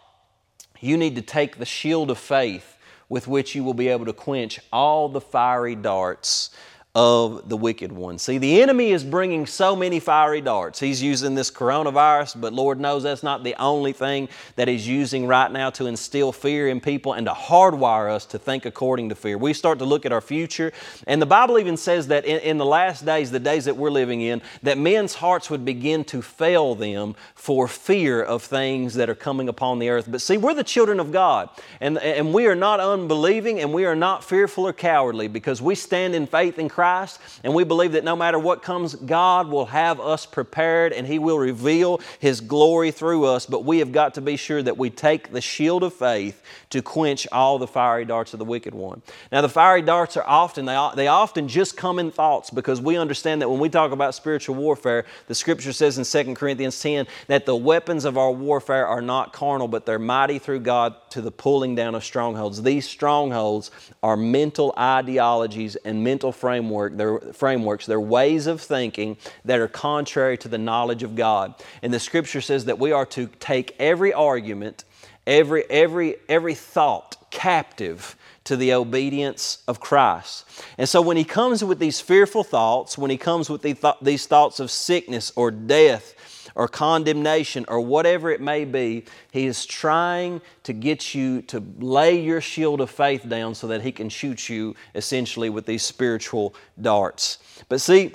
you 0.79 0.97
need 0.97 1.15
to 1.15 1.21
take 1.21 1.57
the 1.57 1.65
shield 1.65 2.11
of 2.11 2.17
faith 2.17 2.77
with 3.07 3.27
which 3.27 3.55
you 3.55 3.63
will 3.63 3.73
be 3.73 3.87
able 3.87 4.05
to 4.05 4.13
quench 4.13 4.59
all 4.71 5.09
the 5.09 5.21
fiery 5.21 5.75
darts 5.75 6.49
of 6.95 7.49
the 7.49 7.57
wicked 7.57 7.91
one. 7.91 8.17
See, 8.17 8.37
the 8.37 8.61
enemy 8.61 8.91
is 8.91 9.03
bringing 9.03 9.45
so 9.45 9.75
many 9.75 9.99
fiery 9.99 10.39
darts. 10.39 10.79
He's 10.79 11.03
using 11.03 11.35
this 11.35 11.51
coronavirus, 11.51 12.39
but 12.39 12.53
Lord 12.53 12.79
knows 12.79 13.03
that's 13.03 13.21
not 13.21 13.43
the 13.43 13.53
only 13.59 13.91
thing 13.91 14.29
that 14.55 14.69
He's 14.69 14.87
using 14.87 15.27
right 15.27 15.51
now 15.51 15.69
to 15.71 15.87
instill 15.87 16.31
fear 16.31 16.69
in 16.69 16.79
people 16.79 17.11
and 17.11 17.27
to 17.27 17.33
hardwire 17.33 18.09
us 18.09 18.25
to 18.27 18.39
think 18.39 18.65
according 18.65 19.09
to 19.09 19.15
fear. 19.15 19.37
We 19.37 19.51
start 19.51 19.79
to 19.79 19.85
look 19.85 20.05
at 20.05 20.13
our 20.13 20.21
future, 20.21 20.71
and 21.05 21.21
the 21.21 21.25
Bible 21.25 21.59
even 21.59 21.75
says 21.75 22.07
that 22.07 22.23
in, 22.23 22.39
in 22.39 22.57
the 22.57 22.65
last 22.65 23.05
days, 23.05 23.29
the 23.29 23.41
days 23.41 23.65
that 23.65 23.75
we're 23.75 23.91
living 23.91 24.21
in, 24.21 24.41
that 24.63 24.77
men's 24.77 25.15
hearts 25.15 25.49
would 25.49 25.65
begin 25.65 26.05
to 26.05 26.21
fail 26.21 26.75
them 26.75 27.15
for 27.33 27.67
fear 27.67 28.23
of 28.23 28.41
things 28.41 28.93
that 28.93 29.09
are 29.09 29.15
coming 29.15 29.49
upon 29.49 29.79
the 29.79 29.89
earth. 29.89 30.05
But 30.09 30.21
see, 30.21 30.37
we're 30.37 30.53
the 30.53 30.63
children 30.63 31.01
of 31.01 31.11
God, 31.11 31.49
and, 31.81 31.97
and 31.97 32.33
we 32.33 32.47
are 32.47 32.55
not 32.55 32.79
unbelieving 32.79 33.59
and 33.59 33.73
we 33.73 33.83
are 33.83 33.95
not 33.97 34.23
fearful 34.23 34.65
or 34.65 34.73
cowardly 34.73 35.27
because 35.27 35.61
we 35.61 35.75
stand 35.75 36.15
in 36.15 36.25
faith 36.25 36.57
in 36.57 36.69
Christ 36.69 36.84
Christ, 36.85 37.19
and 37.43 37.55
we 37.55 37.63
believe 37.63 37.93
that 37.93 38.03
no 38.03 38.15
matter 38.15 38.37
what 38.37 38.61
comes, 38.61 38.93
God 38.93 39.47
will 39.47 39.65
have 39.65 39.99
us 39.99 40.27
prepared 40.27 40.93
and 40.93 41.07
He 41.07 41.17
will 41.17 41.39
reveal 41.39 41.99
His 42.19 42.41
glory 42.41 42.91
through 42.91 43.25
us. 43.25 43.47
But 43.47 43.65
we 43.65 43.79
have 43.79 43.91
got 43.91 44.13
to 44.15 44.21
be 44.21 44.37
sure 44.37 44.61
that 44.61 44.77
we 44.77 44.91
take 44.91 45.31
the 45.31 45.41
shield 45.41 45.81
of 45.81 45.95
faith 45.95 46.43
to 46.69 46.83
quench 46.83 47.27
all 47.31 47.57
the 47.57 47.65
fiery 47.65 48.05
darts 48.05 48.33
of 48.33 48.39
the 48.39 48.45
wicked 48.45 48.75
one. 48.75 49.01
Now, 49.31 49.41
the 49.41 49.49
fiery 49.49 49.81
darts 49.81 50.15
are 50.15 50.27
often, 50.27 50.65
they, 50.65 50.89
they 50.95 51.07
often 51.07 51.47
just 51.47 51.75
come 51.75 51.97
in 51.97 52.11
thoughts 52.11 52.51
because 52.51 52.79
we 52.79 52.97
understand 52.97 53.41
that 53.41 53.49
when 53.49 53.59
we 53.59 53.69
talk 53.69 53.91
about 53.91 54.13
spiritual 54.13 54.55
warfare, 54.55 55.05
the 55.27 55.35
scripture 55.35 55.73
says 55.73 55.97
in 55.97 56.25
2 56.25 56.35
Corinthians 56.35 56.79
10 56.79 57.07
that 57.27 57.47
the 57.47 57.55
weapons 57.55 58.05
of 58.05 58.15
our 58.15 58.31
warfare 58.31 58.85
are 58.85 59.01
not 59.01 59.33
carnal, 59.33 59.67
but 59.67 59.87
they're 59.87 59.97
mighty 59.97 60.37
through 60.37 60.59
God 60.59 60.95
to 61.09 61.21
the 61.21 61.31
pulling 61.31 61.73
down 61.73 61.95
of 61.95 62.03
strongholds. 62.03 62.61
These 62.61 62.87
strongholds 62.87 63.71
are 64.03 64.15
mental 64.15 64.71
ideologies 64.77 65.75
and 65.77 66.03
mental 66.03 66.31
frameworks 66.31 66.74
framework, 66.75 66.97
their 66.97 67.33
frameworks, 67.33 67.85
their 67.85 67.99
ways 67.99 68.47
of 68.47 68.61
thinking 68.61 69.17
that 69.45 69.59
are 69.59 69.67
contrary 69.67 70.37
to 70.39 70.47
the 70.47 70.57
knowledge 70.57 71.03
of 71.03 71.15
God. 71.15 71.55
And 71.81 71.93
the 71.93 71.99
scripture 71.99 72.41
says 72.41 72.65
that 72.65 72.79
we 72.79 72.91
are 72.91 73.05
to 73.07 73.27
take 73.39 73.75
every 73.79 74.13
argument, 74.13 74.83
every, 75.25 75.63
every, 75.69 76.17
every 76.27 76.55
thought 76.55 77.17
captive 77.31 78.15
to 78.43 78.55
the 78.55 78.73
obedience 78.73 79.63
of 79.67 79.79
Christ. 79.79 80.45
And 80.77 80.87
so 80.87 81.01
when 81.01 81.17
he 81.17 81.23
comes 81.23 81.63
with 81.63 81.79
these 81.79 81.99
fearful 81.99 82.43
thoughts, 82.43 82.97
when 82.97 83.09
he 83.09 83.17
comes 83.17 83.49
with 83.49 83.61
these 84.01 84.27
thoughts 84.27 84.59
of 84.59 84.69
sickness 84.69 85.31
or 85.35 85.51
death, 85.51 86.13
or 86.55 86.67
condemnation 86.67 87.65
or 87.67 87.81
whatever 87.81 88.31
it 88.31 88.41
may 88.41 88.65
be, 88.65 89.03
He 89.31 89.45
is 89.45 89.65
trying 89.65 90.41
to 90.63 90.73
get 90.73 91.13
you 91.13 91.41
to 91.43 91.63
lay 91.79 92.19
your 92.19 92.41
shield 92.41 92.81
of 92.81 92.89
faith 92.89 93.27
down 93.27 93.53
so 93.55 93.67
that 93.67 93.81
He 93.81 93.91
can 93.91 94.09
shoot 94.09 94.49
you 94.49 94.75
essentially 94.95 95.49
with 95.49 95.65
these 95.65 95.83
spiritual 95.83 96.55
darts. 96.81 97.37
But 97.69 97.81
see, 97.81 98.13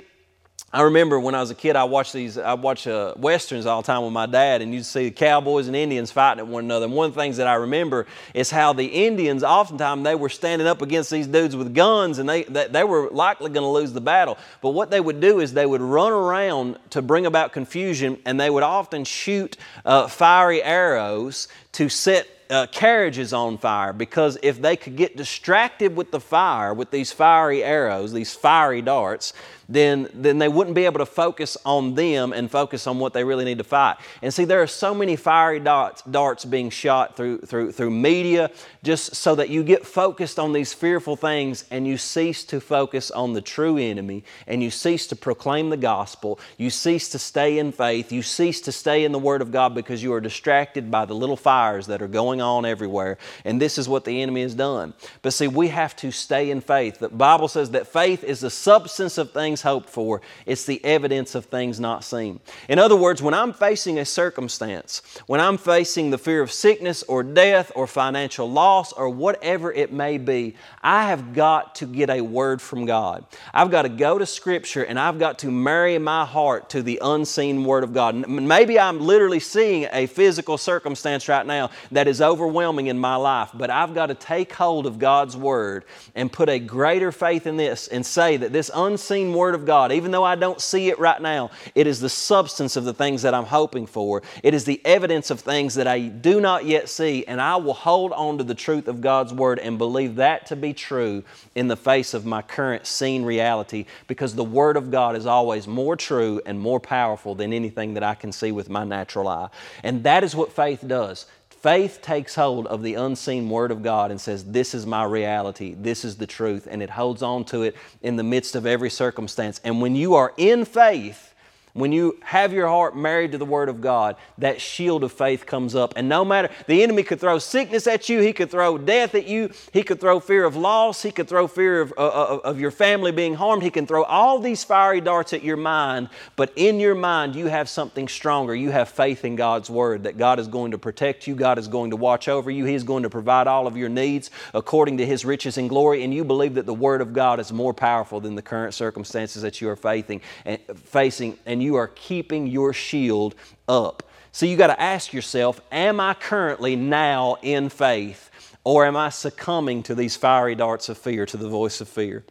I 0.73 0.83
remember 0.83 1.19
when 1.19 1.35
I 1.35 1.41
was 1.41 1.51
a 1.51 1.55
kid, 1.55 1.75
I 1.75 1.83
watched 1.83 2.13
these, 2.13 2.37
I 2.37 2.53
watched 2.53 2.87
uh, 2.87 3.13
westerns 3.17 3.65
all 3.65 3.81
the 3.81 3.85
time 3.85 4.03
with 4.03 4.13
my 4.13 4.25
dad, 4.25 4.61
and 4.61 4.73
you'd 4.73 4.85
see 4.85 5.05
the 5.05 5.11
cowboys 5.11 5.67
and 5.67 5.75
Indians 5.75 6.11
fighting 6.11 6.39
at 6.39 6.47
one 6.47 6.63
another. 6.63 6.85
And 6.85 6.95
one 6.95 7.07
of 7.09 7.13
the 7.13 7.19
things 7.19 7.35
that 7.37 7.47
I 7.47 7.55
remember 7.55 8.07
is 8.33 8.49
how 8.49 8.71
the 8.71 8.85
Indians, 8.85 9.43
oftentimes, 9.43 10.05
they 10.05 10.15
were 10.15 10.29
standing 10.29 10.69
up 10.69 10.81
against 10.81 11.11
these 11.11 11.27
dudes 11.27 11.57
with 11.57 11.75
guns, 11.75 12.19
and 12.19 12.29
they, 12.29 12.43
they, 12.43 12.67
they 12.69 12.83
were 12.85 13.09
likely 13.09 13.49
going 13.49 13.65
to 13.65 13.69
lose 13.69 13.91
the 13.91 13.99
battle. 13.99 14.37
But 14.61 14.69
what 14.69 14.91
they 14.91 15.01
would 15.01 15.19
do 15.19 15.41
is 15.41 15.51
they 15.51 15.65
would 15.65 15.81
run 15.81 16.13
around 16.13 16.79
to 16.91 17.01
bring 17.01 17.25
about 17.25 17.51
confusion, 17.51 18.17
and 18.23 18.39
they 18.39 18.49
would 18.49 18.63
often 18.63 19.03
shoot 19.03 19.57
uh, 19.83 20.07
fiery 20.07 20.63
arrows 20.63 21.49
to 21.73 21.89
set 21.89 22.29
uh, 22.51 22.67
carriages 22.67 23.31
on 23.31 23.57
fire 23.57 23.93
because 23.93 24.37
if 24.43 24.61
they 24.61 24.75
could 24.75 24.97
get 24.97 25.15
distracted 25.15 25.95
with 25.95 26.11
the 26.11 26.19
fire, 26.19 26.73
with 26.73 26.91
these 26.91 27.11
fiery 27.11 27.63
arrows, 27.63 28.11
these 28.11 28.33
fiery 28.35 28.81
darts, 28.81 29.31
then, 29.71 30.09
then 30.13 30.37
they 30.37 30.49
wouldn't 30.49 30.75
be 30.75 30.83
able 30.83 30.99
to 30.99 31.05
focus 31.05 31.57
on 31.65 31.95
them 31.95 32.33
and 32.33 32.51
focus 32.51 32.87
on 32.87 32.99
what 32.99 33.13
they 33.13 33.23
really 33.23 33.45
need 33.45 33.57
to 33.59 33.63
fight. 33.63 33.95
And 34.21 34.33
see, 34.33 34.43
there 34.43 34.61
are 34.61 34.67
so 34.67 34.93
many 34.93 35.15
fiery 35.15 35.61
darts, 35.61 36.01
darts 36.03 36.43
being 36.43 36.69
shot 36.69 37.15
through, 37.15 37.39
through, 37.39 37.71
through 37.71 37.91
media 37.91 38.51
just 38.83 39.15
so 39.15 39.35
that 39.35 39.49
you 39.49 39.63
get 39.63 39.85
focused 39.85 40.39
on 40.39 40.51
these 40.51 40.73
fearful 40.73 41.15
things 41.15 41.63
and 41.71 41.87
you 41.87 41.97
cease 41.97 42.43
to 42.45 42.59
focus 42.59 43.11
on 43.11 43.31
the 43.31 43.41
true 43.41 43.77
enemy 43.77 44.23
and 44.45 44.61
you 44.61 44.69
cease 44.69 45.07
to 45.07 45.15
proclaim 45.15 45.69
the 45.69 45.77
gospel. 45.77 46.37
You 46.57 46.69
cease 46.69 47.07
to 47.09 47.19
stay 47.19 47.57
in 47.57 47.71
faith. 47.71 48.11
You 48.11 48.21
cease 48.21 48.59
to 48.61 48.71
stay 48.73 49.05
in 49.05 49.13
the 49.13 49.19
Word 49.19 49.41
of 49.41 49.51
God 49.51 49.73
because 49.73 50.03
you 50.03 50.11
are 50.13 50.21
distracted 50.21 50.91
by 50.91 51.05
the 51.05 51.15
little 51.15 51.37
fires 51.37 51.87
that 51.87 52.01
are 52.01 52.07
going 52.09 52.41
on 52.41 52.65
everywhere. 52.65 53.17
And 53.45 53.61
this 53.61 53.77
is 53.77 53.87
what 53.87 54.03
the 54.03 54.21
enemy 54.21 54.41
has 54.41 54.53
done. 54.53 54.93
But 55.21 55.31
see, 55.31 55.47
we 55.47 55.69
have 55.69 55.95
to 55.97 56.11
stay 56.11 56.51
in 56.51 56.59
faith. 56.59 56.99
The 56.99 57.09
Bible 57.09 57.47
says 57.47 57.71
that 57.71 57.87
faith 57.87 58.23
is 58.25 58.41
the 58.41 58.49
substance 58.49 59.17
of 59.17 59.31
things 59.31 59.60
things 59.61 59.71
hoped 59.71 59.89
for, 59.89 60.21
it's 60.45 60.65
the 60.65 60.83
evidence 60.83 61.35
of 61.35 61.45
things 61.45 61.79
not 61.79 62.03
seen. 62.03 62.39
In 62.67 62.79
other 62.79 62.95
words, 62.95 63.21
when 63.21 63.33
I'm 63.33 63.53
facing 63.53 63.99
a 63.99 64.05
circumstance, 64.05 65.01
when 65.27 65.39
I'm 65.39 65.57
facing 65.57 66.09
the 66.09 66.17
fear 66.17 66.41
of 66.41 66.51
sickness 66.51 67.03
or 67.03 67.23
death 67.23 67.71
or 67.75 67.87
financial 67.87 68.49
loss 68.49 68.93
or 68.93 69.09
whatever 69.09 69.71
it 69.71 69.91
may 69.91 70.17
be, 70.17 70.55
I 70.81 71.07
have 71.07 71.33
got 71.33 71.75
to 71.75 71.85
get 71.85 72.09
a 72.09 72.21
word 72.21 72.61
from 72.61 72.85
God. 72.85 73.25
I've 73.53 73.71
got 73.71 73.83
to 73.83 73.89
go 73.89 74.17
to 74.17 74.25
Scripture 74.25 74.83
and 74.83 74.99
I've 74.99 75.19
got 75.19 75.39
to 75.39 75.51
marry 75.51 75.97
my 75.99 76.25
heart 76.25 76.69
to 76.71 76.81
the 76.81 76.99
unseen 77.01 77.63
Word 77.63 77.83
of 77.83 77.93
God. 77.93 78.27
Maybe 78.27 78.79
I'm 78.79 78.99
literally 78.99 79.39
seeing 79.39 79.87
a 79.91 80.07
physical 80.07 80.57
circumstance 80.57 81.27
right 81.27 81.45
now 81.45 81.69
that 81.91 82.07
is 82.07 82.21
overwhelming 82.21 82.87
in 82.87 82.97
my 82.97 83.15
life, 83.15 83.49
but 83.53 83.69
I've 83.69 83.93
got 83.93 84.07
to 84.07 84.15
take 84.15 84.53
hold 84.53 84.85
of 84.85 84.99
God's 84.99 85.37
Word 85.37 85.85
and 86.15 86.31
put 86.31 86.49
a 86.49 86.59
greater 86.59 87.11
faith 87.11 87.45
in 87.45 87.57
this 87.57 87.87
and 87.87 88.05
say 88.05 88.37
that 88.37 88.51
this 88.51 88.71
unseen 88.73 89.33
Word 89.33 89.50
Word 89.51 89.59
of 89.59 89.65
God, 89.65 89.91
even 89.91 90.11
though 90.11 90.23
I 90.23 90.35
don't 90.35 90.61
see 90.61 90.87
it 90.87 90.97
right 90.97 91.21
now, 91.21 91.51
it 91.75 91.85
is 91.85 91.99
the 91.99 92.07
substance 92.07 92.77
of 92.77 92.85
the 92.85 92.93
things 92.93 93.23
that 93.23 93.33
I'm 93.33 93.43
hoping 93.43 93.85
for. 93.85 94.23
It 94.43 94.53
is 94.53 94.63
the 94.63 94.79
evidence 94.85 95.29
of 95.29 95.41
things 95.41 95.75
that 95.75 95.87
I 95.87 95.99
do 95.99 96.39
not 96.39 96.63
yet 96.63 96.87
see, 96.87 97.25
and 97.25 97.41
I 97.41 97.57
will 97.57 97.73
hold 97.73 98.13
on 98.13 98.37
to 98.37 98.45
the 98.45 98.55
truth 98.55 98.87
of 98.87 99.01
God's 99.01 99.33
Word 99.33 99.59
and 99.59 99.77
believe 99.77 100.15
that 100.15 100.45
to 100.45 100.55
be 100.55 100.73
true 100.73 101.25
in 101.53 101.67
the 101.67 101.75
face 101.75 102.13
of 102.13 102.25
my 102.25 102.41
current 102.41 102.87
seen 102.87 103.25
reality 103.25 103.87
because 104.07 104.35
the 104.35 104.43
Word 104.45 104.77
of 104.77 104.89
God 104.89 105.17
is 105.17 105.25
always 105.25 105.67
more 105.67 105.97
true 105.97 106.39
and 106.45 106.57
more 106.57 106.79
powerful 106.79 107.35
than 107.35 107.51
anything 107.51 107.95
that 107.95 108.03
I 108.03 108.15
can 108.15 108.31
see 108.31 108.53
with 108.53 108.69
my 108.69 108.85
natural 108.85 109.27
eye. 109.27 109.49
And 109.83 110.01
that 110.05 110.23
is 110.23 110.33
what 110.33 110.53
faith 110.53 110.87
does. 110.87 111.25
Faith 111.61 112.01
takes 112.01 112.33
hold 112.33 112.65
of 112.65 112.81
the 112.81 112.95
unseen 112.95 113.47
Word 113.47 113.69
of 113.69 113.83
God 113.83 114.09
and 114.09 114.19
says, 114.19 114.45
This 114.45 114.73
is 114.73 114.87
my 114.87 115.03
reality, 115.03 115.75
this 115.75 116.03
is 116.03 116.17
the 116.17 116.25
truth, 116.25 116.67
and 116.69 116.81
it 116.81 116.89
holds 116.89 117.21
on 117.21 117.45
to 117.45 117.61
it 117.61 117.75
in 118.01 118.15
the 118.15 118.23
midst 118.23 118.55
of 118.55 118.65
every 118.65 118.89
circumstance. 118.89 119.61
And 119.63 119.79
when 119.79 119.95
you 119.95 120.15
are 120.15 120.33
in 120.37 120.65
faith, 120.65 121.30
when 121.73 121.91
you 121.91 122.17
have 122.23 122.53
your 122.53 122.67
heart 122.67 122.95
married 122.95 123.31
to 123.31 123.37
the 123.37 123.45
Word 123.45 123.69
of 123.69 123.81
God, 123.81 124.15
that 124.37 124.59
shield 124.59 125.03
of 125.03 125.11
faith 125.11 125.45
comes 125.45 125.75
up. 125.75 125.93
And 125.95 126.09
no 126.09 126.25
matter, 126.25 126.49
the 126.67 126.83
enemy 126.83 127.03
could 127.03 127.19
throw 127.19 127.39
sickness 127.39 127.87
at 127.87 128.09
you, 128.09 128.19
he 128.19 128.33
could 128.33 128.51
throw 128.51 128.77
death 128.77 129.15
at 129.15 129.27
you, 129.27 129.51
he 129.71 129.83
could 129.83 129.99
throw 129.99 130.19
fear 130.19 130.43
of 130.45 130.55
loss, 130.55 131.01
he 131.01 131.11
could 131.11 131.27
throw 131.27 131.47
fear 131.47 131.81
of, 131.81 131.93
uh, 131.97 132.07
uh 132.07 132.39
of 132.43 132.59
your 132.59 132.71
family 132.71 133.11
being 133.11 133.35
harmed, 133.35 133.63
he 133.63 133.69
can 133.69 133.87
throw 133.87 134.03
all 134.03 134.39
these 134.39 134.63
fiery 134.63 135.01
darts 135.01 135.33
at 135.33 135.43
your 135.43 135.57
mind. 135.57 136.09
But 136.35 136.51
in 136.55 136.79
your 136.79 136.95
mind, 136.95 137.35
you 137.35 137.47
have 137.47 137.69
something 137.69 138.07
stronger. 138.07 138.53
You 138.53 138.71
have 138.71 138.89
faith 138.89 139.23
in 139.23 139.35
God's 139.35 139.69
Word 139.69 140.03
that 140.03 140.17
God 140.17 140.39
is 140.39 140.47
going 140.47 140.71
to 140.71 140.77
protect 140.77 141.27
you, 141.27 141.35
God 141.35 141.57
is 141.57 141.67
going 141.67 141.91
to 141.91 141.95
watch 141.95 142.27
over 142.27 142.51
you, 142.51 142.65
He 142.65 142.75
is 142.75 142.83
going 142.83 143.03
to 143.03 143.09
provide 143.09 143.47
all 143.47 143.67
of 143.67 143.77
your 143.77 143.89
needs 143.89 144.29
according 144.53 144.97
to 144.97 145.05
His 145.05 145.23
riches 145.23 145.57
and 145.57 145.69
glory. 145.69 146.03
And 146.03 146.13
you 146.13 146.23
believe 146.23 146.55
that 146.55 146.65
the 146.65 146.73
Word 146.73 147.01
of 147.01 147.13
God 147.13 147.39
is 147.39 147.51
more 147.51 147.73
powerful 147.73 148.19
than 148.19 148.35
the 148.35 148.41
current 148.41 148.73
circumstances 148.73 149.41
that 149.41 149.61
you 149.61 149.69
are 149.69 149.75
facing. 149.75 150.21
And, 150.45 150.59
facing, 150.75 151.37
and 151.45 151.60
you 151.61 151.75
are 151.75 151.87
keeping 151.87 152.47
your 152.47 152.73
shield 152.73 153.35
up. 153.67 154.03
So 154.31 154.45
you 154.45 154.57
got 154.57 154.67
to 154.67 154.81
ask 154.81 155.13
yourself 155.13 155.59
Am 155.71 155.99
I 155.99 156.13
currently 156.13 156.75
now 156.75 157.37
in 157.41 157.69
faith? 157.69 158.29
Or 158.63 158.85
am 158.85 158.95
I 158.95 159.09
succumbing 159.09 159.83
to 159.83 159.95
these 159.95 160.15
fiery 160.15 160.53
darts 160.53 160.87
of 160.87 160.97
fear, 160.97 161.25
to 161.25 161.37
the 161.37 161.49
voice 161.49 161.81
of 161.81 161.89
fear? 161.89 162.23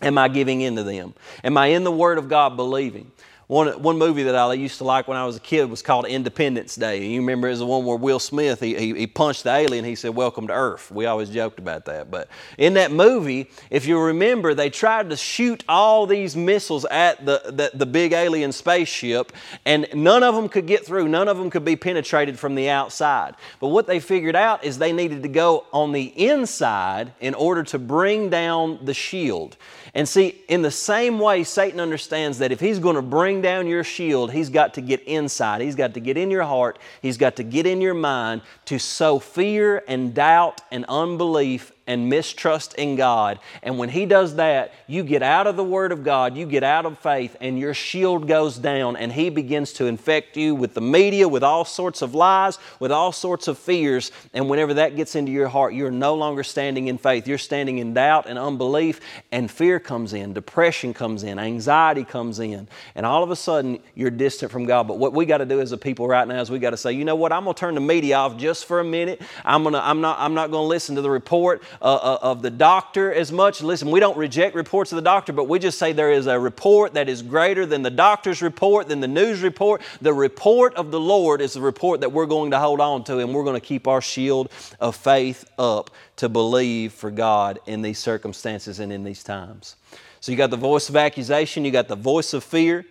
Am 0.00 0.16
I 0.18 0.28
giving 0.28 0.60
in 0.60 0.76
to 0.76 0.84
them? 0.84 1.14
Am 1.42 1.56
I 1.56 1.68
in 1.68 1.82
the 1.82 1.90
Word 1.90 2.18
of 2.18 2.28
God 2.28 2.56
believing? 2.56 3.10
One, 3.48 3.80
one 3.80 3.96
movie 3.96 4.24
that 4.24 4.34
I 4.34 4.52
used 4.54 4.78
to 4.78 4.84
like 4.84 5.06
when 5.06 5.16
I 5.16 5.24
was 5.24 5.36
a 5.36 5.40
kid 5.40 5.70
was 5.70 5.80
called 5.80 6.04
Independence 6.06 6.74
Day. 6.74 7.06
You 7.06 7.20
remember 7.20 7.46
it 7.46 7.52
was 7.52 7.60
the 7.60 7.66
one 7.66 7.84
where 7.84 7.96
Will 7.96 8.18
Smith, 8.18 8.58
he, 8.58 8.74
he, 8.74 8.92
he, 8.92 9.06
punched 9.06 9.44
the 9.44 9.54
alien, 9.54 9.84
he 9.84 9.94
said, 9.94 10.16
Welcome 10.16 10.48
to 10.48 10.52
Earth. 10.52 10.90
We 10.90 11.06
always 11.06 11.30
joked 11.30 11.60
about 11.60 11.84
that. 11.84 12.10
But 12.10 12.28
in 12.58 12.74
that 12.74 12.90
movie, 12.90 13.48
if 13.70 13.86
you 13.86 14.00
remember, 14.00 14.52
they 14.52 14.68
tried 14.68 15.10
to 15.10 15.16
shoot 15.16 15.62
all 15.68 16.08
these 16.08 16.34
missiles 16.34 16.86
at 16.86 17.24
the, 17.24 17.40
the, 17.44 17.70
the 17.72 17.86
big 17.86 18.12
alien 18.12 18.50
spaceship, 18.50 19.32
and 19.64 19.86
none 19.94 20.24
of 20.24 20.34
them 20.34 20.48
could 20.48 20.66
get 20.66 20.84
through. 20.84 21.06
None 21.06 21.28
of 21.28 21.38
them 21.38 21.48
could 21.48 21.64
be 21.64 21.76
penetrated 21.76 22.40
from 22.40 22.56
the 22.56 22.68
outside. 22.68 23.36
But 23.60 23.68
what 23.68 23.86
they 23.86 24.00
figured 24.00 24.34
out 24.34 24.64
is 24.64 24.78
they 24.78 24.92
needed 24.92 25.22
to 25.22 25.28
go 25.28 25.66
on 25.72 25.92
the 25.92 26.06
inside 26.20 27.12
in 27.20 27.32
order 27.34 27.62
to 27.62 27.78
bring 27.78 28.28
down 28.28 28.84
the 28.84 28.94
shield. 28.94 29.56
And 29.96 30.06
see, 30.06 30.42
in 30.48 30.60
the 30.60 30.70
same 30.70 31.18
way, 31.18 31.42
Satan 31.42 31.80
understands 31.80 32.36
that 32.40 32.52
if 32.52 32.60
he's 32.60 32.78
going 32.78 32.96
to 32.96 33.02
bring 33.02 33.40
down 33.40 33.66
your 33.66 33.82
shield, 33.82 34.30
he's 34.30 34.50
got 34.50 34.74
to 34.74 34.82
get 34.82 35.02
inside. 35.04 35.62
He's 35.62 35.74
got 35.74 35.94
to 35.94 36.00
get 36.00 36.18
in 36.18 36.30
your 36.30 36.42
heart. 36.42 36.78
He's 37.00 37.16
got 37.16 37.36
to 37.36 37.42
get 37.42 37.64
in 37.64 37.80
your 37.80 37.94
mind 37.94 38.42
to 38.66 38.78
sow 38.78 39.18
fear 39.18 39.82
and 39.88 40.12
doubt 40.12 40.60
and 40.70 40.84
unbelief 40.86 41.72
and 41.86 42.08
mistrust 42.08 42.74
in 42.74 42.96
God. 42.96 43.38
And 43.62 43.78
when 43.78 43.88
He 43.88 44.06
does 44.06 44.36
that, 44.36 44.72
you 44.86 45.02
get 45.02 45.22
out 45.22 45.46
of 45.46 45.56
the 45.56 45.64
Word 45.64 45.92
of 45.92 46.02
God, 46.02 46.36
you 46.36 46.46
get 46.46 46.64
out 46.64 46.86
of 46.86 46.98
faith, 46.98 47.36
and 47.40 47.58
your 47.58 47.74
shield 47.74 48.26
goes 48.26 48.58
down, 48.58 48.96
and 48.96 49.12
He 49.12 49.30
begins 49.30 49.72
to 49.74 49.86
infect 49.86 50.36
you 50.36 50.54
with 50.54 50.74
the 50.74 50.80
media, 50.80 51.28
with 51.28 51.44
all 51.44 51.64
sorts 51.64 52.02
of 52.02 52.14
lies, 52.14 52.58
with 52.80 52.90
all 52.90 53.12
sorts 53.12 53.48
of 53.48 53.58
fears. 53.58 54.10
And 54.34 54.48
whenever 54.48 54.74
that 54.74 54.96
gets 54.96 55.14
into 55.14 55.32
your 55.32 55.48
heart, 55.48 55.74
you're 55.74 55.90
no 55.90 56.14
longer 56.14 56.42
standing 56.42 56.88
in 56.88 56.98
faith. 56.98 57.28
You're 57.28 57.38
standing 57.38 57.78
in 57.78 57.94
doubt 57.94 58.26
and 58.28 58.38
unbelief, 58.38 59.00
and 59.30 59.50
fear 59.50 59.78
comes 59.78 60.12
in, 60.12 60.32
depression 60.32 60.92
comes 60.92 61.22
in, 61.22 61.38
anxiety 61.38 62.04
comes 62.04 62.38
in, 62.38 62.68
and 62.94 63.06
all 63.06 63.22
of 63.22 63.30
a 63.30 63.36
sudden 63.36 63.78
you're 63.94 64.10
distant 64.10 64.50
from 64.50 64.64
God. 64.64 64.88
But 64.88 64.98
what 64.98 65.12
we 65.12 65.26
got 65.26 65.38
to 65.38 65.46
do 65.46 65.60
as 65.60 65.72
a 65.72 65.78
people 65.78 66.08
right 66.08 66.26
now 66.26 66.40
is 66.40 66.50
we 66.50 66.58
got 66.58 66.70
to 66.70 66.76
say, 66.76 66.92
you 66.92 67.04
know 67.04 67.16
what, 67.16 67.32
I'm 67.32 67.44
going 67.44 67.54
to 67.54 67.60
turn 67.60 67.74
the 67.74 67.80
media 67.80 68.16
off 68.16 68.36
just 68.36 68.66
for 68.66 68.80
a 68.80 68.84
minute. 68.84 69.22
I'm, 69.44 69.64
gonna, 69.64 69.80
I'm 69.82 70.00
not, 70.00 70.18
I'm 70.18 70.34
not 70.34 70.50
going 70.50 70.64
to 70.64 70.68
listen 70.68 70.96
to 70.96 71.02
the 71.02 71.10
report 71.10 71.62
uh, 71.80 71.94
uh, 71.94 72.18
of 72.22 72.42
the 72.42 72.50
doctor 72.50 73.12
as 73.12 73.32
much. 73.32 73.62
Listen, 73.62 73.90
we 73.90 74.00
don't 74.00 74.16
reject 74.16 74.54
reports 74.54 74.92
of 74.92 74.96
the 74.96 75.02
doctor, 75.02 75.32
but 75.32 75.48
we 75.48 75.58
just 75.58 75.78
say 75.78 75.92
there 75.92 76.12
is 76.12 76.26
a 76.26 76.38
report 76.38 76.94
that 76.94 77.08
is 77.08 77.22
greater 77.22 77.66
than 77.66 77.82
the 77.82 77.90
doctor's 77.90 78.42
report, 78.42 78.88
than 78.88 79.00
the 79.00 79.08
news 79.08 79.42
report. 79.42 79.82
The 80.00 80.12
report 80.14 80.74
of 80.74 80.90
the 80.90 81.00
Lord 81.00 81.40
is 81.40 81.54
the 81.54 81.60
report 81.60 82.00
that 82.00 82.12
we're 82.12 82.26
going 82.26 82.50
to 82.52 82.58
hold 82.58 82.80
on 82.80 83.04
to, 83.04 83.18
and 83.18 83.34
we're 83.34 83.44
going 83.44 83.60
to 83.60 83.66
keep 83.66 83.86
our 83.86 84.00
shield 84.00 84.50
of 84.80 84.96
faith 84.96 85.44
up 85.58 85.90
to 86.16 86.28
believe 86.28 86.92
for 86.92 87.10
God 87.10 87.58
in 87.66 87.82
these 87.82 87.98
circumstances 87.98 88.80
and 88.80 88.92
in 88.92 89.04
these 89.04 89.22
times. 89.22 89.76
So 90.20 90.32
you 90.32 90.38
got 90.38 90.50
the 90.50 90.56
voice 90.56 90.88
of 90.88 90.96
accusation, 90.96 91.64
you 91.64 91.70
got 91.70 91.88
the 91.88 91.96
voice 91.96 92.34
of 92.34 92.42
fear. 92.42 92.84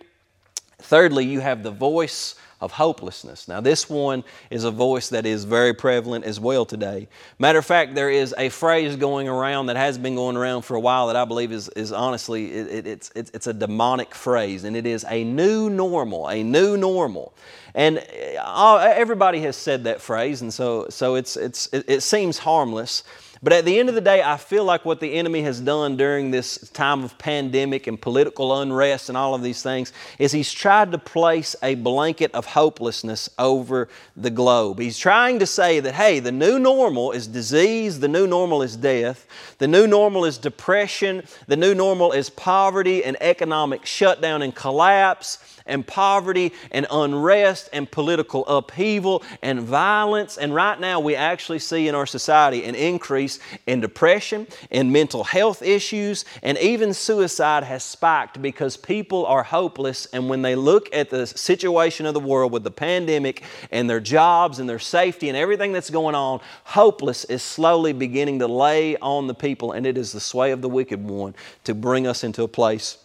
Thirdly, 0.78 1.24
you 1.24 1.40
have 1.40 1.62
the 1.62 1.70
voice 1.70 2.36
of 2.60 2.72
hopelessness. 2.72 3.48
Now, 3.48 3.60
this 3.60 3.88
one 3.88 4.24
is 4.50 4.64
a 4.64 4.70
voice 4.70 5.10
that 5.10 5.26
is 5.26 5.44
very 5.44 5.74
prevalent 5.74 6.24
as 6.24 6.40
well 6.40 6.64
today. 6.64 7.08
Matter 7.38 7.58
of 7.58 7.66
fact, 7.66 7.94
there 7.94 8.10
is 8.10 8.34
a 8.38 8.48
phrase 8.48 8.96
going 8.96 9.28
around 9.28 9.66
that 9.66 9.76
has 9.76 9.98
been 9.98 10.14
going 10.14 10.36
around 10.36 10.62
for 10.62 10.74
a 10.74 10.80
while 10.80 11.08
that 11.08 11.16
I 11.16 11.24
believe 11.24 11.52
is, 11.52 11.68
is 11.70 11.92
honestly, 11.92 12.52
it, 12.52 12.66
it, 12.68 12.86
it's, 12.86 13.10
it's, 13.14 13.46
a 13.46 13.52
demonic 13.52 14.14
phrase, 14.14 14.64
and 14.64 14.74
it 14.76 14.86
is 14.86 15.04
a 15.08 15.22
new 15.22 15.68
normal, 15.68 16.28
a 16.28 16.42
new 16.42 16.76
normal. 16.76 17.34
And 17.74 18.02
uh, 18.40 18.92
everybody 18.94 19.40
has 19.40 19.54
said 19.54 19.84
that 19.84 20.00
phrase, 20.00 20.40
and 20.40 20.52
so, 20.52 20.86
so 20.88 21.14
it's, 21.14 21.36
it's, 21.36 21.66
it, 21.74 21.84
it 21.86 22.00
seems 22.02 22.38
harmless. 22.38 23.04
But 23.42 23.52
at 23.52 23.64
the 23.64 23.78
end 23.78 23.88
of 23.88 23.94
the 23.94 24.00
day, 24.00 24.22
I 24.22 24.36
feel 24.36 24.64
like 24.64 24.84
what 24.84 25.00
the 25.00 25.14
enemy 25.14 25.42
has 25.42 25.60
done 25.60 25.96
during 25.96 26.30
this 26.30 26.70
time 26.70 27.04
of 27.04 27.18
pandemic 27.18 27.86
and 27.86 28.00
political 28.00 28.60
unrest 28.60 29.08
and 29.08 29.18
all 29.18 29.34
of 29.34 29.42
these 29.42 29.62
things 29.62 29.92
is 30.18 30.32
he's 30.32 30.52
tried 30.52 30.92
to 30.92 30.98
place 30.98 31.54
a 31.62 31.74
blanket 31.74 32.32
of 32.32 32.46
hopelessness 32.46 33.28
over 33.38 33.88
the 34.16 34.30
globe. 34.30 34.78
He's 34.78 34.98
trying 34.98 35.38
to 35.40 35.46
say 35.46 35.80
that, 35.80 35.94
hey, 35.94 36.18
the 36.20 36.32
new 36.32 36.58
normal 36.58 37.12
is 37.12 37.26
disease, 37.26 38.00
the 38.00 38.08
new 38.08 38.26
normal 38.26 38.62
is 38.62 38.76
death, 38.76 39.26
the 39.58 39.68
new 39.68 39.86
normal 39.86 40.24
is 40.24 40.38
depression, 40.38 41.22
the 41.46 41.56
new 41.56 41.74
normal 41.74 42.12
is 42.12 42.30
poverty 42.30 43.04
and 43.04 43.16
economic 43.20 43.84
shutdown 43.84 44.42
and 44.42 44.54
collapse 44.54 45.55
and 45.66 45.86
poverty 45.86 46.52
and 46.70 46.86
unrest 46.90 47.68
and 47.72 47.90
political 47.90 48.46
upheaval 48.46 49.22
and 49.42 49.60
violence. 49.60 50.38
And 50.38 50.54
right 50.54 50.78
now, 50.78 51.00
we 51.00 51.14
actually 51.14 51.58
see 51.58 51.88
in 51.88 51.94
our 51.94 52.06
society 52.06 52.64
an 52.64 52.74
increase 52.74 53.38
in 53.66 53.80
depression 53.80 54.46
and 54.70 54.92
mental 54.92 55.24
health 55.24 55.62
issues, 55.62 56.24
and 56.42 56.56
even 56.58 56.94
suicide 56.94 57.64
has 57.64 57.82
spiked 57.82 58.40
because 58.40 58.76
people 58.76 59.26
are 59.26 59.42
hopeless. 59.42 60.06
And 60.06 60.28
when 60.28 60.42
they 60.42 60.54
look 60.54 60.88
at 60.94 61.10
the 61.10 61.26
situation 61.26 62.06
of 62.06 62.14
the 62.14 62.20
world 62.20 62.52
with 62.52 62.64
the 62.64 62.70
pandemic 62.70 63.42
and 63.70 63.88
their 63.88 64.00
jobs 64.00 64.58
and 64.58 64.68
their 64.68 64.78
safety 64.78 65.28
and 65.28 65.36
everything 65.36 65.72
that's 65.72 65.90
going 65.90 66.14
on, 66.14 66.40
hopeless 66.64 67.24
is 67.24 67.42
slowly 67.42 67.92
beginning 67.92 68.38
to 68.40 68.46
lay 68.46 68.96
on 68.98 69.26
the 69.26 69.34
people, 69.34 69.72
and 69.72 69.86
it 69.86 69.98
is 69.98 70.12
the 70.12 70.20
sway 70.20 70.52
of 70.52 70.62
the 70.62 70.68
wicked 70.68 71.02
one 71.02 71.34
to 71.64 71.74
bring 71.74 72.06
us 72.06 72.24
into 72.24 72.42
a 72.42 72.48
place 72.48 72.98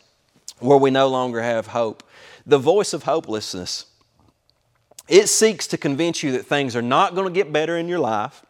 where 0.59 0.77
we 0.77 0.91
no 0.91 1.07
longer 1.07 1.41
have 1.41 1.67
hope 1.67 2.03
the 2.45 2.57
voice 2.57 2.93
of 2.93 3.03
hopelessness. 3.03 3.85
It 5.07 5.27
seeks 5.27 5.67
to 5.67 5.77
convince 5.77 6.23
you 6.23 6.31
that 6.33 6.45
things 6.45 6.75
are 6.75 6.81
not 6.81 7.15
going 7.15 7.27
to 7.27 7.33
get 7.33 7.51
better 7.51 7.77
in 7.77 7.87
your 7.87 7.99
life, 7.99 8.45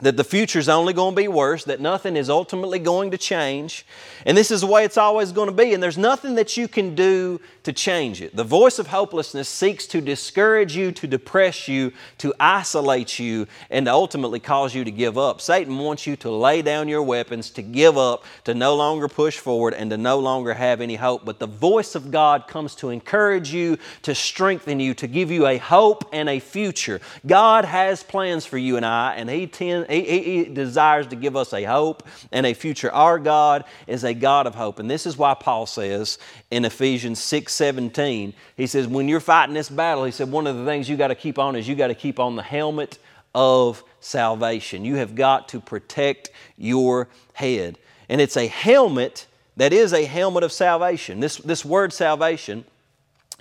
that 0.00 0.16
the 0.16 0.24
future 0.24 0.58
is 0.58 0.68
only 0.68 0.92
going 0.92 1.14
to 1.14 1.22
be 1.22 1.28
worse, 1.28 1.64
that 1.64 1.80
nothing 1.80 2.16
is 2.16 2.28
ultimately 2.28 2.78
going 2.78 3.12
to 3.12 3.18
change, 3.18 3.86
and 4.26 4.36
this 4.36 4.50
is 4.50 4.62
the 4.62 4.66
way 4.66 4.84
it's 4.84 4.98
always 4.98 5.32
going 5.32 5.48
to 5.48 5.54
be, 5.54 5.72
and 5.72 5.82
there's 5.82 5.96
nothing 5.98 6.34
that 6.34 6.56
you 6.56 6.68
can 6.68 6.94
do 6.94 7.40
to 7.64 7.72
change 7.72 8.20
it. 8.20 8.34
The 8.34 8.44
voice 8.44 8.78
of 8.78 8.88
hopelessness 8.88 9.48
seeks 9.48 9.86
to 9.88 10.00
discourage 10.00 10.76
you, 10.76 10.90
to 10.92 11.06
depress 11.06 11.68
you, 11.68 11.92
to 12.18 12.34
isolate 12.40 13.18
you, 13.18 13.46
and 13.70 13.86
to 13.86 13.92
ultimately 13.92 14.40
cause 14.40 14.74
you 14.74 14.84
to 14.84 14.90
give 14.90 15.16
up. 15.16 15.40
Satan 15.40 15.78
wants 15.78 16.06
you 16.06 16.16
to 16.16 16.30
lay 16.30 16.62
down 16.62 16.88
your 16.88 17.02
weapons, 17.02 17.50
to 17.50 17.62
give 17.62 17.96
up, 17.96 18.24
to 18.44 18.54
no 18.54 18.74
longer 18.74 19.06
push 19.06 19.38
forward, 19.38 19.74
and 19.74 19.90
to 19.90 19.96
no 19.96 20.18
longer 20.18 20.54
have 20.54 20.80
any 20.80 20.96
hope. 20.96 21.24
But 21.24 21.38
the 21.38 21.46
voice 21.46 21.94
of 21.94 22.10
God 22.10 22.48
comes 22.48 22.74
to 22.76 22.90
encourage 22.90 23.52
you, 23.52 23.78
to 24.02 24.14
strengthen 24.14 24.80
you, 24.80 24.94
to 24.94 25.06
give 25.06 25.30
you 25.30 25.46
a 25.46 25.58
hope 25.58 26.08
and 26.12 26.28
a 26.28 26.40
future. 26.40 27.00
God 27.26 27.64
has 27.64 28.02
plans 28.02 28.44
for 28.44 28.58
you 28.58 28.76
and 28.76 28.84
I, 28.84 29.14
and 29.14 29.30
He, 29.30 29.46
tend, 29.46 29.88
he, 29.88 30.02
he 30.02 30.44
desires 30.44 31.06
to 31.08 31.16
give 31.16 31.36
us 31.36 31.52
a 31.52 31.62
hope 31.62 32.02
and 32.32 32.44
a 32.44 32.54
future. 32.54 32.90
Our 32.90 33.20
God 33.20 33.64
is 33.86 34.02
a 34.02 34.14
God 34.14 34.48
of 34.48 34.56
hope. 34.56 34.80
And 34.80 34.90
this 34.90 35.06
is 35.06 35.16
why 35.16 35.34
Paul 35.34 35.66
says 35.66 36.18
in 36.50 36.64
Ephesians 36.64 37.20
6 37.20 37.51
17, 37.52 38.34
he 38.56 38.66
says, 38.66 38.86
when 38.86 39.08
you're 39.08 39.20
fighting 39.20 39.54
this 39.54 39.68
battle, 39.68 40.04
he 40.04 40.10
said, 40.10 40.30
one 40.30 40.46
of 40.46 40.56
the 40.56 40.64
things 40.64 40.88
you 40.88 40.96
got 40.96 41.08
to 41.08 41.14
keep 41.14 41.38
on 41.38 41.56
is 41.56 41.68
you 41.68 41.74
got 41.74 41.88
to 41.88 41.94
keep 41.94 42.18
on 42.18 42.36
the 42.36 42.42
helmet 42.42 42.98
of 43.34 43.82
salvation. 44.00 44.84
You 44.84 44.96
have 44.96 45.14
got 45.14 45.48
to 45.50 45.60
protect 45.60 46.30
your 46.56 47.08
head. 47.34 47.78
And 48.08 48.20
it's 48.20 48.36
a 48.36 48.46
helmet 48.46 49.26
that 49.56 49.72
is 49.72 49.92
a 49.92 50.04
helmet 50.04 50.42
of 50.42 50.52
salvation. 50.52 51.20
This, 51.20 51.36
this 51.38 51.64
word 51.64 51.92
salvation, 51.92 52.64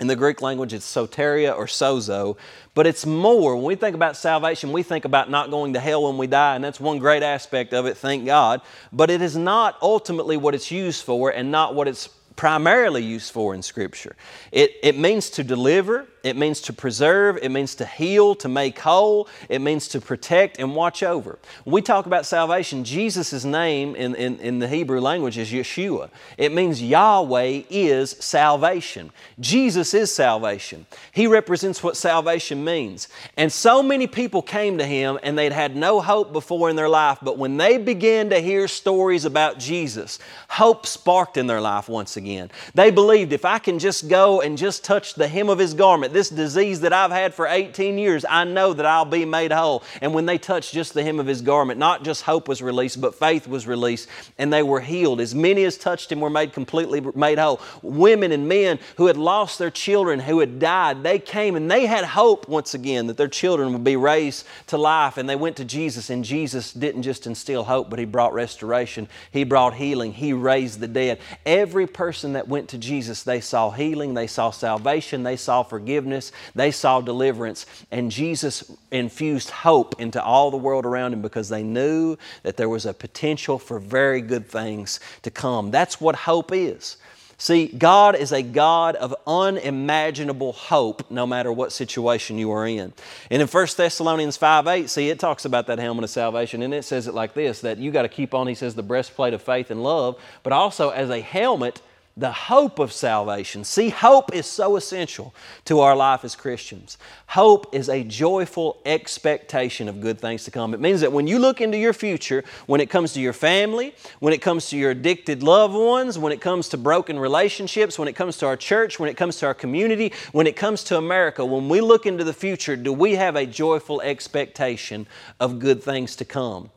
in 0.01 0.07
the 0.07 0.16
Greek 0.16 0.41
language, 0.41 0.74
it's 0.74 0.86
soteria 0.86 1.55
or 1.55 1.68
sozo, 1.68 2.36
but 2.74 2.88
it's 2.88 3.05
more. 3.05 3.55
When 3.55 3.66
we 3.66 3.76
think 3.76 3.95
about 3.95 4.18
salvation, 4.18 4.72
we 4.72 4.82
think 4.82 5.05
about 5.05 5.30
not 5.30 5.51
going 5.51 5.74
to 5.74 5.80
hell 5.80 6.03
when 6.03 6.18
we 6.18 6.26
die, 6.26 6.55
and 6.55 6.64
that's 6.64 6.80
one 6.80 6.97
great 6.97 7.22
aspect 7.22 7.72
of 7.74 7.86
it, 7.86 7.97
thank 7.97 8.26
God. 8.26 8.62
But 8.91 9.12
it 9.12 9.22
is 9.22 9.38
not 9.38 9.78
ultimately 9.80 10.38
what 10.38 10.55
it's 10.55 10.72
used 10.72 11.03
for 11.03 11.30
and 11.30 11.51
not 11.51 11.76
what 11.76 11.88
it's 11.88 12.09
primarily 12.36 13.03
used 13.03 13.32
for 13.32 13.53
in 13.53 13.61
Scripture. 13.61 14.15
It, 14.51 14.71
it 14.84 14.97
means 14.97 15.29
to 15.32 15.43
deliver, 15.43 16.07
it 16.24 16.38
means 16.38 16.61
to 16.61 16.74
preserve, 16.74 17.38
it 17.41 17.49
means 17.49 17.76
to 17.76 17.86
heal, 17.86 18.36
to 18.36 18.47
make 18.47 18.78
whole, 18.80 19.28
it 19.49 19.59
means 19.59 19.88
to 19.89 20.01
protect 20.01 20.59
and 20.59 20.76
watch 20.76 21.01
over. 21.03 21.39
When 21.63 21.74
we 21.74 21.82
talk 21.82 22.05
about 22.05 22.26
salvation, 22.26 22.84
Jesus' 22.84 23.43
name 23.43 23.95
in, 23.95 24.15
in, 24.15 24.39
in 24.39 24.59
the 24.59 24.67
Hebrew 24.67 24.99
language 24.99 25.38
is 25.38 25.51
Yeshua. 25.51 26.09
It 26.38 26.53
means 26.53 26.82
Yahweh 26.82 27.63
is 27.69 28.11
salvation. 28.11 29.11
Jesus 29.39 29.93
is 29.93 30.13
salvation. 30.13 30.86
He 31.11 31.28
represents 31.28 31.84
what 31.84 31.97
salvation 31.97 32.63
means. 32.63 33.07
And 33.38 33.51
so 33.51 33.82
many 33.82 34.05
people 34.07 34.41
came 34.41 34.78
to 34.78 34.86
Him 34.86 35.19
and 35.24 35.38
they'd 35.38 35.51
had 35.51 35.76
no 35.76 36.01
hope 36.01 36.32
before 36.32 36.69
in 36.69 36.76
their 36.76 36.89
life, 36.89 37.17
but 37.22 37.38
when 37.38 37.57
they 37.57 37.78
began 37.78 38.30
to 38.30 38.39
hear 38.39 38.67
stories 38.67 39.26
about 39.26 39.57
Jesus, 39.57 40.19
hope 40.49 40.86
sparked 40.86 41.38
in 41.38 41.47
their 41.47 41.61
life 41.61 41.89
once 41.89 42.17
again. 42.17 42.51
They 42.76 42.91
believed 42.91 43.34
if 43.34 43.45
I 43.45 43.59
can 43.59 43.80
just 43.80 44.07
go 44.07 44.41
and 44.41 44.57
just 44.57 44.84
touch 44.84 45.15
the 45.15 45.28
hem 45.28 45.49
of 45.49 45.57
His 45.57 45.74
garment, 45.74 46.11
this 46.12 46.30
disease 46.30 46.82
that 46.82 46.93
I've 46.93 47.12
had 47.12 47.34
for 47.34 47.47
18 47.47 47.97
years, 47.97 48.26
I 48.28 48.43
know 48.43 48.74
that 48.74 48.86
I'll 48.86 49.05
be 49.05 49.26
made 49.26 49.51
whole. 49.51 49.84
And 50.01 50.14
when 50.14 50.26
they 50.26 50.38
touched 50.38 50.74
just 50.74 50.93
the 50.93 51.03
hem 51.03 51.20
of 51.20 51.28
his 51.28 51.41
garment, 51.41 51.80
not 51.80 52.03
just 52.03 52.24
hope 52.24 52.47
was 52.47 52.62
released, 52.62 52.99
but 52.99 53.16
faith 53.16 53.47
was 53.47 53.68
released, 53.68 54.09
and 54.38 54.51
they 54.51 54.64
were 54.64 54.80
healed. 54.82 55.22
As 55.22 55.34
many 55.34 55.64
as 55.64 55.78
touched 55.78 56.12
him 56.12 56.20
were 56.20 56.30
made 56.30 56.53
completely 56.53 57.01
made 57.16 57.38
whole. 57.38 57.62
Women 57.82 58.32
and 58.32 58.47
men 58.47 58.80
who 58.97 59.07
had 59.07 59.18
lost 59.18 59.59
their 59.59 59.70
children, 59.70 60.20
who 60.20 60.39
had 60.39 60.59
died, 60.59 61.03
they 61.03 61.20
came 61.20 61.55
and 61.55 61.70
they 61.70 61.86
had 61.86 62.03
hope 62.03 62.47
once 62.47 62.74
again 62.74 63.07
that 63.07 63.18
their 63.18 63.28
children 63.28 63.74
would 63.74 63.84
be 63.84 63.95
raised 63.95 64.45
to 64.68 64.78
life. 64.78 65.18
And 65.18 65.30
they 65.30 65.36
went 65.36 65.57
to 65.57 65.66
Jesus, 65.66 66.09
and 66.09 66.24
Jesus 66.24 66.74
didn't 66.74 67.03
just 67.03 67.28
instill 67.28 67.64
hope, 67.64 67.89
but 67.89 67.99
he 67.99 68.05
brought 68.05 68.34
restoration. 68.34 69.07
He 69.32 69.43
brought 69.43 69.74
healing. 69.74 70.14
He 70.14 70.34
raised 70.34 70.80
the 70.80 70.88
dead. 70.88 71.20
Every 71.45 71.88
person 71.88 72.34
that 72.34 72.47
went 72.47 72.70
to 72.70 72.78
Jesus, 72.78 73.24
they 73.24 73.41
saw 73.41 73.72
healing, 73.72 74.14
they 74.14 74.28
saw 74.28 74.51
salvation, 74.51 75.24
they 75.24 75.38
saw 75.38 75.64
forgiveness 75.64 76.01
forgiveness, 76.02 76.32
they 76.56 76.72
saw 76.72 76.99
deliverance, 76.99 77.66
and 77.91 78.12
Jesus 78.12 78.72
infused 78.91 79.52
hope 79.52 79.99
into 79.99 80.22
all 80.22 80.49
the 80.49 80.58
world 80.58 80.86
around 80.86 81.14
him 81.14 81.22
because 81.22 81.49
they 81.49 81.64
knew 81.64 82.18
that 82.43 82.58
there 82.58 82.70
was 82.70 82.86
a 82.86 82.93
potential 82.93 83.60
for 83.60 83.80
very 83.80 84.22
good 84.22 84.47
things 84.47 84.99
to 85.22 85.30
come. 85.30 85.70
That's 85.70 86.02
what 86.02 86.16
hope 86.16 86.52
is. 86.52 86.97
See, 87.38 87.68
God 87.68 88.16
is 88.16 88.32
a 88.32 88.43
God 88.43 88.95
of 88.95 89.16
unimaginable 89.26 90.54
hope 90.54 91.10
no 91.10 91.26
matter 91.26 91.52
what 91.52 91.72
situation 91.72 92.38
you 92.38 92.52
are 92.52 92.68
in. 92.68 92.93
And 93.32 93.41
in 93.41 93.47
1 93.47 93.68
Thessalonians 93.76 94.38
5 94.38 94.68
8, 94.68 94.89
see, 94.89 95.10
it 95.10 95.20
talks 95.20 95.45
about 95.45 95.66
that 95.68 95.80
helmet 95.80 96.04
of 96.04 96.12
salvation, 96.12 96.62
and 96.62 96.72
it 96.72 96.84
says 96.84 97.08
it 97.08 97.16
like 97.16 97.34
this 97.34 97.62
that 97.62 97.80
you 97.80 97.91
got 97.91 98.04
to 98.04 98.10
keep 98.10 98.36
on, 98.36 98.47
he 98.47 98.56
says, 98.56 98.76
the 98.76 98.84
breastplate 98.84 99.34
of 99.34 99.41
faith 99.41 99.72
and 99.72 99.82
love, 99.84 100.20
but 100.43 100.54
also 100.54 100.89
as 100.89 101.10
a 101.10 101.20
helmet, 101.20 101.82
the 102.18 102.32
hope 102.32 102.80
of 102.80 102.91
salvation. 102.91 103.64
See, 103.64 103.89
hope 103.89 104.34
is 104.34 104.45
so 104.45 104.76
essential 104.76 105.34
to 105.66 105.80
our 105.80 105.95
life 105.95 106.26
as 106.26 106.36
Christians. 106.36 106.97
Hope 107.28 107.74
is 107.74 107.88
a 107.88 108.03
joyful 108.03 108.82
expectation 108.86 109.88
of 109.88 110.01
good 110.01 110.20
things 110.20 110.43
to 110.43 110.51
come. 110.51 110.74
It 110.74 110.82
means 110.82 111.01
that 111.01 111.12
when 111.12 111.26
you 111.26 111.39
look 111.39 111.62
into 111.62 111.78
your 111.78 111.93
future, 111.93 112.43
when 112.68 112.82
it 112.82 112.89
comes 112.89 113.14
to 113.14 113.22
your 113.22 113.34
family, 113.34 113.95
when 114.20 114.34
it 114.34 114.41
comes 114.41 114.70
to 114.70 114.78
your 114.78 114.91
addicted 114.91 115.41
loved 115.41 115.74
ones, 115.74 116.20
when 116.20 116.34
it 116.34 116.41
comes 116.41 116.68
to 116.70 116.78
broken 116.78 117.18
relationships, 117.18 117.97
when 117.97 118.07
it 118.07 118.14
comes 118.14 118.38
to 118.38 118.45
our 118.45 118.57
church, 118.57 118.99
when 118.99 119.09
it 119.09 119.16
comes 119.16 119.38
to 119.38 119.45
our 119.45 119.53
community, 119.53 120.12
when 120.34 120.47
it 120.47 120.55
comes 120.55 120.84
to 120.84 120.97
America, 120.97 121.45
when 121.45 121.70
we 121.70 121.80
look 121.80 122.05
into 122.05 122.24
the 122.24 122.34
future, 122.34 122.76
do 122.76 122.91
we 122.91 123.16
have 123.16 123.36
a 123.36 123.45
joyful 123.45 124.01
expectation 124.01 125.07
of 125.39 125.59
good 125.59 125.82
things 125.82 126.16
to 126.18 126.26
come? 126.26 126.70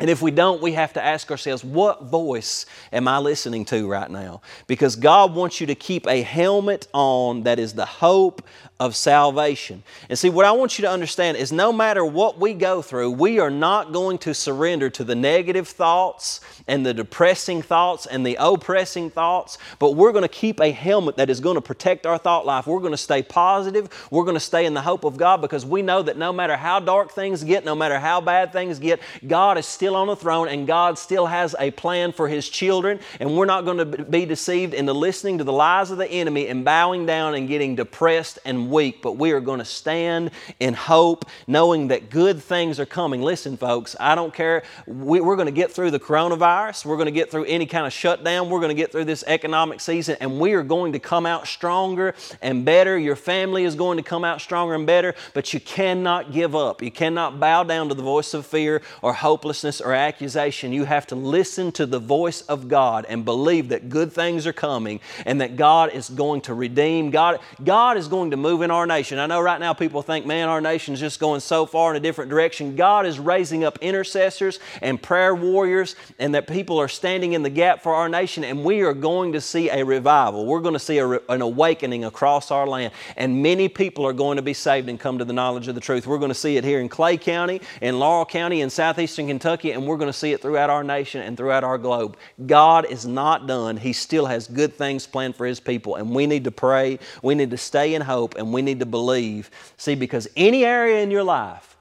And 0.00 0.08
if 0.08 0.22
we 0.22 0.30
don't, 0.30 0.62
we 0.62 0.72
have 0.72 0.92
to 0.92 1.04
ask 1.04 1.30
ourselves, 1.30 1.64
what 1.64 2.04
voice 2.04 2.66
am 2.92 3.08
I 3.08 3.18
listening 3.18 3.64
to 3.66 3.88
right 3.88 4.10
now? 4.10 4.42
Because 4.66 4.94
God 4.94 5.34
wants 5.34 5.60
you 5.60 5.66
to 5.66 5.74
keep 5.74 6.06
a 6.06 6.22
helmet 6.22 6.86
on 6.92 7.42
that 7.42 7.58
is 7.58 7.74
the 7.74 7.86
hope 7.86 8.42
of 8.80 8.94
salvation. 8.94 9.82
And 10.08 10.16
see, 10.16 10.30
what 10.30 10.44
I 10.44 10.52
want 10.52 10.78
you 10.78 10.82
to 10.82 10.90
understand 10.90 11.36
is 11.36 11.50
no 11.50 11.72
matter 11.72 12.04
what 12.04 12.38
we 12.38 12.54
go 12.54 12.80
through, 12.80 13.10
we 13.10 13.40
are 13.40 13.50
not 13.50 13.92
going 13.92 14.18
to 14.18 14.32
surrender 14.32 14.88
to 14.90 15.02
the 15.02 15.16
negative 15.16 15.66
thoughts 15.66 16.40
and 16.68 16.86
the 16.86 16.94
depressing 16.94 17.60
thoughts 17.60 18.06
and 18.06 18.24
the 18.24 18.36
oppressing 18.38 19.10
thoughts, 19.10 19.58
but 19.80 19.96
we're 19.96 20.12
going 20.12 20.22
to 20.22 20.28
keep 20.28 20.60
a 20.60 20.70
helmet 20.70 21.16
that 21.16 21.28
is 21.28 21.40
going 21.40 21.56
to 21.56 21.60
protect 21.60 22.06
our 22.06 22.18
thought 22.18 22.46
life. 22.46 22.68
We're 22.68 22.78
going 22.78 22.92
to 22.92 22.96
stay 22.96 23.22
positive. 23.22 23.88
We're 24.12 24.24
going 24.24 24.36
to 24.36 24.40
stay 24.40 24.64
in 24.64 24.74
the 24.74 24.82
hope 24.82 25.02
of 25.04 25.16
God 25.16 25.40
because 25.40 25.66
we 25.66 25.82
know 25.82 26.02
that 26.02 26.16
no 26.16 26.32
matter 26.32 26.56
how 26.56 26.78
dark 26.78 27.10
things 27.10 27.42
get, 27.42 27.64
no 27.64 27.74
matter 27.74 27.98
how 27.98 28.20
bad 28.20 28.52
things 28.52 28.78
get, 28.78 29.00
God 29.26 29.58
is 29.58 29.66
still 29.66 29.96
on 29.96 30.06
the 30.06 30.14
throne 30.14 30.46
and 30.46 30.68
God 30.68 30.98
still 30.98 31.26
has 31.26 31.56
a 31.58 31.72
plan 31.72 32.12
for 32.12 32.28
His 32.28 32.48
children. 32.48 33.00
And 33.18 33.36
we're 33.36 33.46
not 33.46 33.64
going 33.64 33.78
to 33.78 34.04
be 34.04 34.24
deceived 34.24 34.72
into 34.72 34.92
listening 34.92 35.38
to 35.38 35.44
the 35.44 35.52
lies 35.52 35.90
of 35.90 35.98
the 35.98 36.08
enemy 36.08 36.46
and 36.46 36.64
bowing 36.64 37.06
down 37.06 37.34
and 37.34 37.48
getting 37.48 37.74
depressed 37.74 38.38
and 38.44 38.67
weak, 38.70 39.02
but 39.02 39.12
we 39.12 39.32
are 39.32 39.40
going 39.40 39.58
to 39.58 39.64
stand 39.64 40.30
in 40.60 40.74
hope, 40.74 41.24
knowing 41.46 41.88
that 41.88 42.10
good 42.10 42.42
things 42.42 42.80
are 42.80 42.86
coming. 42.86 43.22
Listen, 43.22 43.56
folks, 43.56 43.96
I 43.98 44.14
don't 44.14 44.32
care. 44.32 44.62
We, 44.86 45.20
are 45.20 45.36
going 45.36 45.46
to 45.46 45.52
get 45.52 45.72
through 45.72 45.90
the 45.90 46.00
coronavirus. 46.00 46.84
We're 46.84 46.96
going 46.96 47.06
to 47.06 47.12
get 47.12 47.30
through 47.30 47.44
any 47.44 47.66
kind 47.66 47.86
of 47.86 47.92
shutdown. 47.92 48.50
We're 48.50 48.60
going 48.60 48.74
to 48.74 48.80
get 48.80 48.92
through 48.92 49.04
this 49.04 49.24
economic 49.26 49.80
season, 49.80 50.16
and 50.20 50.40
we 50.40 50.54
are 50.54 50.62
going 50.62 50.92
to 50.92 50.98
come 50.98 51.26
out 51.26 51.46
stronger 51.46 52.14
and 52.42 52.64
better. 52.64 52.98
Your 52.98 53.16
family 53.16 53.64
is 53.64 53.74
going 53.74 53.96
to 53.96 54.02
come 54.02 54.24
out 54.24 54.40
stronger 54.40 54.74
and 54.74 54.86
better, 54.86 55.14
but 55.34 55.52
you 55.52 55.60
cannot 55.60 56.32
give 56.32 56.54
up. 56.54 56.82
You 56.82 56.90
cannot 56.90 57.40
bow 57.40 57.64
down 57.64 57.88
to 57.88 57.94
the 57.94 58.02
voice 58.02 58.34
of 58.34 58.46
fear 58.46 58.82
or 59.02 59.12
hopelessness 59.12 59.80
or 59.80 59.92
accusation. 59.92 60.72
You 60.72 60.84
have 60.84 61.06
to 61.08 61.14
listen 61.14 61.72
to 61.72 61.86
the 61.86 61.98
voice 61.98 62.42
of 62.42 62.68
God 62.68 63.06
and 63.08 63.24
believe 63.24 63.68
that 63.68 63.88
good 63.88 64.12
things 64.12 64.46
are 64.46 64.52
coming 64.52 65.00
and 65.26 65.40
that 65.40 65.56
God 65.56 65.92
is 65.92 66.08
going 66.08 66.40
to 66.42 66.54
redeem. 66.54 67.10
God, 67.10 67.40
God 67.62 67.96
is 67.96 68.08
going 68.08 68.30
to 68.30 68.36
move 68.36 68.57
move 68.58 68.64
in 68.64 68.70
our 68.72 68.86
nation. 68.86 69.20
I 69.20 69.26
know 69.26 69.40
right 69.40 69.60
now 69.60 69.72
people 69.72 70.02
think, 70.02 70.26
man, 70.26 70.48
our 70.48 70.60
nation's 70.60 70.98
just 70.98 71.20
going 71.20 71.38
so 71.38 71.64
far 71.64 71.92
in 71.92 71.96
a 71.96 72.00
different 72.00 72.28
direction. 72.28 72.74
God 72.74 73.06
is 73.06 73.20
raising 73.20 73.62
up 73.62 73.78
intercessors 73.80 74.58
and 74.82 75.00
prayer 75.00 75.32
warriors, 75.32 75.94
and 76.18 76.34
that 76.34 76.48
people 76.48 76.80
are 76.80 76.88
standing 76.88 77.34
in 77.34 77.44
the 77.44 77.50
gap 77.50 77.84
for 77.84 77.94
our 77.94 78.08
nation, 78.08 78.42
and 78.42 78.64
we 78.64 78.80
are 78.80 78.94
going 78.94 79.32
to 79.34 79.40
see 79.40 79.70
a 79.70 79.84
revival. 79.84 80.44
We're 80.44 80.60
going 80.60 80.74
to 80.74 80.80
see 80.80 80.98
a, 80.98 81.08
an 81.28 81.40
awakening 81.40 82.04
across 82.04 82.50
our 82.50 82.66
land, 82.66 82.92
and 83.16 83.42
many 83.42 83.68
people 83.68 84.04
are 84.04 84.12
going 84.12 84.36
to 84.36 84.42
be 84.42 84.54
saved 84.54 84.88
and 84.88 84.98
come 84.98 85.18
to 85.18 85.24
the 85.24 85.32
knowledge 85.32 85.68
of 85.68 85.76
the 85.76 85.80
truth. 85.80 86.08
We're 86.08 86.18
going 86.18 86.30
to 86.30 86.34
see 86.34 86.56
it 86.56 86.64
here 86.64 86.80
in 86.80 86.88
Clay 86.88 87.16
County, 87.16 87.60
in 87.80 88.00
Laurel 88.00 88.26
County, 88.26 88.60
in 88.60 88.70
southeastern 88.70 89.28
Kentucky, 89.28 89.70
and 89.70 89.86
we're 89.86 89.98
going 89.98 90.10
to 90.10 90.18
see 90.18 90.32
it 90.32 90.42
throughout 90.42 90.68
our 90.68 90.82
nation 90.82 91.22
and 91.22 91.36
throughout 91.36 91.62
our 91.62 91.78
globe. 91.78 92.16
God 92.44 92.86
is 92.86 93.06
not 93.06 93.46
done. 93.46 93.76
He 93.76 93.92
still 93.92 94.26
has 94.26 94.48
good 94.48 94.74
things 94.74 95.06
planned 95.06 95.36
for 95.36 95.46
His 95.46 95.60
people, 95.60 95.94
and 95.94 96.10
we 96.12 96.26
need 96.26 96.42
to 96.42 96.50
pray. 96.50 96.98
We 97.22 97.36
need 97.36 97.50
to 97.50 97.56
stay 97.56 97.94
in 97.94 98.02
hope, 98.02 98.34
and 98.34 98.47
we 98.52 98.62
need 98.62 98.80
to 98.80 98.86
believe. 98.86 99.50
See, 99.76 99.94
because 99.94 100.28
any 100.36 100.64
area 100.64 101.02
in 101.02 101.10
your 101.10 101.24
life 101.24 101.76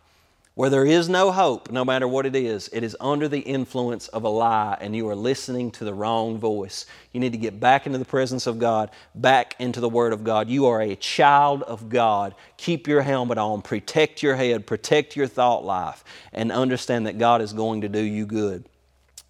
where 0.57 0.71
there 0.71 0.87
is 0.87 1.07
no 1.07 1.31
hope, 1.31 1.71
no 1.71 1.85
matter 1.85 2.07
what 2.07 2.25
it 2.25 2.35
is, 2.35 2.67
it 2.73 2.83
is 2.83 2.97
under 2.99 3.27
the 3.27 3.41
influence 3.41 4.07
of 4.07 4.23
a 4.23 4.27
lie 4.27 4.75
and 4.81 4.95
you 4.95 5.07
are 5.07 5.15
listening 5.15 5.69
to 5.69 5.85
the 5.85 5.93
wrong 5.93 6.39
voice. 6.39 6.87
You 7.13 7.19
need 7.19 7.33
to 7.33 7.37
get 7.37 7.59
back 7.59 7.85
into 7.85 7.99
the 7.99 8.05
presence 8.05 8.47
of 8.47 8.57
God, 8.57 8.89
back 9.13 9.55
into 9.59 9.79
the 9.79 9.87
Word 9.87 10.13
of 10.13 10.23
God. 10.23 10.49
You 10.49 10.65
are 10.65 10.81
a 10.81 10.95
child 10.95 11.61
of 11.61 11.89
God. 11.89 12.33
Keep 12.57 12.87
your 12.87 13.03
helmet 13.03 13.37
on, 13.37 13.61
protect 13.61 14.23
your 14.23 14.35
head, 14.35 14.65
protect 14.65 15.15
your 15.15 15.27
thought 15.27 15.63
life, 15.63 16.03
and 16.33 16.51
understand 16.51 17.05
that 17.05 17.19
God 17.19 17.43
is 17.43 17.53
going 17.53 17.81
to 17.81 17.87
do 17.87 18.01
you 18.01 18.25
good. 18.25 18.65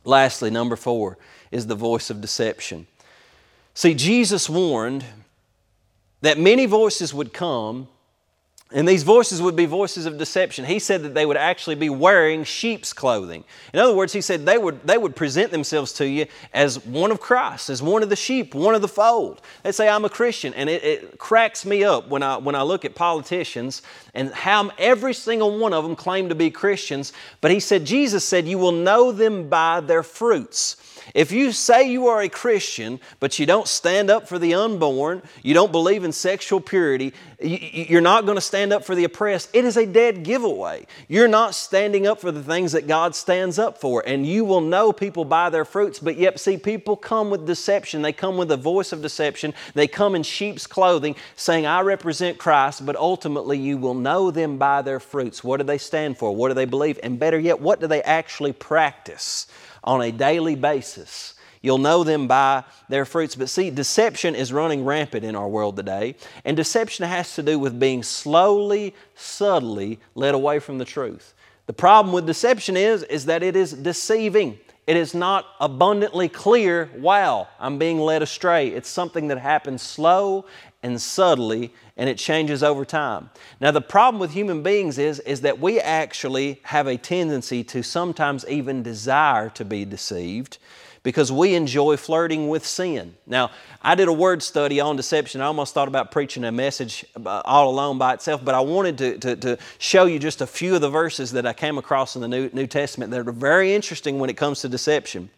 Lastly, 0.06 0.50
number 0.50 0.78
four 0.78 1.18
is 1.52 1.68
the 1.68 1.76
voice 1.76 2.10
of 2.10 2.22
deception. 2.22 2.88
See, 3.74 3.94
Jesus 3.94 4.50
warned 4.50 5.04
that 6.22 6.38
many 6.40 6.66
voices 6.66 7.14
would 7.14 7.34
come, 7.34 7.88
and 8.74 8.86
these 8.86 9.04
voices 9.04 9.42
would 9.42 9.56
be 9.56 9.66
voices 9.66 10.06
of 10.06 10.18
deception. 10.18 10.66
He 10.66 10.80
said 10.80 11.04
that 11.04 11.14
they 11.14 11.26
would 11.26 11.38
actually 11.38 11.76
be 11.76 11.90
wearing 11.90 12.44
sheep's 12.44 12.92
clothing. 12.92 13.46
In 13.74 13.80
other 13.80 13.96
words, 13.96 14.12
he 14.12 14.20
said 14.20 14.46
they 14.46 14.58
would, 14.58 14.86
they 14.86 14.98
would 14.98 15.16
present 15.16 15.52
themselves 15.52 15.94
to 15.94 16.08
you 16.08 16.26
as 16.54 16.84
one 16.84 17.12
of 17.12 17.22
Christ, 17.22 17.70
as 17.70 17.82
one 17.82 18.04
of 18.04 18.10
the 18.10 18.18
sheep, 18.18 18.54
one 18.54 18.76
of 18.76 18.82
the 18.82 18.90
fold. 18.90 19.42
They 19.64 19.72
say, 19.72 19.88
I'm 19.88 20.04
a 20.04 20.10
Christian. 20.10 20.54
And 20.54 20.70
it, 20.70 20.84
it 20.84 21.18
cracks 21.18 21.66
me 21.66 21.86
up 21.86 22.10
when 22.10 22.24
I, 22.24 22.36
when 22.38 22.56
I 22.56 22.64
look 22.64 22.84
at 22.84 22.94
politicians 22.94 23.84
and 24.14 24.34
how 24.34 24.72
every 24.78 25.14
single 25.14 25.58
one 25.58 25.72
of 25.72 25.86
them 25.86 25.96
claim 25.96 26.28
to 26.28 26.36
be 26.36 26.52
Christians. 26.52 27.14
But 27.40 27.52
he 27.52 27.62
said, 27.62 27.86
Jesus 27.86 28.26
said, 28.26 28.50
You 28.50 28.58
will 28.58 28.74
know 28.74 29.14
them 29.14 29.48
by 29.48 29.80
their 29.80 30.04
fruits. 30.04 30.76
If 31.14 31.32
you 31.32 31.52
say 31.52 31.90
you 31.90 32.08
are 32.08 32.22
a 32.22 32.30
Christian, 32.30 33.00
but 33.20 33.40
you 33.40 33.46
don't 33.46 33.68
stand 33.68 34.10
up 34.10 34.28
for 34.28 34.40
the 34.40 34.54
unborn, 34.54 35.22
you 35.44 35.54
don't 35.54 35.72
believe 35.72 36.04
in 36.04 36.12
sexual 36.12 36.60
purity, 36.60 37.14
you're 37.40 38.02
not 38.02 38.26
going 38.26 38.36
to 38.38 38.42
stand 38.42 38.74
up 38.74 38.84
for 38.84 38.96
the 38.96 39.04
oppressed, 39.04 39.50
it 39.54 39.64
is 39.64 39.78
a 39.78 39.86
dead 39.86 40.24
giveaway. 40.24 40.86
You're 41.08 41.28
not 41.28 41.54
standing 41.54 42.08
up 42.08 42.20
for 42.20 42.32
the 42.32 42.44
things 42.44 42.72
that 42.72 42.88
God 42.88 43.16
stands 43.16 43.60
up 43.60 43.80
for. 43.80 44.04
And 44.06 44.26
you 44.26 44.44
will 44.44 44.62
know 44.62 44.92
people 44.92 45.26
by 45.26 45.50
their 45.50 45.66
fruits. 45.66 46.00
But 46.00 46.18
yet, 46.18 46.40
see, 46.40 46.58
people 46.58 46.96
come 46.96 47.30
with 47.30 47.46
deception. 47.46 48.02
They 48.02 48.14
come 48.14 48.38
with 48.38 48.52
a 48.52 48.58
voice 48.58 48.92
of 48.92 49.02
deception. 49.02 49.54
They 49.74 49.88
come 49.88 50.16
in 50.16 50.24
sheep's 50.24 50.68
clothing 50.68 51.16
saying, 51.36 51.66
I 51.66 51.82
represent 51.82 52.38
Christ, 52.38 52.86
but 52.86 52.96
ultimately 52.96 53.58
you 53.58 53.78
will 53.78 53.94
know 53.94 54.32
them 54.32 54.58
by 54.58 54.82
their 54.82 55.00
fruits. 55.00 55.44
What 55.44 55.58
do 55.58 55.64
they 55.64 55.78
stand 55.78 56.18
for? 56.18 56.36
What 56.36 56.50
do 56.50 56.54
they 56.56 56.66
believe? 56.66 57.00
And 57.04 57.20
better 57.20 57.40
yet, 57.40 57.62
what 57.62 57.80
do 57.80 57.88
they 57.88 58.02
actually 58.02 58.54
practice? 58.54 59.48
On 59.88 60.02
a 60.02 60.12
daily 60.12 60.56
basis. 60.56 61.34
You'll 61.62 61.80
know 61.80 62.04
them 62.04 62.28
by 62.28 62.66
their 62.90 63.06
fruits. 63.06 63.36
But 63.36 63.50
see, 63.50 63.72
deception 63.72 64.36
is 64.36 64.54
running 64.54 64.86
rampant 64.86 65.24
in 65.26 65.36
our 65.36 65.48
world 65.48 65.76
today. 65.76 66.16
And 66.46 66.56
deception 66.56 67.08
has 67.08 67.34
to 67.36 67.42
do 67.42 67.58
with 67.58 67.80
being 67.80 68.04
slowly, 68.04 68.94
subtly 69.16 70.00
led 70.14 70.36
away 70.36 70.60
from 70.60 70.78
the 70.78 70.86
truth. 70.86 71.34
The 71.66 71.74
problem 71.74 72.14
with 72.14 72.28
deception 72.28 72.78
is, 72.78 73.04
is 73.04 73.26
that 73.26 73.44
it 73.44 73.56
is 73.56 73.72
deceiving. 73.74 74.60
It 74.86 74.96
is 74.96 75.14
not 75.14 75.46
abundantly 75.60 76.30
clear, 76.30 76.90
wow, 76.98 77.50
I'm 77.60 77.78
being 77.78 78.00
led 78.00 78.22
astray. 78.22 78.70
It's 78.70 78.88
something 78.88 79.28
that 79.28 79.38
happens 79.38 79.82
slow 79.82 80.46
and 80.84 81.02
subtly 81.02 81.74
and 81.96 82.10
it 82.10 82.18
changes 82.18 82.62
over 82.62 82.86
time. 82.86 83.30
Now 83.60 83.72
the 83.72 83.82
problem 83.82 84.20
with 84.20 84.32
human 84.32 84.64
beings 84.64 84.98
is 84.98 85.20
is 85.22 85.42
that 85.42 85.60
we 85.60 85.80
actually 85.80 86.60
have 86.64 86.88
a 86.88 86.98
tendency 86.98 87.64
to 87.66 87.84
sometimes 87.84 88.46
even 88.48 88.84
desire 88.84 89.50
to 89.52 89.66
be 89.66 89.86
deceived 89.86 90.58
because 91.08 91.32
we 91.32 91.56
enjoy 91.56 91.96
flirting 91.96 92.50
with 92.50 92.66
sin. 92.66 93.16
Now, 93.26 93.52
I 93.82 93.96
did 93.96 94.10
a 94.10 94.14
word 94.14 94.44
study 94.44 94.82
on 94.82 94.98
deception. 94.98 95.40
I 95.40 95.46
almost 95.46 95.74
thought 95.74 95.88
about 95.88 96.12
preaching 96.12 96.44
a 96.44 96.52
message 96.52 97.06
uh, 97.16 97.42
all 97.46 97.70
alone 97.70 97.98
by 97.98 98.16
itself, 98.16 98.44
but 98.44 98.54
I 98.54 98.60
wanted 98.60 98.98
to, 98.98 99.18
to, 99.20 99.36
to, 99.38 99.58
show 99.78 100.04
you 100.04 100.20
just 100.20 100.42
a 100.42 100.48
few 100.48 100.76
of 100.76 100.82
the 100.82 100.90
verses 100.90 101.32
that 101.32 101.46
I 101.46 101.54
came 101.54 101.78
across 101.78 102.18
in 102.18 102.22
the 102.22 102.28
New, 102.28 102.50
New 102.52 102.68
Testament 102.68 103.12
that 103.12 103.26
are 103.26 103.32
very 103.32 103.74
interesting 103.74 104.20
when 104.20 104.30
it 104.30 104.36
comes 104.36 104.60
to 104.62 104.68
deception. 104.68 105.30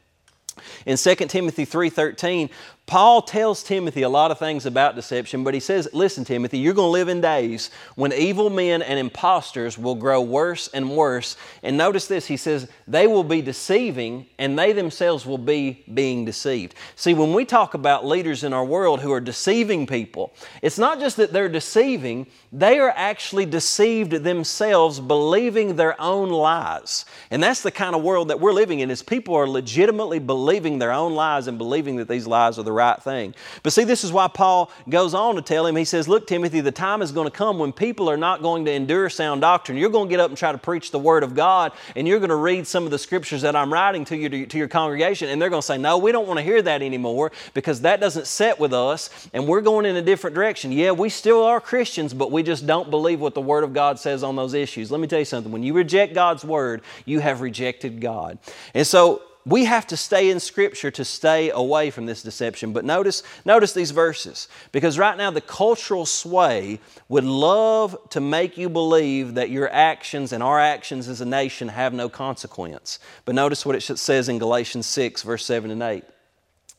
In 0.87 0.97
2 0.97 1.15
Timothy 1.27 1.65
3:13, 1.65 2.49
Paul 2.89 3.21
tells 3.21 3.61
Timothy 3.61 4.01
a 4.01 4.09
lot 4.09 4.31
of 4.31 4.39
things 4.39 4.65
about 4.65 4.95
deception, 4.95 5.43
but 5.43 5.53
he 5.53 5.59
says, 5.59 5.87
Listen, 5.93 6.25
Timothy, 6.25 6.57
you're 6.57 6.73
going 6.73 6.87
to 6.87 6.91
live 6.91 7.07
in 7.07 7.21
days 7.21 7.69
when 7.93 8.11
evil 8.11 8.49
men 8.49 8.81
and 8.81 8.97
impostors 8.97 9.77
will 9.77 9.93
grow 9.93 10.23
worse 10.23 10.69
and 10.69 10.97
worse. 10.97 11.37
And 11.61 11.77
notice 11.77 12.07
this, 12.07 12.25
he 12.25 12.35
says, 12.35 12.67
they 12.87 13.05
will 13.05 13.23
be 13.23 13.43
deceiving 13.43 14.25
and 14.39 14.57
they 14.57 14.73
themselves 14.73 15.23
will 15.23 15.37
be 15.37 15.83
being 15.93 16.25
deceived. 16.25 16.73
See, 16.95 17.13
when 17.13 17.31
we 17.31 17.45
talk 17.45 17.75
about 17.75 18.07
leaders 18.07 18.43
in 18.43 18.53
our 18.53 18.65
world 18.65 19.01
who 19.01 19.11
are 19.11 19.21
deceiving 19.21 19.85
people, 19.85 20.33
it's 20.63 20.79
not 20.79 20.99
just 20.99 21.17
that 21.17 21.31
they're 21.31 21.47
deceiving, 21.47 22.25
they 22.51 22.79
are 22.79 22.93
actually 22.95 23.45
deceived 23.45 24.13
themselves, 24.13 24.99
believing 24.99 25.75
their 25.75 25.99
own 26.01 26.29
lies. 26.29 27.05
And 27.29 27.43
that's 27.43 27.61
the 27.61 27.69
kind 27.69 27.95
of 27.95 28.01
world 28.01 28.29
that 28.29 28.39
we're 28.39 28.51
living 28.51 28.79
in, 28.79 28.89
is 28.89 29.03
people 29.03 29.35
are 29.35 29.47
legitimately 29.47 30.17
believing 30.17 30.79
their 30.79 30.91
own 30.91 31.13
lies 31.13 31.45
and 31.45 31.59
believing 31.59 31.97
that 31.97 32.07
these 32.07 32.25
lies 32.25 32.57
are 32.57 32.63
the 32.63 32.78
right 32.80 33.01
thing. 33.01 33.36
But 33.61 33.73
see, 33.73 33.84
this 33.84 34.03
is 34.03 34.11
why 34.11 34.27
Paul 34.27 34.71
goes 34.88 35.13
on 35.13 35.36
to 35.36 35.41
tell 35.41 35.65
him, 35.65 35.75
he 35.75 35.86
says, 35.86 36.07
Look, 36.07 36.27
Timothy, 36.27 36.61
the 36.61 36.71
time 36.71 37.01
is 37.01 37.11
going 37.11 37.27
to 37.30 37.32
come 37.32 37.59
when 37.59 37.71
people 37.71 38.09
are 38.09 38.17
not 38.17 38.41
going 38.41 38.65
to 38.65 38.71
endure 38.71 39.09
sound 39.09 39.41
doctrine. 39.41 39.77
You're 39.77 39.89
going 39.89 40.07
to 40.07 40.09
get 40.09 40.19
up 40.19 40.30
and 40.30 40.38
try 40.38 40.51
to 40.51 40.57
preach 40.57 40.91
the 40.91 40.99
Word 40.99 41.23
of 41.23 41.36
God, 41.36 41.73
and 41.95 42.07
you're 42.07 42.19
going 42.19 42.30
to 42.30 42.36
read 42.36 42.65
some 42.65 42.86
of 42.86 42.91
the 42.91 42.97
scriptures 42.97 43.41
that 43.41 43.55
I'm 43.55 43.71
writing 43.71 44.05
to, 44.05 44.17
you, 44.17 44.30
to, 44.30 44.45
to 44.45 44.57
your 44.57 44.67
congregation, 44.67 45.30
and 45.30 45.41
they're 45.41 45.49
going 45.49 45.61
to 45.61 45.65
say, 45.65 45.77
No, 45.77 45.97
we 45.97 46.11
don't 46.11 46.27
want 46.27 46.38
to 46.38 46.43
hear 46.43 46.61
that 46.61 46.82
anymore 46.82 47.32
because 47.53 47.82
that 47.82 47.99
doesn't 47.99 48.27
set 48.27 48.59
with 48.59 48.73
us, 48.73 49.30
and 49.34 49.47
we're 49.47 49.61
going 49.61 49.86
in 49.86 49.95
a 49.95 50.01
different 50.01 50.36
direction. 50.36 50.71
Yeah, 50.71 50.91
we 50.91 51.09
still 51.09 51.43
are 51.43 51.59
Christians, 51.59 52.13
but 52.13 52.32
we 52.32 52.43
just 52.43 52.65
don't 52.65 52.89
believe 52.89 53.19
what 53.19 53.34
the 53.34 53.41
Word 53.41 53.63
of 53.63 53.73
God 53.73 53.99
says 53.99 54.23
on 54.23 54.36
those 54.36 54.53
issues. 54.53 54.91
Let 54.91 55.01
me 55.01 55.07
tell 55.07 55.19
you 55.19 55.25
something. 55.25 55.51
When 55.51 55.63
you 55.63 55.73
reject 55.73 56.13
God's 56.13 56.45
Word, 56.45 56.82
you 57.05 57.19
have 57.19 57.41
rejected 57.41 57.99
God. 57.99 58.39
And 58.73 58.86
so, 58.86 59.21
we 59.50 59.66
have 59.66 59.88
to 59.88 59.97
stay 59.97 60.30
in 60.30 60.39
Scripture 60.39 60.91
to 60.91 61.04
stay 61.04 61.50
away 61.50 61.89
from 61.89 62.06
this 62.06 62.22
deception. 62.22 62.72
But 62.72 62.86
notice, 62.86 63.24
notice 63.45 63.74
these 63.74 63.91
verses, 63.91 64.47
because 64.72 65.00
right 65.00 65.18
now 65.18 65.32
the 65.32 65.41
cultural 65.41 66.06
sway 66.06 66.80
would 67.08 67.24
love 67.24 67.97
to 68.12 68.22
make 68.22 68.58
you 68.58 68.70
believe 68.70 69.34
that 69.34 69.50
your 69.50 69.72
actions 69.74 70.34
and 70.34 70.43
our 70.43 70.60
actions 70.60 71.08
as 71.08 71.22
a 71.22 71.26
nation 71.26 71.68
have 71.70 71.93
no 71.93 72.10
consequence. 72.10 73.00
But 73.26 73.36
notice 73.36 73.66
what 73.66 73.76
it 73.76 73.82
says 73.82 74.30
in 74.30 74.38
Galatians 74.38 74.86
6, 74.86 75.24
verse 75.24 75.45
7 75.45 75.72
and 75.72 75.82
8. 75.82 76.04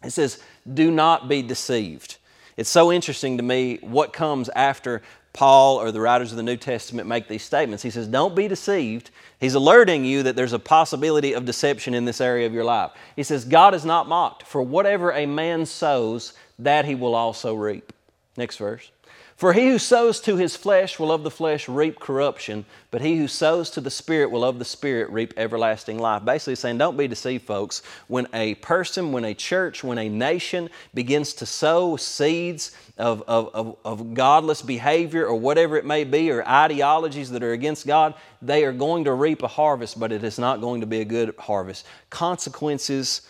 It 0.04 0.10
says, 0.10 0.40
Do 0.72 0.90
not 0.90 1.28
be 1.28 1.42
deceived. 1.42 2.18
It's 2.56 2.70
so 2.70 2.92
interesting 2.92 3.36
to 3.38 3.42
me 3.42 3.78
what 3.80 4.12
comes 4.12 4.48
after 4.50 5.02
Paul 5.32 5.76
or 5.80 5.92
the 5.92 6.00
writers 6.00 6.30
of 6.30 6.36
the 6.36 6.42
New 6.42 6.56
Testament 6.56 7.08
make 7.08 7.28
these 7.28 7.42
statements. 7.42 7.82
He 7.82 7.90
says, 7.90 8.06
Don't 8.06 8.34
be 8.34 8.48
deceived. 8.48 9.10
He's 9.40 9.54
alerting 9.54 10.04
you 10.04 10.22
that 10.24 10.36
there's 10.36 10.52
a 10.52 10.58
possibility 10.58 11.32
of 11.32 11.46
deception 11.46 11.94
in 11.94 12.04
this 12.04 12.20
area 12.20 12.46
of 12.46 12.52
your 12.52 12.64
life. 12.64 12.90
He 13.16 13.22
says, 13.22 13.46
God 13.46 13.74
is 13.74 13.86
not 13.86 14.06
mocked, 14.06 14.42
for 14.42 14.62
whatever 14.62 15.12
a 15.12 15.24
man 15.24 15.64
sows, 15.64 16.34
that 16.58 16.84
he 16.84 16.94
will 16.94 17.14
also 17.14 17.54
reap. 17.54 17.92
Next 18.36 18.58
verse. 18.58 18.90
For 19.40 19.54
he 19.54 19.70
who 19.70 19.78
sows 19.78 20.20
to 20.20 20.36
his 20.36 20.54
flesh 20.54 20.98
will 20.98 21.10
of 21.10 21.22
the 21.22 21.30
flesh 21.30 21.66
reap 21.66 21.98
corruption, 21.98 22.66
but 22.90 23.00
he 23.00 23.16
who 23.16 23.26
sows 23.26 23.70
to 23.70 23.80
the 23.80 23.90
Spirit 23.90 24.30
will 24.30 24.44
of 24.44 24.58
the 24.58 24.66
Spirit 24.66 25.08
reap 25.08 25.32
everlasting 25.38 25.98
life. 25.98 26.26
Basically, 26.26 26.56
saying, 26.56 26.76
don't 26.76 26.98
be 26.98 27.08
deceived, 27.08 27.46
folks. 27.46 27.80
When 28.06 28.28
a 28.34 28.56
person, 28.56 29.12
when 29.12 29.24
a 29.24 29.32
church, 29.32 29.82
when 29.82 29.96
a 29.96 30.10
nation 30.10 30.68
begins 30.92 31.32
to 31.32 31.46
sow 31.46 31.96
seeds 31.96 32.72
of, 32.98 33.22
of, 33.26 33.48
of, 33.54 33.76
of 33.82 34.12
godless 34.12 34.60
behavior 34.60 35.24
or 35.24 35.36
whatever 35.36 35.78
it 35.78 35.86
may 35.86 36.04
be, 36.04 36.30
or 36.30 36.46
ideologies 36.46 37.30
that 37.30 37.42
are 37.42 37.52
against 37.52 37.86
God, 37.86 38.12
they 38.42 38.66
are 38.66 38.74
going 38.74 39.04
to 39.04 39.14
reap 39.14 39.42
a 39.42 39.48
harvest, 39.48 39.98
but 39.98 40.12
it 40.12 40.22
is 40.22 40.38
not 40.38 40.60
going 40.60 40.82
to 40.82 40.86
be 40.86 41.00
a 41.00 41.06
good 41.06 41.34
harvest. 41.38 41.86
Consequences 42.10 43.22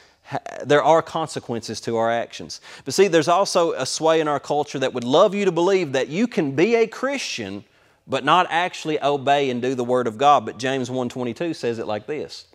there 0.64 0.82
are 0.82 1.02
consequences 1.02 1.80
to 1.82 1.96
our 1.96 2.10
actions. 2.10 2.60
But 2.84 2.94
see, 2.94 3.08
there's 3.08 3.28
also 3.28 3.72
a 3.72 3.86
sway 3.86 4.20
in 4.20 4.28
our 4.28 4.40
culture 4.40 4.78
that 4.78 4.94
would 4.94 5.04
love 5.04 5.34
you 5.34 5.44
to 5.44 5.52
believe 5.52 5.92
that 5.92 6.08
you 6.08 6.26
can 6.26 6.52
be 6.52 6.74
a 6.76 6.86
Christian 6.86 7.64
but 8.06 8.24
not 8.24 8.46
actually 8.50 9.02
obey 9.02 9.50
and 9.50 9.62
do 9.62 9.74
the 9.74 9.84
word 9.84 10.06
of 10.06 10.18
God. 10.18 10.44
But 10.44 10.58
James 10.58 10.90
1:22 10.90 11.54
says 11.54 11.78
it 11.78 11.86
like 11.86 12.06
this. 12.06 12.46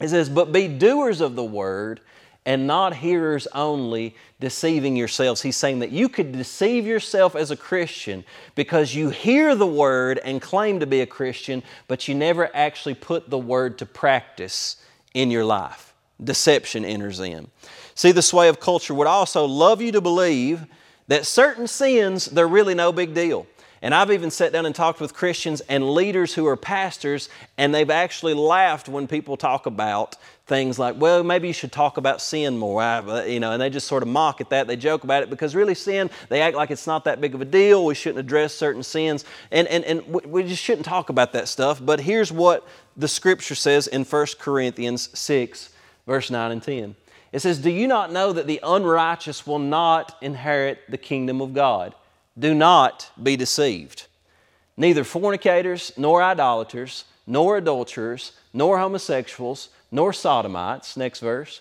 It 0.00 0.08
says, 0.08 0.28
"But 0.28 0.52
be 0.52 0.68
doers 0.68 1.20
of 1.20 1.34
the 1.34 1.44
word 1.44 2.00
and 2.46 2.66
not 2.66 2.96
hearers 2.96 3.48
only, 3.54 4.14
deceiving 4.38 4.96
yourselves." 4.96 5.42
He's 5.42 5.56
saying 5.56 5.80
that 5.80 5.90
you 5.90 6.08
could 6.08 6.32
deceive 6.32 6.86
yourself 6.86 7.34
as 7.34 7.50
a 7.50 7.56
Christian 7.56 8.24
because 8.54 8.94
you 8.94 9.10
hear 9.10 9.54
the 9.54 9.66
word 9.66 10.20
and 10.24 10.40
claim 10.40 10.78
to 10.80 10.86
be 10.86 11.00
a 11.00 11.06
Christian, 11.06 11.62
but 11.88 12.06
you 12.06 12.14
never 12.14 12.54
actually 12.54 12.94
put 12.94 13.30
the 13.30 13.38
word 13.38 13.78
to 13.78 13.86
practice 13.86 14.76
in 15.12 15.30
your 15.30 15.44
life 15.44 15.93
deception 16.22 16.84
enters 16.84 17.20
in. 17.20 17.48
See, 17.94 18.12
the 18.12 18.22
sway 18.22 18.48
of 18.48 18.60
culture 18.60 18.94
would 18.94 19.06
also 19.06 19.44
love 19.44 19.80
you 19.80 19.92
to 19.92 20.00
believe 20.00 20.66
that 21.08 21.26
certain 21.26 21.66
sins, 21.66 22.26
they're 22.26 22.48
really 22.48 22.74
no 22.74 22.92
big 22.92 23.14
deal. 23.14 23.46
And 23.84 23.94
I've 23.94 24.10
even 24.10 24.30
sat 24.30 24.50
down 24.50 24.64
and 24.64 24.74
talked 24.74 24.98
with 24.98 25.12
Christians 25.12 25.60
and 25.68 25.90
leaders 25.92 26.32
who 26.32 26.46
are 26.46 26.56
pastors, 26.56 27.28
and 27.58 27.74
they've 27.74 27.90
actually 27.90 28.32
laughed 28.32 28.88
when 28.88 29.06
people 29.06 29.36
talk 29.36 29.66
about 29.66 30.16
things 30.46 30.78
like, 30.78 30.98
well, 30.98 31.22
maybe 31.22 31.48
you 31.48 31.52
should 31.52 31.70
talk 31.70 31.98
about 31.98 32.22
sin 32.22 32.56
more, 32.56 32.80
uh, 32.80 33.24
you 33.24 33.40
know, 33.40 33.52
and 33.52 33.60
they 33.60 33.68
just 33.68 33.86
sort 33.86 34.02
of 34.02 34.08
mock 34.08 34.40
at 34.40 34.48
that. 34.48 34.66
They 34.66 34.76
joke 34.76 35.04
about 35.04 35.22
it 35.22 35.28
because 35.28 35.54
really 35.54 35.74
sin, 35.74 36.08
they 36.30 36.40
act 36.40 36.56
like 36.56 36.70
it's 36.70 36.86
not 36.86 37.04
that 37.04 37.20
big 37.20 37.34
of 37.34 37.42
a 37.42 37.44
deal. 37.44 37.84
We 37.84 37.94
shouldn't 37.94 38.20
address 38.20 38.54
certain 38.54 38.82
sins, 38.82 39.26
and, 39.50 39.68
and, 39.68 39.84
and 39.84 40.06
we 40.06 40.44
just 40.44 40.62
shouldn't 40.62 40.86
talk 40.86 41.10
about 41.10 41.34
that 41.34 41.46
stuff. 41.46 41.84
But 41.84 42.00
here's 42.00 42.32
what 42.32 42.66
the 42.96 43.08
scripture 43.08 43.54
says 43.54 43.86
in 43.86 44.04
1 44.04 44.26
Corinthians 44.38 45.10
6, 45.12 45.73
verse 46.06 46.30
9 46.30 46.50
and 46.50 46.62
10. 46.62 46.96
It 47.32 47.40
says, 47.40 47.58
Do 47.58 47.70
you 47.70 47.88
not 47.88 48.12
know 48.12 48.32
that 48.32 48.46
the 48.46 48.60
unrighteous 48.62 49.46
will 49.46 49.58
not 49.58 50.16
inherit 50.20 50.78
the 50.88 50.98
kingdom 50.98 51.40
of 51.40 51.52
God? 51.52 51.94
Do 52.38 52.54
not 52.54 53.10
be 53.20 53.36
deceived. 53.36 54.06
Neither 54.76 55.04
fornicators, 55.04 55.92
nor 55.96 56.22
idolaters, 56.22 57.04
nor 57.26 57.56
adulterers, 57.56 58.32
nor 58.52 58.78
homosexuals, 58.78 59.68
nor 59.90 60.12
sodomites, 60.12 60.96
next 60.96 61.20
verse, 61.20 61.60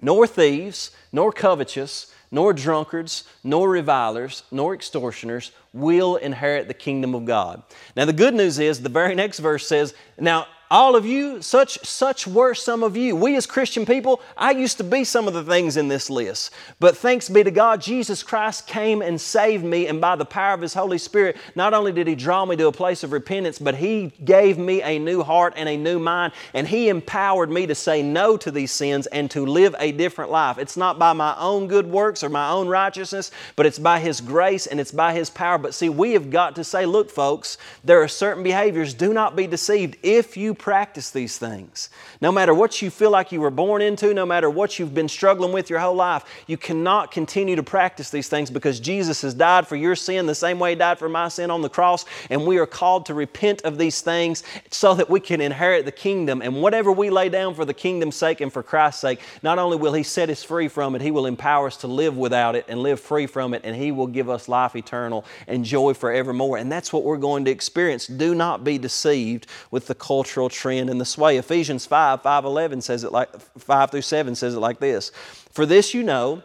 nor 0.00 0.26
thieves, 0.26 0.90
nor 1.12 1.32
covetous, 1.32 2.12
nor 2.30 2.52
drunkards, 2.52 3.24
nor 3.42 3.70
revilers, 3.70 4.42
nor 4.50 4.74
extortioners 4.74 5.52
will 5.72 6.16
inherit 6.16 6.68
the 6.68 6.74
kingdom 6.74 7.14
of 7.14 7.24
God. 7.24 7.62
Now, 7.96 8.04
the 8.04 8.12
good 8.12 8.34
news 8.34 8.58
is 8.58 8.82
the 8.82 8.88
very 8.88 9.14
next 9.14 9.38
verse 9.38 9.66
says, 9.66 9.94
Now, 10.18 10.46
all 10.70 10.96
of 10.96 11.06
you, 11.06 11.40
such, 11.42 11.78
such 11.86 12.26
were 12.26 12.54
some 12.54 12.82
of 12.82 12.96
you. 12.96 13.14
We 13.14 13.36
as 13.36 13.46
Christian 13.46 13.86
people, 13.86 14.20
I 14.36 14.50
used 14.50 14.78
to 14.78 14.84
be 14.84 15.04
some 15.04 15.28
of 15.28 15.34
the 15.34 15.44
things 15.44 15.76
in 15.76 15.88
this 15.88 16.10
list. 16.10 16.52
But 16.80 16.96
thanks 16.96 17.28
be 17.28 17.44
to 17.44 17.50
God, 17.52 17.80
Jesus 17.80 18.22
Christ 18.22 18.66
came 18.66 19.00
and 19.00 19.20
saved 19.20 19.64
me, 19.64 19.86
and 19.86 20.00
by 20.00 20.16
the 20.16 20.24
power 20.24 20.54
of 20.54 20.60
His 20.60 20.74
Holy 20.74 20.98
Spirit, 20.98 21.36
not 21.54 21.72
only 21.72 21.92
did 21.92 22.08
He 22.08 22.16
draw 22.16 22.44
me 22.44 22.56
to 22.56 22.66
a 22.66 22.72
place 22.72 23.04
of 23.04 23.12
repentance, 23.12 23.58
but 23.60 23.76
He 23.76 24.12
gave 24.24 24.58
me 24.58 24.82
a 24.82 24.98
new 24.98 25.22
heart 25.22 25.54
and 25.56 25.68
a 25.68 25.76
new 25.76 26.00
mind, 26.00 26.32
and 26.52 26.66
He 26.66 26.88
empowered 26.88 27.50
me 27.50 27.66
to 27.68 27.74
say 27.74 28.02
no 28.02 28.36
to 28.36 28.50
these 28.50 28.72
sins 28.72 29.06
and 29.06 29.30
to 29.30 29.46
live 29.46 29.76
a 29.78 29.92
different 29.92 30.32
life. 30.32 30.58
It's 30.58 30.76
not 30.76 30.98
by 30.98 31.12
my 31.12 31.36
own 31.38 31.68
good 31.68 31.86
works 31.86 32.24
or 32.24 32.28
my 32.28 32.50
own 32.50 32.66
righteousness, 32.66 33.30
but 33.54 33.66
it's 33.66 33.78
by 33.78 34.00
His 34.00 34.20
grace 34.20 34.66
and 34.66 34.80
it's 34.80 34.92
by 34.92 35.12
His 35.14 35.30
power. 35.30 35.58
But 35.58 35.74
see, 35.74 35.88
we 35.88 36.12
have 36.12 36.30
got 36.30 36.56
to 36.56 36.64
say, 36.64 36.86
look, 36.86 37.08
folks, 37.08 37.56
there 37.84 38.02
are 38.02 38.08
certain 38.08 38.42
behaviors, 38.42 38.94
do 38.94 39.12
not 39.12 39.36
be 39.36 39.46
deceived. 39.46 39.96
If 40.02 40.36
you 40.36 40.55
practice 40.58 41.10
these 41.10 41.38
things. 41.38 41.90
No 42.20 42.32
matter 42.32 42.52
what 42.52 42.82
you 42.82 42.90
feel 42.90 43.10
like 43.10 43.32
you 43.32 43.40
were 43.40 43.50
born 43.50 43.82
into, 43.82 44.12
no 44.14 44.26
matter 44.26 44.50
what 44.50 44.78
you've 44.78 44.94
been 44.94 45.08
struggling 45.08 45.52
with 45.52 45.70
your 45.70 45.78
whole 45.78 45.94
life, 45.94 46.24
you 46.46 46.56
cannot 46.56 47.10
continue 47.10 47.56
to 47.56 47.62
practice 47.62 48.10
these 48.10 48.28
things 48.28 48.50
because 48.50 48.80
Jesus 48.80 49.22
has 49.22 49.34
died 49.34 49.66
for 49.66 49.76
your 49.76 49.94
sin 49.94 50.26
the 50.26 50.34
same 50.34 50.58
way 50.58 50.70
He 50.70 50.76
died 50.76 50.98
for 50.98 51.08
my 51.08 51.28
sin 51.28 51.50
on 51.50 51.62
the 51.62 51.68
cross. 51.68 52.04
And 52.30 52.46
we 52.46 52.58
are 52.58 52.66
called 52.66 53.06
to 53.06 53.14
repent 53.14 53.62
of 53.62 53.78
these 53.78 54.00
things 54.00 54.42
so 54.70 54.94
that 54.94 55.08
we 55.10 55.20
can 55.20 55.40
inherit 55.40 55.84
the 55.84 55.92
kingdom. 55.92 56.42
And 56.42 56.62
whatever 56.62 56.90
we 56.92 57.10
lay 57.10 57.28
down 57.28 57.54
for 57.54 57.64
the 57.64 57.74
kingdom's 57.74 58.16
sake 58.16 58.40
and 58.40 58.52
for 58.52 58.62
Christ's 58.62 59.00
sake, 59.00 59.20
not 59.42 59.58
only 59.58 59.76
will 59.76 59.92
He 59.92 60.02
set 60.02 60.30
us 60.30 60.42
free 60.42 60.68
from 60.68 60.94
it, 60.94 61.02
He 61.02 61.10
will 61.10 61.26
empower 61.26 61.66
us 61.66 61.76
to 61.78 61.86
live 61.86 62.16
without 62.16 62.56
it 62.56 62.64
and 62.68 62.82
live 62.82 63.00
free 63.00 63.26
from 63.26 63.54
it. 63.54 63.62
And 63.64 63.76
He 63.76 63.92
will 63.92 64.06
give 64.06 64.30
us 64.30 64.48
life 64.48 64.74
eternal 64.76 65.24
and 65.46 65.64
joy 65.64 65.94
forevermore. 65.94 66.58
And 66.58 66.70
that's 66.70 66.92
what 66.92 67.04
we're 67.04 67.16
going 67.16 67.44
to 67.44 67.50
experience. 67.50 68.06
Do 68.06 68.34
not 68.34 68.64
be 68.64 68.78
deceived 68.78 69.46
with 69.70 69.86
the 69.86 69.94
cultural 69.94 70.45
trend 70.48 70.90
and 70.90 71.00
the 71.00 71.04
sway. 71.04 71.36
Ephesians 71.36 71.86
5, 71.86 72.22
5 72.22 72.44
11 72.44 72.80
says 72.80 73.04
it 73.04 73.12
like 73.12 73.28
5 73.58 73.90
through 73.90 74.02
7 74.02 74.34
says 74.34 74.54
it 74.54 74.60
like 74.60 74.78
this. 74.78 75.10
For 75.52 75.66
this 75.66 75.94
you 75.94 76.02
know 76.02 76.42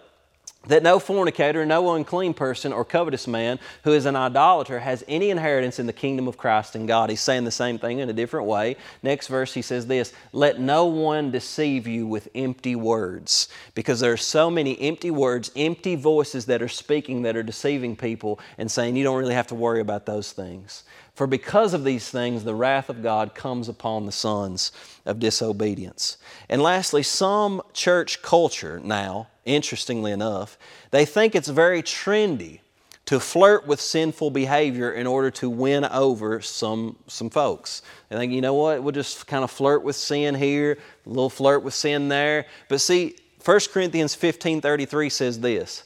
that 0.68 0.84
no 0.84 0.99
fornicator, 0.99 1.66
no 1.66 1.95
unclean 1.95 2.36
person, 2.36 2.72
or 2.72 2.86
covetous 2.86 3.28
man 3.28 3.60
who 3.84 3.93
is 3.93 4.06
an 4.06 4.16
idolater 4.16 4.80
has 4.80 5.04
any 5.08 5.32
inheritance 5.32 5.80
in 5.80 5.88
the 5.88 5.93
kingdom 5.93 6.28
of 6.28 6.38
Christ 6.38 6.76
and 6.76 6.88
God. 6.88 7.10
He's 7.10 7.22
saying 7.22 7.45
the 7.45 7.52
same 7.52 7.80
thing 7.80 7.97
in 7.97 8.10
a 8.10 8.14
different 8.14 8.45
way. 8.45 8.76
Next 9.02 9.28
verse, 9.28 9.54
he 9.54 9.64
says 9.64 9.88
this 9.88 10.14
Let 10.34 10.60
no 10.60 10.86
one 10.86 11.32
deceive 11.32 11.88
you 11.88 12.06
with 12.06 12.30
empty 12.36 12.76
words, 12.76 13.47
because 13.74 14.02
there 14.02 14.14
are 14.14 14.18
so 14.18 14.52
many 14.52 14.80
empty 14.80 15.10
words, 15.10 15.49
empty 15.56 15.95
voices 15.95 16.45
that 16.45 16.62
are 16.62 16.68
speaking 16.68 17.24
that 17.24 17.36
are 17.36 17.43
deceiving 17.43 17.95
people 17.95 18.39
and 18.60 18.70
saying 18.70 18.95
you 18.95 19.04
don't 19.04 19.18
really 19.18 19.34
have 19.34 19.47
to 19.47 19.56
worry 19.56 19.82
about 19.82 20.06
those 20.06 20.32
things. 20.32 20.84
For 21.22 21.28
because 21.28 21.76
of 21.76 21.84
these 21.84 22.09
things, 22.09 22.45
the 22.45 22.55
wrath 22.55 22.89
of 22.89 23.03
God 23.03 23.36
comes 23.36 23.69
upon 23.69 24.07
the 24.07 24.11
sons 24.11 24.72
of 25.05 25.19
disobedience. 25.19 26.17
And 26.49 26.63
lastly, 26.63 27.03
some 27.03 27.61
church 27.74 28.24
culture 28.24 28.82
now, 28.84 29.28
interestingly 29.45 30.11
enough, 30.11 30.57
they 30.89 31.05
think 31.05 31.36
it's 31.36 31.47
very 31.47 31.84
trendy 31.84 32.61
to 33.05 33.19
flirt 33.19 33.67
with 33.67 33.80
sinful 33.80 34.32
behavior 34.32 34.93
in 34.93 35.05
order 35.05 35.30
to 35.30 35.47
win 35.47 35.86
over 35.86 36.41
some, 36.41 36.95
some 37.05 37.30
folks. 37.30 37.84
They 38.09 38.15
think, 38.15 38.34
you 38.34 38.41
know 38.41 38.55
what, 38.55 38.82
we'll 38.82 38.91
just 38.91 39.28
kind 39.28 39.43
of 39.43 39.51
flirt 39.51 39.84
with 39.84 39.95
sin 39.95 40.34
here, 40.34 40.80
a 41.05 41.09
little 41.09 41.30
flirt 41.30 41.61
with 41.61 41.76
sin 41.76 42.07
there. 42.07 42.47
But 42.67 42.82
see, 42.82 43.15
1 43.45 43.59
Corinthians 43.72 44.15
15 44.15 44.59
33 44.59 45.09
says 45.11 45.39
this 45.39 45.84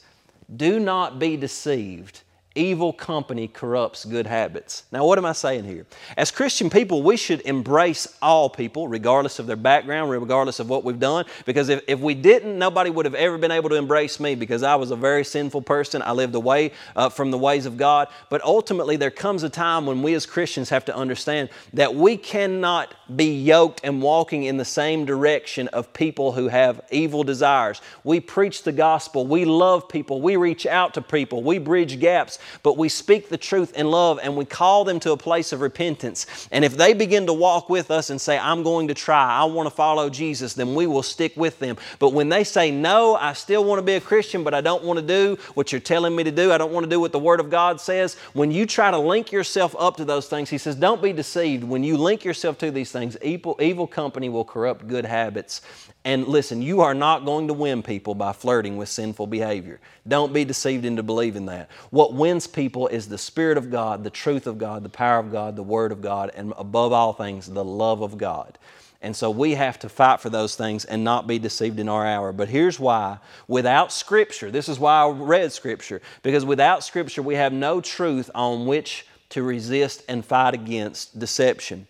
Do 0.55 0.79
not 0.79 1.19
be 1.19 1.35
deceived. 1.35 2.21
Evil 2.57 2.93
company 2.93 3.49
corrupts 3.49 4.05
good 4.05 4.25
habits. 4.25 4.85
Now, 4.89 5.05
what 5.05 5.17
am 5.17 5.25
I 5.25 5.33
saying 5.33 5.65
here? 5.65 5.85
As 6.15 6.31
Christian 6.31 6.69
people, 6.69 7.03
we 7.03 7.17
should 7.17 7.41
embrace 7.41 8.07
all 8.21 8.49
people, 8.49 8.87
regardless 8.87 9.39
of 9.39 9.45
their 9.45 9.57
background, 9.57 10.09
regardless 10.09 10.61
of 10.61 10.69
what 10.69 10.85
we've 10.85 10.97
done, 10.97 11.25
because 11.45 11.67
if, 11.67 11.81
if 11.89 11.99
we 11.99 12.13
didn't, 12.13 12.57
nobody 12.57 12.89
would 12.89 13.03
have 13.03 13.13
ever 13.13 13.37
been 13.37 13.51
able 13.51 13.67
to 13.67 13.75
embrace 13.75 14.21
me 14.21 14.35
because 14.35 14.63
I 14.63 14.75
was 14.75 14.91
a 14.91 14.95
very 14.95 15.25
sinful 15.25 15.63
person. 15.63 16.01
I 16.01 16.13
lived 16.13 16.33
away 16.33 16.71
uh, 16.95 17.09
from 17.09 17.29
the 17.29 17.37
ways 17.37 17.65
of 17.65 17.75
God. 17.75 18.07
But 18.29 18.41
ultimately, 18.45 18.95
there 18.95 19.11
comes 19.11 19.43
a 19.43 19.49
time 19.49 19.85
when 19.85 20.01
we 20.01 20.13
as 20.13 20.25
Christians 20.25 20.69
have 20.69 20.85
to 20.85 20.95
understand 20.95 21.49
that 21.73 21.93
we 21.93 22.15
cannot 22.15 22.95
be 23.17 23.37
yoked 23.43 23.81
and 23.83 24.01
walking 24.01 24.43
in 24.43 24.55
the 24.55 24.63
same 24.63 25.03
direction 25.03 25.67
of 25.69 25.91
people 25.91 26.31
who 26.31 26.47
have 26.47 26.79
evil 26.89 27.25
desires. 27.25 27.81
We 28.05 28.21
preach 28.21 28.63
the 28.63 28.71
gospel, 28.71 29.27
we 29.27 29.43
love 29.43 29.89
people, 29.89 30.21
we 30.21 30.37
reach 30.37 30.65
out 30.65 30.93
to 30.93 31.01
people, 31.01 31.43
we 31.43 31.57
bridge 31.57 31.99
gaps 31.99 32.39
but 32.63 32.77
we 32.77 32.89
speak 32.89 33.29
the 33.29 33.37
truth 33.37 33.73
in 33.75 33.89
love 33.89 34.19
and 34.21 34.35
we 34.35 34.45
call 34.45 34.83
them 34.83 34.99
to 35.01 35.11
a 35.11 35.17
place 35.17 35.51
of 35.51 35.61
repentance. 35.61 36.47
And 36.51 36.65
if 36.65 36.77
they 36.77 36.93
begin 36.93 37.25
to 37.27 37.33
walk 37.33 37.69
with 37.69 37.91
us 37.91 38.09
and 38.09 38.19
say, 38.19 38.37
I'm 38.37 38.63
going 38.63 38.87
to 38.87 38.93
try, 38.93 39.33
I 39.33 39.45
want 39.45 39.67
to 39.67 39.75
follow 39.75 40.09
Jesus, 40.09 40.53
then 40.53 40.75
we 40.75 40.87
will 40.87 41.03
stick 41.03 41.35
with 41.35 41.59
them. 41.59 41.77
But 41.99 42.09
when 42.09 42.29
they 42.29 42.43
say, 42.43 42.71
No, 42.71 43.15
I 43.15 43.33
still 43.33 43.63
want 43.63 43.79
to 43.79 43.83
be 43.83 43.93
a 43.93 44.01
Christian, 44.01 44.43
but 44.43 44.53
I 44.53 44.61
don't 44.61 44.83
want 44.83 44.99
to 44.99 45.05
do 45.05 45.37
what 45.53 45.71
you're 45.71 45.81
telling 45.81 46.15
me 46.15 46.23
to 46.23 46.31
do, 46.31 46.51
I 46.51 46.57
don't 46.57 46.71
want 46.71 46.83
to 46.83 46.89
do 46.89 46.99
what 46.99 47.11
the 47.11 47.19
Word 47.19 47.39
of 47.39 47.49
God 47.49 47.79
says, 47.81 48.15
when 48.33 48.51
you 48.51 48.65
try 48.65 48.91
to 48.91 48.97
link 48.97 49.31
yourself 49.31 49.75
up 49.77 49.97
to 49.97 50.05
those 50.05 50.27
things, 50.27 50.49
He 50.49 50.57
says, 50.57 50.75
Don't 50.75 51.01
be 51.01 51.13
deceived. 51.13 51.63
When 51.63 51.83
you 51.83 51.97
link 51.97 52.23
yourself 52.23 52.57
to 52.59 52.71
these 52.71 52.91
things, 52.91 53.17
evil, 53.21 53.57
evil 53.59 53.87
company 53.87 54.29
will 54.29 54.45
corrupt 54.45 54.87
good 54.87 55.05
habits. 55.05 55.61
And 56.05 56.27
listen, 56.27 56.61
you 56.61 56.81
are 56.81 56.93
not 56.93 57.25
going 57.25 57.47
to 57.47 57.53
win 57.53 57.81
people 57.81 58.13
by 58.13 58.31
flirting 58.31 58.77
with 58.77 58.89
sinful 58.89 59.25
behavior. 59.25 59.79
Don't 60.07 60.31
be 60.31 60.45
deceived 60.45 60.85
into 60.85 61.01
believing 61.01 61.47
that. 61.47 61.71
What 61.89 62.13
wins 62.13 62.45
people 62.45 62.87
is 62.87 63.09
the 63.09 63.17
Spirit 63.17 63.57
of 63.57 63.71
God, 63.71 64.03
the 64.03 64.11
truth 64.11 64.45
of 64.45 64.59
God, 64.59 64.83
the 64.83 64.89
power 64.89 65.17
of 65.17 65.31
God, 65.31 65.55
the 65.55 65.63
Word 65.63 65.91
of 65.91 66.03
God, 66.03 66.31
and 66.35 66.53
above 66.59 66.93
all 66.93 67.11
things, 67.11 67.47
the 67.47 67.65
love 67.65 68.01
of 68.01 68.19
God. 68.19 68.59
And 69.01 69.15
so 69.15 69.31
we 69.31 69.55
have 69.55 69.79
to 69.79 69.89
fight 69.89 70.19
for 70.19 70.29
those 70.29 70.55
things 70.55 70.85
and 70.85 71.03
not 71.03 71.25
be 71.25 71.39
deceived 71.39 71.79
in 71.79 71.89
our 71.89 72.05
hour. 72.05 72.31
But 72.31 72.49
here's 72.49 72.79
why 72.79 73.17
without 73.47 73.91
Scripture, 73.91 74.51
this 74.51 74.69
is 74.69 74.77
why 74.77 75.03
I 75.03 75.09
read 75.09 75.51
Scripture, 75.51 76.03
because 76.21 76.45
without 76.45 76.83
Scripture, 76.83 77.23
we 77.23 77.33
have 77.33 77.51
no 77.51 77.81
truth 77.81 78.29
on 78.35 78.67
which 78.67 79.07
to 79.29 79.41
resist 79.41 80.03
and 80.07 80.23
fight 80.23 80.53
against 80.53 81.17
deception. 81.17 81.87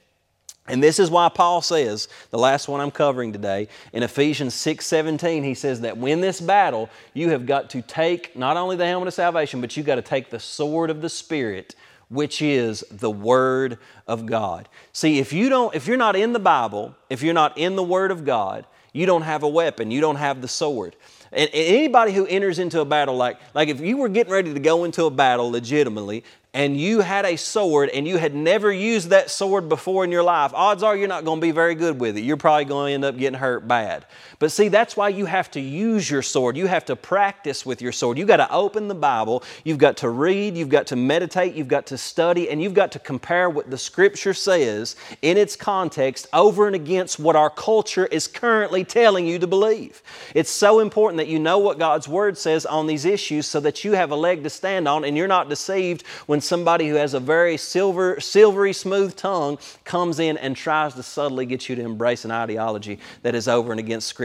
And 0.67 0.81
this 0.81 0.97
is 0.97 1.11
why 1.11 1.29
Paul 1.29 1.61
says, 1.61 2.07
the 2.31 2.39
last 2.39 2.67
one 2.67 2.81
I'm 2.81 2.89
covering 2.89 3.31
today, 3.31 3.67
in 3.93 4.01
Ephesians 4.01 4.55
6 4.55 4.85
17, 4.85 5.43
he 5.43 5.53
says 5.53 5.81
that 5.81 5.97
when 5.97 6.21
this 6.21 6.41
battle, 6.41 6.89
you 7.13 7.29
have 7.29 7.45
got 7.45 7.69
to 7.71 7.81
take 7.83 8.35
not 8.35 8.57
only 8.57 8.75
the 8.75 8.87
helmet 8.87 9.09
of 9.09 9.13
salvation, 9.13 9.61
but 9.61 9.77
you've 9.77 9.85
got 9.85 9.95
to 9.95 10.01
take 10.01 10.31
the 10.31 10.39
sword 10.39 10.89
of 10.89 11.01
the 11.01 11.09
Spirit, 11.09 11.75
which 12.09 12.41
is 12.41 12.83
the 12.89 13.11
Word 13.11 13.77
of 14.07 14.25
God. 14.25 14.67
See, 14.91 15.19
if 15.19 15.31
you 15.31 15.49
don't, 15.49 15.75
if 15.75 15.85
you're 15.85 15.97
not 15.97 16.15
in 16.15 16.33
the 16.33 16.39
Bible, 16.39 16.95
if 17.11 17.21
you're 17.21 17.35
not 17.35 17.57
in 17.57 17.75
the 17.75 17.83
Word 17.83 18.09
of 18.09 18.25
God, 18.25 18.65
you 18.91 19.05
don't 19.05 19.23
have 19.23 19.43
a 19.43 19.49
weapon, 19.49 19.91
you 19.91 20.01
don't 20.01 20.15
have 20.15 20.41
the 20.41 20.47
sword. 20.47 20.95
And 21.31 21.49
anybody 21.53 22.13
who 22.13 22.25
enters 22.25 22.59
into 22.59 22.79
a 22.79 22.85
battle, 22.85 23.17
like, 23.17 23.37
like 23.53 23.67
if 23.67 23.81
you 23.81 23.97
were 23.97 24.07
getting 24.07 24.31
ready 24.31 24.53
to 24.53 24.59
go 24.59 24.85
into 24.85 25.03
a 25.03 25.11
battle 25.11 25.51
legitimately, 25.51 26.23
and 26.55 26.79
you 26.79 27.01
had 27.01 27.25
a 27.25 27.35
sword 27.35 27.89
and 27.89 28.07
you 28.07 28.17
had 28.17 28.33
never 28.33 28.71
used 28.71 29.09
that 29.09 29.29
sword 29.29 29.67
before 29.67 30.05
in 30.05 30.11
your 30.11 30.23
life, 30.23 30.53
odds 30.53 30.83
are 30.83 30.95
you're 30.95 31.09
not 31.09 31.25
going 31.25 31.41
to 31.41 31.45
be 31.45 31.51
very 31.51 31.75
good 31.75 31.99
with 31.99 32.17
it. 32.17 32.21
You're 32.21 32.37
probably 32.37 32.63
going 32.63 32.91
to 32.91 32.93
end 32.93 33.03
up 33.03 33.17
getting 33.17 33.37
hurt 33.37 33.67
bad. 33.67 34.05
But 34.39 34.51
see, 34.51 34.67
that's 34.67 34.97
why 34.97 35.09
you 35.09 35.25
have 35.25 35.49
to 35.51 35.59
use 35.61 36.09
your 36.09 36.21
sword. 36.21 36.57
You 36.57 36.67
have 36.67 36.85
to 36.85 36.95
practice 36.95 37.65
with 37.65 37.81
your 37.81 37.91
sword. 37.91 38.17
You've 38.17 38.27
got 38.27 38.37
to 38.37 38.51
open 38.51 38.87
the 38.87 38.95
Bible, 38.95 39.43
you've 39.63 39.77
got 39.77 39.97
to 39.97 40.09
read, 40.09 40.57
you've 40.57 40.69
got 40.69 40.87
to 40.87 40.95
meditate, 40.95 41.55
you've 41.55 41.67
got 41.67 41.85
to 41.87 41.97
study, 41.97 42.49
and 42.49 42.61
you've 42.61 42.73
got 42.73 42.91
to 42.93 42.99
compare 42.99 43.49
what 43.49 43.69
the 43.69 43.77
Scripture 43.77 44.33
says 44.33 44.95
in 45.21 45.37
its 45.37 45.55
context 45.55 46.27
over 46.33 46.67
and 46.67 46.75
against 46.75 47.19
what 47.19 47.35
our 47.35 47.49
culture 47.49 48.05
is 48.07 48.27
currently 48.27 48.83
telling 48.83 49.25
you 49.25 49.39
to 49.39 49.47
believe. 49.47 50.01
It's 50.33 50.51
so 50.51 50.79
important 50.79 51.17
that 51.17 51.27
you 51.27 51.39
know 51.39 51.59
what 51.59 51.79
God's 51.79 52.07
Word 52.07 52.37
says 52.37 52.65
on 52.65 52.87
these 52.87 53.05
issues 53.05 53.45
so 53.45 53.59
that 53.61 53.83
you 53.83 53.93
have 53.93 54.11
a 54.11 54.15
leg 54.15 54.43
to 54.43 54.49
stand 54.49 54.87
on 54.87 55.05
and 55.05 55.15
you're 55.15 55.27
not 55.27 55.49
deceived 55.49 56.03
when 56.25 56.41
somebody 56.41 56.87
who 56.89 56.95
has 56.95 57.13
a 57.13 57.19
very 57.19 57.57
silver, 57.57 58.19
silvery 58.19 58.73
smooth 58.73 59.15
tongue 59.15 59.57
comes 59.83 60.19
in 60.19 60.37
and 60.37 60.55
tries 60.55 60.93
to 60.95 61.03
subtly 61.03 61.45
get 61.45 61.69
you 61.69 61.75
to 61.75 61.81
embrace 61.81 62.25
an 62.25 62.31
ideology 62.31 62.99
that 63.21 63.35
is 63.35 63.47
over 63.47 63.71
and 63.71 63.79
against 63.79 64.07
Scripture. 64.07 64.24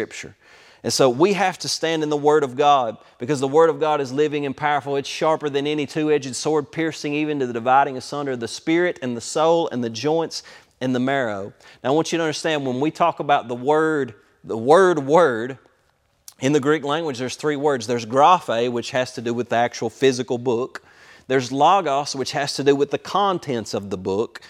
And 0.83 0.93
so 0.93 1.11
we 1.11 1.35
have 1.35 1.59
to 1.59 1.69
stand 1.69 2.03
in 2.03 2.09
the 2.09 2.17
Word 2.17 2.43
of 2.43 2.57
God 2.57 2.97
because 3.19 3.41
the 3.41 3.49
Word 3.49 3.69
of 3.69 3.81
God 3.81 4.01
is 4.01 4.13
living 4.13 4.47
and 4.47 4.57
powerful. 4.57 4.97
It's 4.97 5.09
sharper 5.09 5.51
than 5.51 5.67
any 5.67 5.87
two 5.87 6.11
edged 6.11 6.35
sword, 6.35 6.73
piercing 6.73 7.13
even 7.13 7.39
to 7.41 7.47
the 7.47 7.53
dividing 7.53 7.97
asunder 7.97 8.35
the 8.37 8.49
spirit 8.49 8.99
and 9.03 9.17
the 9.17 9.21
soul 9.21 9.69
and 9.69 9.85
the 9.85 9.91
joints 9.91 10.43
and 10.81 10.95
the 10.95 11.01
marrow. 11.01 11.53
Now, 11.85 11.91
I 11.91 11.93
want 11.93 12.13
you 12.13 12.19
to 12.19 12.25
understand 12.25 12.67
when 12.67 12.81
we 12.81 12.91
talk 12.91 13.21
about 13.21 13.49
the 13.49 13.55
Word, 13.55 14.15
the 14.43 14.57
Word, 14.57 15.01
Word, 15.01 15.59
in 16.41 16.53
the 16.53 16.61
Greek 16.61 16.85
language, 16.85 17.19
there's 17.19 17.37
three 17.37 17.57
words. 17.57 17.87
There's 17.87 18.07
graphe, 18.07 18.73
which 18.73 18.93
has 18.93 19.13
to 19.13 19.21
do 19.21 19.35
with 19.35 19.51
the 19.51 19.57
actual 19.57 19.91
physical 19.91 20.39
book. 20.39 20.83
There's 21.27 21.53
logos, 21.53 22.17
which 22.17 22.33
has 22.33 22.55
to 22.55 22.65
do 22.65 22.75
with 22.75 22.91
the 22.91 22.99
contents 22.99 23.75
of 23.75 23.91
the 23.91 23.99
book. 23.99 24.41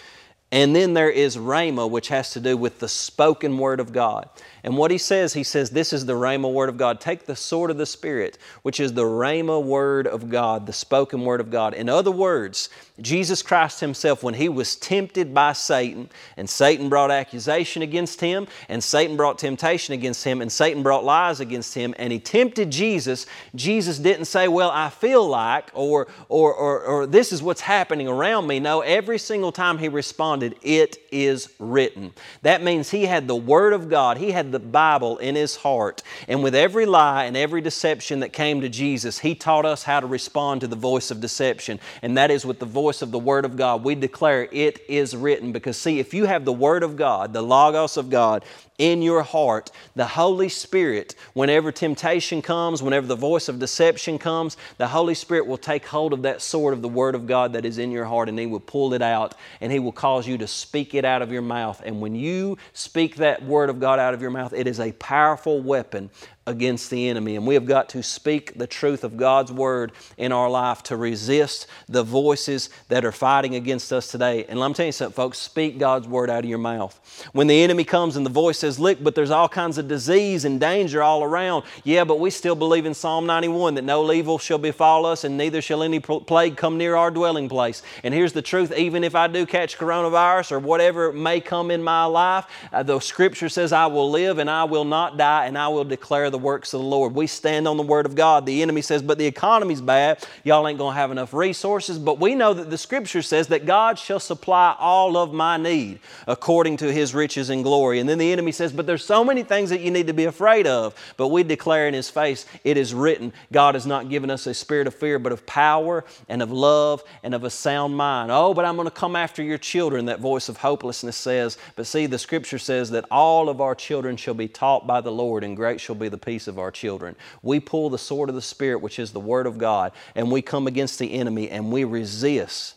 And 0.53 0.75
then 0.75 0.95
there 0.95 1.11
is 1.11 1.37
rhema, 1.37 1.89
which 1.89 2.09
has 2.09 2.33
to 2.33 2.41
do 2.41 2.57
with 2.57 2.81
the 2.81 2.89
spoken 2.89 3.57
word 3.57 3.79
of 3.79 3.93
God. 3.93 4.29
And 4.65 4.77
what 4.77 4.91
he 4.91 4.99
says, 4.99 5.33
he 5.33 5.45
says, 5.45 5.71
this 5.71 5.93
is 5.93 6.07
the 6.07 6.15
rhema 6.15 6.53
word 6.53 6.69
of 6.69 6.77
God. 6.77 7.01
Take 7.01 7.25
the 7.25 7.37
sword 7.37 7.71
of 7.71 7.79
the 7.79 7.87
Spirit, 7.87 8.37
which 8.63 8.81
is 8.81 8.93
the 8.93 9.05
rhema 9.05 9.63
word 9.63 10.09
of 10.09 10.29
God, 10.29 10.67
the 10.67 10.73
spoken 10.73 11.25
word 11.25 11.41
of 11.41 11.53
God. 11.53 11.73
In 11.75 11.89
other 11.89 12.11
words, 12.11 12.69
Jesus 13.01 13.43
Christ 13.43 13.81
Himself, 13.81 14.23
when 14.23 14.35
He 14.35 14.49
was 14.49 14.77
tempted 14.77 15.33
by 15.33 15.53
Satan, 15.53 16.11
and 16.37 16.49
Satan 16.49 16.89
brought 16.89 17.11
accusation 17.11 17.83
against 17.83 18.21
Him, 18.21 18.47
and 18.69 18.83
Satan 18.83 19.17
brought 19.17 19.39
temptation 19.39 19.95
against 19.95 20.25
Him, 20.25 20.43
and 20.43 20.51
Satan 20.51 20.83
brought 20.83 21.05
lies 21.05 21.41
against 21.41 21.75
Him, 21.75 21.95
and 21.99 22.13
He 22.13 22.21
tempted 22.21 22.71
Jesus, 22.71 23.27
Jesus 23.55 23.99
didn't 23.99 24.27
say, 24.27 24.49
Well, 24.49 24.71
I 24.71 24.91
feel 24.91 25.27
like, 25.27 25.71
or, 25.75 26.09
or, 26.29 26.55
or, 26.55 26.81
or 26.83 27.07
this 27.07 27.33
is 27.33 27.43
what's 27.43 27.63
happening 27.63 28.09
around 28.09 28.47
me. 28.47 28.61
No, 28.61 28.81
every 28.81 29.19
single 29.19 29.53
time 29.53 29.79
He 29.79 29.89
responded, 29.89 30.57
It 30.63 30.99
is 31.11 31.53
written. 31.59 32.13
That 32.43 32.63
means 32.63 32.91
He 32.91 33.07
had 33.07 33.27
the 33.27 33.37
Word 33.37 33.73
of 33.73 33.89
God, 33.89 34.19
He 34.19 34.33
had 34.33 34.53
the 34.53 34.59
Bible 34.59 35.19
in 35.19 35.35
His 35.35 35.57
heart, 35.57 36.03
and 36.29 36.43
with 36.43 36.55
every 36.55 36.87
lie 36.87 37.25
and 37.25 37.37
every 37.37 37.61
deception 37.61 38.21
that 38.21 38.33
came 38.33 38.61
to 38.61 38.69
Jesus, 38.69 39.19
He 39.21 39.35
taught 39.35 39.65
us 39.65 39.85
how 39.85 40.01
to 40.01 40.07
respond 40.07 40.61
to 40.61 40.67
the 40.67 40.77
voice 40.77 41.11
of 41.11 41.21
deception, 41.21 41.81
and 42.03 42.17
that 42.19 42.31
is 42.31 42.45
with 42.45 42.59
the 42.59 42.67
voice 42.67 42.90
voice 42.91 43.03
of 43.03 43.13
the 43.13 43.21
Word 43.21 43.45
of 43.45 43.57
God, 43.57 43.85
we 43.85 43.95
declare 43.95 44.49
it 44.51 44.81
is 44.89 45.15
written. 45.15 45.53
Because, 45.53 45.77
see, 45.77 46.01
if 46.01 46.13
you 46.13 46.25
have 46.25 46.45
the 46.45 46.53
Word 46.53 46.83
of 46.83 46.97
God, 46.97 47.33
the 47.33 47.41
Logos 47.41 47.97
of 47.97 48.11
God, 48.11 48.45
in 48.81 49.03
your 49.03 49.23
heart, 49.23 49.71
the 49.95 50.07
Holy 50.07 50.49
Spirit, 50.49 51.15
whenever 51.35 51.71
temptation 51.71 52.41
comes, 52.41 52.83
whenever 52.83 53.07
the 53.07 53.15
voice 53.15 53.47
of 53.49 53.59
deception 53.59 54.19
comes, 54.19 54.57
the 54.79 54.89
Holy 54.89 55.15
Spirit 55.15 55.47
will 55.47 55.59
take 55.59 55.85
hold 55.85 56.15
of 56.15 56.23
that 56.23 56.41
sword 56.41 56.73
of 56.73 56.81
the 56.81 56.89
Word 56.89 57.15
of 57.15 57.27
God 57.27 57.53
that 57.53 57.67
is 57.67 57.77
in 57.77 57.91
your 57.91 58.07
heart 58.07 58.31
and 58.31 58.39
He 58.39 58.47
will 58.47 58.59
pull 58.59 58.95
it 58.95 59.03
out 59.03 59.35
and 59.61 59.71
He 59.71 59.79
will 59.79 59.93
cause 59.93 60.27
you 60.27 60.39
to 60.39 60.47
speak 60.47 60.95
it 60.95 61.05
out 61.05 61.21
of 61.21 61.31
your 61.31 61.43
mouth. 61.43 61.83
And 61.85 62.01
when 62.01 62.15
you 62.15 62.57
speak 62.73 63.17
that 63.17 63.45
Word 63.45 63.69
of 63.69 63.81
God 63.81 63.99
out 63.99 64.15
of 64.15 64.23
your 64.23 64.31
mouth, 64.31 64.55
it 64.55 64.67
is 64.67 64.81
a 64.81 64.93
powerful 64.93 65.61
weapon 65.61 66.09
against 66.47 66.91
the 66.91 67.09
enemy. 67.09 67.37
And 67.37 67.47
we 67.47 67.55
have 67.55 67.65
got 67.65 67.89
to 67.91 68.03
speak 68.03 68.59
the 68.59 68.67
truth 68.67 69.05
of 69.05 69.17
God's 69.17 69.53
Word 69.53 69.93
in 70.19 70.33
our 70.33 70.51
life 70.51 70.83
to 70.85 70.97
resist 70.97 71.67
the 71.89 72.03
voices 72.03 72.71
that 72.89 73.05
are 73.05 73.13
fighting 73.13 73.55
against 73.55 73.93
us 73.93 74.11
today. 74.11 74.45
And 74.47 74.59
let 74.59 74.69
me 74.69 74.75
tell 74.75 74.87
you 74.87 74.93
something, 74.93 75.15
folks, 75.15 75.39
speak 75.39 75.79
God's 75.79 76.09
Word 76.09 76.29
out 76.29 76.45
of 76.45 76.51
your 76.51 76.59
mouth. 76.59 77.29
When 77.33 77.47
the 77.47 77.63
enemy 77.63 77.85
comes 77.85 78.17
and 78.17 78.27
the 78.27 78.31
voice 78.31 78.59
says, 78.59 78.70
Look, 78.79 79.03
but 79.03 79.15
there's 79.15 79.31
all 79.31 79.49
kinds 79.49 79.79
of 79.79 79.89
disease 79.89 80.45
and 80.45 80.61
danger 80.61 81.03
all 81.03 81.23
around. 81.25 81.65
Yeah, 81.85 82.05
but 82.05 82.21
we 82.21 82.31
still 82.31 82.55
believe 82.55 82.87
in 82.87 82.95
Psalm 82.95 83.27
91 83.27 83.75
that 83.75 83.85
no 83.85 84.13
evil 84.13 84.39
shall 84.39 84.59
befall 84.59 85.07
us 85.07 85.25
and 85.25 85.37
neither 85.37 85.63
shall 85.63 85.83
any 85.83 86.01
plague 86.01 86.57
come 86.57 86.79
near 86.79 86.97
our 86.97 87.11
dwelling 87.11 87.49
place. 87.49 87.83
And 88.05 88.13
here's 88.15 88.33
the 88.33 88.43
truth 88.43 88.73
even 88.73 89.05
if 89.05 89.15
I 89.15 89.27
do 89.27 89.47
catch 89.47 89.79
coronavirus 89.79 90.53
or 90.53 90.59
whatever 90.59 91.13
may 91.13 91.41
come 91.41 91.71
in 91.71 91.83
my 91.83 92.05
life, 92.05 92.47
uh, 92.73 92.83
the 92.83 93.01
scripture 93.01 93.49
says, 93.49 93.73
I 93.73 93.87
will 93.87 94.11
live 94.11 94.39
and 94.39 94.51
I 94.51 94.65
will 94.65 94.85
not 94.85 95.17
die 95.17 95.47
and 95.47 95.57
I 95.57 95.69
will 95.69 95.85
declare 95.85 96.31
the 96.31 96.39
works 96.39 96.75
of 96.75 96.81
the 96.81 96.87
Lord. 96.87 97.15
We 97.15 97.27
stand 97.27 97.67
on 97.67 97.77
the 97.77 97.83
Word 97.83 98.07
of 98.07 98.15
God. 98.15 98.47
The 98.47 98.63
enemy 98.63 98.83
says, 98.83 99.03
but 99.03 99.19
the 99.19 99.27
economy's 99.27 99.81
bad. 99.81 100.25
Y'all 100.45 100.67
ain't 100.69 100.79
going 100.79 100.95
to 100.95 100.99
have 100.99 101.11
enough 101.11 101.33
resources. 101.33 101.99
But 101.99 102.21
we 102.21 102.35
know 102.35 102.53
that 102.53 102.71
the 102.71 102.79
Scripture 102.79 103.23
says 103.23 103.49
that 103.49 103.67
God 103.67 103.99
shall 103.99 104.21
supply 104.21 104.77
all 104.79 105.17
of 105.17 105.33
my 105.33 105.57
need 105.57 106.01
according 106.27 106.77
to 106.79 106.93
His 106.93 107.15
riches 107.15 107.51
and 107.51 107.65
glory. 107.65 108.01
And 108.01 108.09
then 108.09 108.19
the 108.19 108.31
enemy 108.31 108.53
says, 108.53 108.60
but 108.69 108.87
there's 108.87 109.05
so 109.05 109.25
many 109.25 109.43
things 109.43 109.71
that 109.71 109.81
you 109.81 109.91
need 109.91 110.07
to 110.09 110.13
be 110.13 110.27
afraid 110.27 110.67
of. 110.67 110.95
But 111.17 111.29
we 111.29 111.43
declare 111.43 111.89
in 111.89 111.95
His 111.95 112.11
face, 112.11 112.47
it 112.65 112.77
is 112.77 112.93
written, 112.93 113.33
God 113.51 113.75
has 113.75 113.87
not 113.87 114.09
given 114.09 114.31
us 114.31 114.47
a 114.47 114.55
spirit 114.55 114.87
of 114.87 114.95
fear, 114.95 115.19
but 115.19 115.33
of 115.33 115.47
power 115.47 116.05
and 116.29 116.43
of 116.43 116.53
love 116.53 117.03
and 117.23 117.35
of 117.35 117.45
a 117.45 117.51
sound 117.51 117.97
mind. 117.97 118.31
Oh, 118.31 118.53
but 118.53 118.65
I'm 118.65 118.77
going 118.77 118.87
to 118.87 118.95
come 118.95 119.17
after 119.17 119.43
your 119.43 119.59
children, 119.59 120.05
that 120.07 120.21
voice 120.21 120.49
of 120.49 120.59
hopelessness 120.59 121.17
says. 121.17 121.57
But 121.77 121.87
see, 121.87 122.07
the 122.07 122.19
Scripture 122.19 122.59
says 122.59 122.91
that 122.91 123.07
all 123.11 123.49
of 123.49 123.61
our 123.61 123.75
children 123.75 124.17
shall 124.17 124.35
be 124.35 124.49
taught 124.49 124.87
by 124.87 125.01
the 125.01 125.13
Lord, 125.13 125.43
and 125.43 125.57
great 125.57 125.81
shall 125.81 125.95
be 125.95 126.09
the 126.09 126.19
peace 126.19 126.47
of 126.47 126.59
our 126.59 126.71
children. 126.71 127.17
We 127.43 127.61
pull 127.61 127.89
the 127.89 127.99
sword 127.99 128.29
of 128.29 128.35
the 128.35 128.43
Spirit, 128.43 128.83
which 128.83 128.99
is 128.99 129.13
the 129.13 129.21
Word 129.21 129.47
of 129.47 129.57
God, 129.57 129.93
and 130.15 130.31
we 130.31 130.43
come 130.43 130.67
against 130.67 130.99
the 130.99 131.15
enemy 131.15 131.49
and 131.49 131.73
we 131.73 131.85
resist 131.85 132.77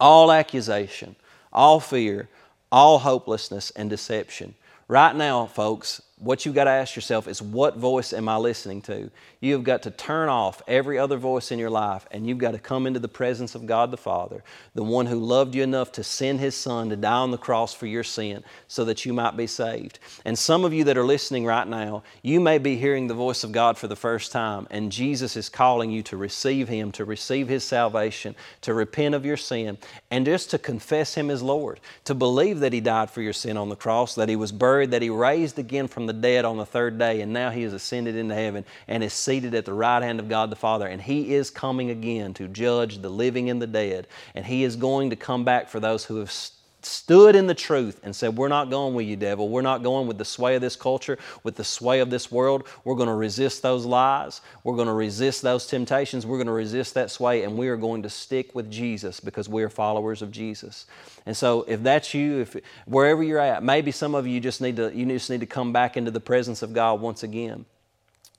all 0.00 0.32
accusation, 0.32 1.14
all 1.52 1.78
fear, 1.80 2.28
all 2.70 2.98
hopelessness 2.98 3.70
and 3.72 3.88
deception. 3.88 4.54
Right 4.88 5.14
now, 5.14 5.46
folks, 5.46 6.02
what 6.22 6.46
you've 6.46 6.54
got 6.54 6.64
to 6.64 6.70
ask 6.70 6.94
yourself 6.94 7.26
is 7.26 7.42
what 7.42 7.76
voice 7.76 8.12
am 8.12 8.28
I 8.28 8.36
listening 8.36 8.80
to? 8.82 9.10
You've 9.40 9.64
got 9.64 9.82
to 9.82 9.90
turn 9.90 10.28
off 10.28 10.62
every 10.68 10.96
other 10.96 11.16
voice 11.16 11.50
in 11.50 11.58
your 11.58 11.68
life 11.68 12.06
and 12.12 12.28
you've 12.28 12.38
got 12.38 12.52
to 12.52 12.60
come 12.60 12.86
into 12.86 13.00
the 13.00 13.08
presence 13.08 13.56
of 13.56 13.66
God 13.66 13.90
the 13.90 13.96
Father, 13.96 14.44
the 14.74 14.84
one 14.84 15.06
who 15.06 15.18
loved 15.18 15.56
you 15.56 15.64
enough 15.64 15.90
to 15.92 16.04
send 16.04 16.38
His 16.38 16.54
Son 16.54 16.90
to 16.90 16.96
die 16.96 17.12
on 17.12 17.32
the 17.32 17.38
cross 17.38 17.74
for 17.74 17.86
your 17.86 18.04
sin 18.04 18.44
so 18.68 18.84
that 18.84 19.04
you 19.04 19.12
might 19.12 19.36
be 19.36 19.48
saved. 19.48 19.98
And 20.24 20.38
some 20.38 20.64
of 20.64 20.72
you 20.72 20.84
that 20.84 20.96
are 20.96 21.04
listening 21.04 21.44
right 21.44 21.66
now, 21.66 22.04
you 22.22 22.38
may 22.38 22.58
be 22.58 22.76
hearing 22.76 23.08
the 23.08 23.14
voice 23.14 23.42
of 23.42 23.50
God 23.50 23.76
for 23.76 23.88
the 23.88 23.96
first 23.96 24.30
time 24.30 24.68
and 24.70 24.92
Jesus 24.92 25.36
is 25.36 25.48
calling 25.48 25.90
you 25.90 26.04
to 26.04 26.16
receive 26.16 26.68
Him, 26.68 26.92
to 26.92 27.04
receive 27.04 27.48
His 27.48 27.64
salvation, 27.64 28.36
to 28.60 28.74
repent 28.74 29.16
of 29.16 29.26
your 29.26 29.36
sin, 29.36 29.76
and 30.12 30.24
just 30.24 30.50
to 30.50 30.58
confess 30.58 31.16
Him 31.16 31.30
as 31.30 31.42
Lord, 31.42 31.80
to 32.04 32.14
believe 32.14 32.60
that 32.60 32.72
He 32.72 32.80
died 32.80 33.10
for 33.10 33.22
your 33.22 33.32
sin 33.32 33.56
on 33.56 33.70
the 33.70 33.76
cross, 33.76 34.14
that 34.14 34.28
He 34.28 34.36
was 34.36 34.52
buried, 34.52 34.92
that 34.92 35.02
He 35.02 35.10
raised 35.10 35.58
again 35.58 35.88
from 35.88 36.06
the 36.06 36.11
the 36.12 36.20
dead 36.20 36.44
on 36.44 36.56
the 36.56 36.66
third 36.66 36.98
day, 36.98 37.20
and 37.20 37.32
now 37.32 37.50
he 37.50 37.62
has 37.62 37.72
ascended 37.72 38.16
into 38.16 38.34
heaven 38.34 38.64
and 38.86 39.02
is 39.02 39.12
seated 39.12 39.54
at 39.54 39.64
the 39.64 39.72
right 39.72 40.02
hand 40.02 40.20
of 40.20 40.28
God 40.28 40.50
the 40.50 40.56
Father. 40.56 40.86
And 40.86 41.00
he 41.00 41.34
is 41.34 41.50
coming 41.50 41.90
again 41.90 42.34
to 42.34 42.48
judge 42.48 42.98
the 42.98 43.08
living 43.08 43.50
and 43.50 43.60
the 43.60 43.66
dead. 43.66 44.06
And 44.34 44.44
he 44.44 44.64
is 44.64 44.76
going 44.76 45.10
to 45.10 45.16
come 45.16 45.44
back 45.44 45.68
for 45.68 45.80
those 45.80 46.04
who 46.04 46.16
have 46.16 46.30
stood 46.84 47.36
in 47.36 47.46
the 47.46 47.54
truth 47.54 48.00
and 48.02 48.14
said, 48.14 48.36
We're 48.36 48.48
not 48.48 48.70
going 48.70 48.94
with 48.94 49.06
you, 49.06 49.16
devil. 49.16 49.48
We're 49.48 49.62
not 49.62 49.82
going 49.82 50.06
with 50.06 50.18
the 50.18 50.24
sway 50.24 50.54
of 50.54 50.60
this 50.60 50.76
culture, 50.76 51.18
with 51.42 51.56
the 51.56 51.64
sway 51.64 52.00
of 52.00 52.10
this 52.10 52.30
world. 52.30 52.66
We're 52.84 52.94
going 52.94 53.08
to 53.08 53.14
resist 53.14 53.62
those 53.62 53.84
lies. 53.84 54.40
We're 54.64 54.76
going 54.76 54.88
to 54.88 54.92
resist 54.92 55.42
those 55.42 55.66
temptations. 55.66 56.26
We're 56.26 56.38
going 56.38 56.46
to 56.46 56.52
resist 56.52 56.94
that 56.94 57.10
sway, 57.10 57.44
and 57.44 57.56
we 57.56 57.68
are 57.68 57.76
going 57.76 58.02
to 58.02 58.10
stick 58.10 58.54
with 58.54 58.70
Jesus 58.70 59.20
because 59.20 59.48
we 59.48 59.62
are 59.62 59.68
followers 59.68 60.22
of 60.22 60.30
Jesus. 60.30 60.86
And 61.26 61.36
so, 61.36 61.62
if 61.68 61.82
that's 61.82 62.14
you, 62.14 62.40
if 62.40 62.56
wherever 62.86 63.22
you're 63.22 63.38
at, 63.38 63.62
maybe 63.62 63.90
some 63.90 64.14
of 64.14 64.26
you 64.26 64.40
just 64.40 64.60
need 64.60 64.76
to 64.76 64.94
you 64.94 65.06
just 65.06 65.30
need 65.30 65.40
to 65.40 65.46
come 65.46 65.72
back 65.72 65.96
into 65.96 66.10
the 66.10 66.20
presence 66.20 66.62
of 66.62 66.72
God 66.72 67.00
once 67.00 67.22
again. 67.22 67.64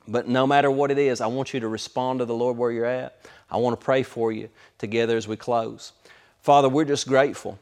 But 0.08 0.28
no 0.28 0.46
matter 0.46 0.70
what 0.70 0.92
it 0.92 0.98
is, 0.98 1.22
I 1.22 1.28
want 1.28 1.54
you 1.54 1.62
to 1.62 1.68
respond 1.68 2.20
to 2.20 2.26
the 2.26 2.36
Lord 2.36 2.58
where 2.58 2.72
you're 2.72 2.86
at. 2.86 3.18
I 3.50 3.58
want 3.58 3.80
to 3.80 3.84
pray 3.84 4.04
for 4.04 4.32
you 4.32 4.50
together 4.78 5.16
as 5.16 5.28
we 5.28 5.38
close. 5.38 5.94
Father, 6.42 6.68
we're 6.68 6.84
just 6.84 7.08
grateful 7.08 7.58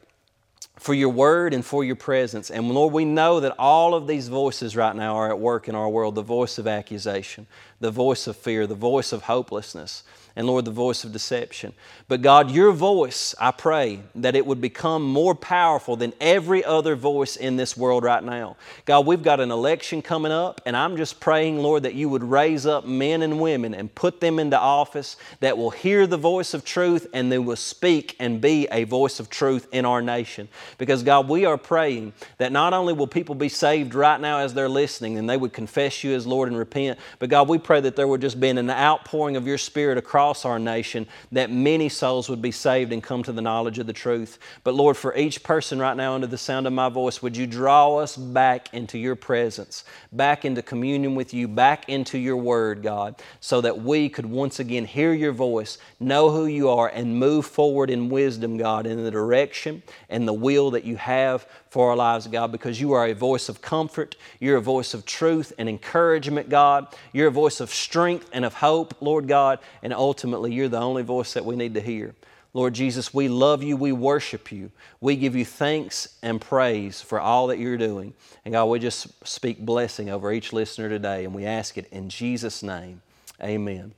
for 0.78 0.94
your 0.94 1.10
word 1.10 1.54
and 1.54 1.64
for 1.66 1.84
your 1.84 1.96
presence. 1.96 2.50
And 2.50 2.70
Lord, 2.72 2.94
we 2.94 3.06
know 3.06 3.40
that 3.40 3.56
all 3.60 3.94
of 3.94 4.08
these 4.08 4.28
voices 4.30 4.76
right 4.76 4.96
now 4.96 5.16
are 5.16 5.30
at 5.30 5.40
work 5.40 5.68
in 5.68 5.76
our 5.76 5.90
world 5.90 6.16
the 6.16 6.24
voice 6.24 6.58
of 6.58 6.68
accusation, 6.68 7.46
the 7.82 7.92
voice 7.92 8.28
of 8.28 8.38
fear, 8.38 8.66
the 8.66 8.76
voice 8.76 9.12
of 9.12 9.24
hopelessness, 9.24 10.04
and 10.36 10.48
Lord, 10.48 10.64
the 10.64 10.72
voice 10.72 11.04
of 11.04 11.12
deception. 11.12 11.74
But 12.08 12.22
God, 12.22 12.52
your 12.52 12.72
voice, 12.72 13.36
I 13.40 13.52
pray 13.52 14.00
that 14.16 14.36
it 14.36 14.46
would 14.46 14.62
become 14.62 15.04
more 15.04 15.36
powerful 15.36 15.98
than 15.98 16.14
every 16.22 16.64
other 16.64 16.96
voice 16.96 17.36
in 17.36 17.58
this 17.58 17.76
world 17.76 18.04
right 18.04 18.24
now. 18.24 18.56
God, 18.86 19.06
we've 19.06 19.24
got 19.24 19.42
an 19.42 19.52
election 19.52 20.02
coming 20.02 20.32
up, 20.32 20.62
and 20.66 20.78
I'm 20.78 20.96
just 20.96 21.20
praying, 21.20 21.60
Lord, 21.60 21.84
that 21.84 21.96
you 21.96 22.08
would 22.08 22.24
raise 22.24 22.66
up 22.66 22.86
men 22.86 23.22
and 23.22 23.42
women 23.42 23.74
and 23.74 23.94
put 23.94 24.22
them 24.22 24.40
into 24.40 24.58
office 24.58 25.18
that 25.42 25.58
will 25.58 25.70
hear 25.70 26.08
the 26.08 26.18
voice 26.18 26.54
of 26.54 26.64
truth 26.64 27.08
and 27.14 27.32
they 27.32 27.40
will 27.40 27.56
speak 27.56 28.16
and 28.20 28.40
be 28.40 28.68
a 28.72 28.86
voice 28.86 29.20
of 29.20 29.30
truth 29.30 29.68
in 29.72 29.86
our 29.86 30.02
nation. 30.02 30.48
Because, 30.78 31.04
God, 31.04 31.28
we 31.28 31.46
are 31.46 31.58
praying 31.58 32.14
that 32.38 32.52
not 32.52 32.74
only 32.74 32.94
will 32.94 33.08
people 33.08 33.36
be 33.36 33.50
saved 33.50 33.96
right 33.96 34.20
now 34.20 34.40
as 34.40 34.54
they're 34.54 34.70
listening 34.70 35.18
and 35.18 35.30
they 35.30 35.38
would 35.38 35.52
confess 35.54 36.04
you 36.04 36.14
as 36.14 36.26
Lord 36.26 36.48
and 36.48 36.58
repent, 36.58 37.00
but 37.20 37.30
God, 37.30 37.50
we 37.50 37.58
pray 37.58 37.71
that 37.80 37.96
there 37.96 38.08
would 38.08 38.22
just 38.22 38.40
be 38.40 38.50
an 38.50 38.70
outpouring 38.70 39.38
of 39.38 39.48
your 39.48 39.58
Spirit 39.58 39.98
across 39.98 40.44
our 40.44 40.60
nation 40.60 41.08
that 41.32 41.52
many 41.52 41.88
souls 41.88 42.28
would 42.28 42.42
be 42.42 42.52
saved 42.52 42.92
and 42.92 43.02
come 43.02 43.24
to 43.24 43.32
the 43.32 43.42
knowledge 43.42 43.80
of 43.80 43.88
the 43.88 43.94
truth. 43.94 44.40
But 44.64 44.74
Lord, 44.74 44.98
for 44.98 45.16
each 45.16 45.44
person 45.44 45.80
right 45.80 45.96
now 45.96 46.16
under 46.16 46.28
the 46.28 46.38
sound 46.38 46.68
of 46.68 46.74
my 46.74 46.90
voice, 46.90 47.22
would 47.22 47.38
you 47.38 47.48
draw 47.48 47.98
us 47.98 48.18
back 48.18 48.74
into 48.74 48.98
your 48.98 49.16
presence, 49.16 49.86
back 50.12 50.44
into 50.44 50.62
communion 50.62 51.16
with 51.16 51.34
you, 51.34 51.48
back 51.48 51.88
into 51.88 52.18
your 52.18 52.38
word, 52.38 52.84
God, 52.84 53.22
so 53.40 53.62
that 53.62 53.82
we 53.82 54.10
could 54.10 54.26
once 54.26 54.60
again 54.60 54.86
hear 54.86 55.14
your 55.14 55.32
voice, 55.32 55.78
know 56.00 56.32
who 56.32 56.48
you 56.48 56.70
are, 56.70 56.88
and 56.88 57.18
move 57.18 57.46
forward 57.46 57.90
in 57.90 58.10
wisdom, 58.10 58.58
God, 58.58 58.88
in 58.88 59.04
the 59.04 59.12
direction 59.12 59.84
and 60.10 60.28
the 60.28 60.34
will 60.34 60.72
that 60.72 60.84
you 60.84 60.98
have 60.98 61.48
for 61.72 61.90
our 61.90 61.96
lives, 61.96 62.28
God, 62.28 62.52
because 62.52 62.82
you 62.82 62.92
are 62.92 63.08
a 63.08 63.14
voice 63.14 63.48
of 63.48 63.62
comfort. 63.62 64.18
You're 64.42 64.58
a 64.58 64.62
voice 64.62 64.94
of 64.94 65.06
truth 65.06 65.54
and 65.58 65.70
encouragement, 65.70 66.50
God. 66.50 66.88
You're 67.14 67.30
a 67.30 67.32
voice 67.32 67.62
of 67.62 67.70
strength 67.70 68.30
and 68.34 68.44
of 68.44 68.56
hope, 68.56 68.94
Lord 69.00 69.26
God. 69.30 69.60
And 69.82 69.94
ultimately, 69.94 70.54
you're 70.54 70.68
the 70.68 70.82
only 70.82 71.02
voice 71.02 71.32
that 71.34 71.46
we 71.46 71.56
need 71.56 71.74
to 71.76 71.80
hear. 71.80 72.14
Lord 72.54 72.74
Jesus, 72.74 73.14
we 73.14 73.30
love 73.30 73.64
you, 73.64 73.78
we 73.78 73.94
worship 73.94 74.52
you. 74.52 74.70
We 75.00 75.16
give 75.16 75.34
you 75.34 75.46
thanks 75.46 76.18
and 76.22 76.42
praise 76.42 77.00
for 77.00 77.22
all 77.22 77.48
that 77.48 77.58
you're 77.58 77.78
doing. 77.78 78.16
And 78.44 78.52
God, 78.52 78.66
we 78.66 78.78
just 78.78 79.26
speak 79.26 79.60
blessing 79.60 80.10
over 80.10 80.34
each 80.34 80.52
listener 80.52 80.90
today, 80.90 81.24
and 81.24 81.34
we 81.34 81.46
ask 81.46 81.78
it 81.78 81.88
in 81.90 82.10
Jesus' 82.10 82.62
name. 82.62 83.02
Amen. 83.42 83.94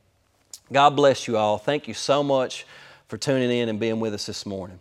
God 0.71 0.91
bless 0.91 1.27
you 1.27 1.37
all. 1.37 1.57
Thank 1.57 1.87
you 1.87 1.95
so 1.95 2.21
much 2.21 2.67
for 3.07 3.17
tuning 3.17 3.49
in 3.49 3.67
and 3.67 3.79
being 3.79 3.99
with 3.99 4.13
us 4.13 4.27
this 4.27 4.45
morning. 4.45 4.79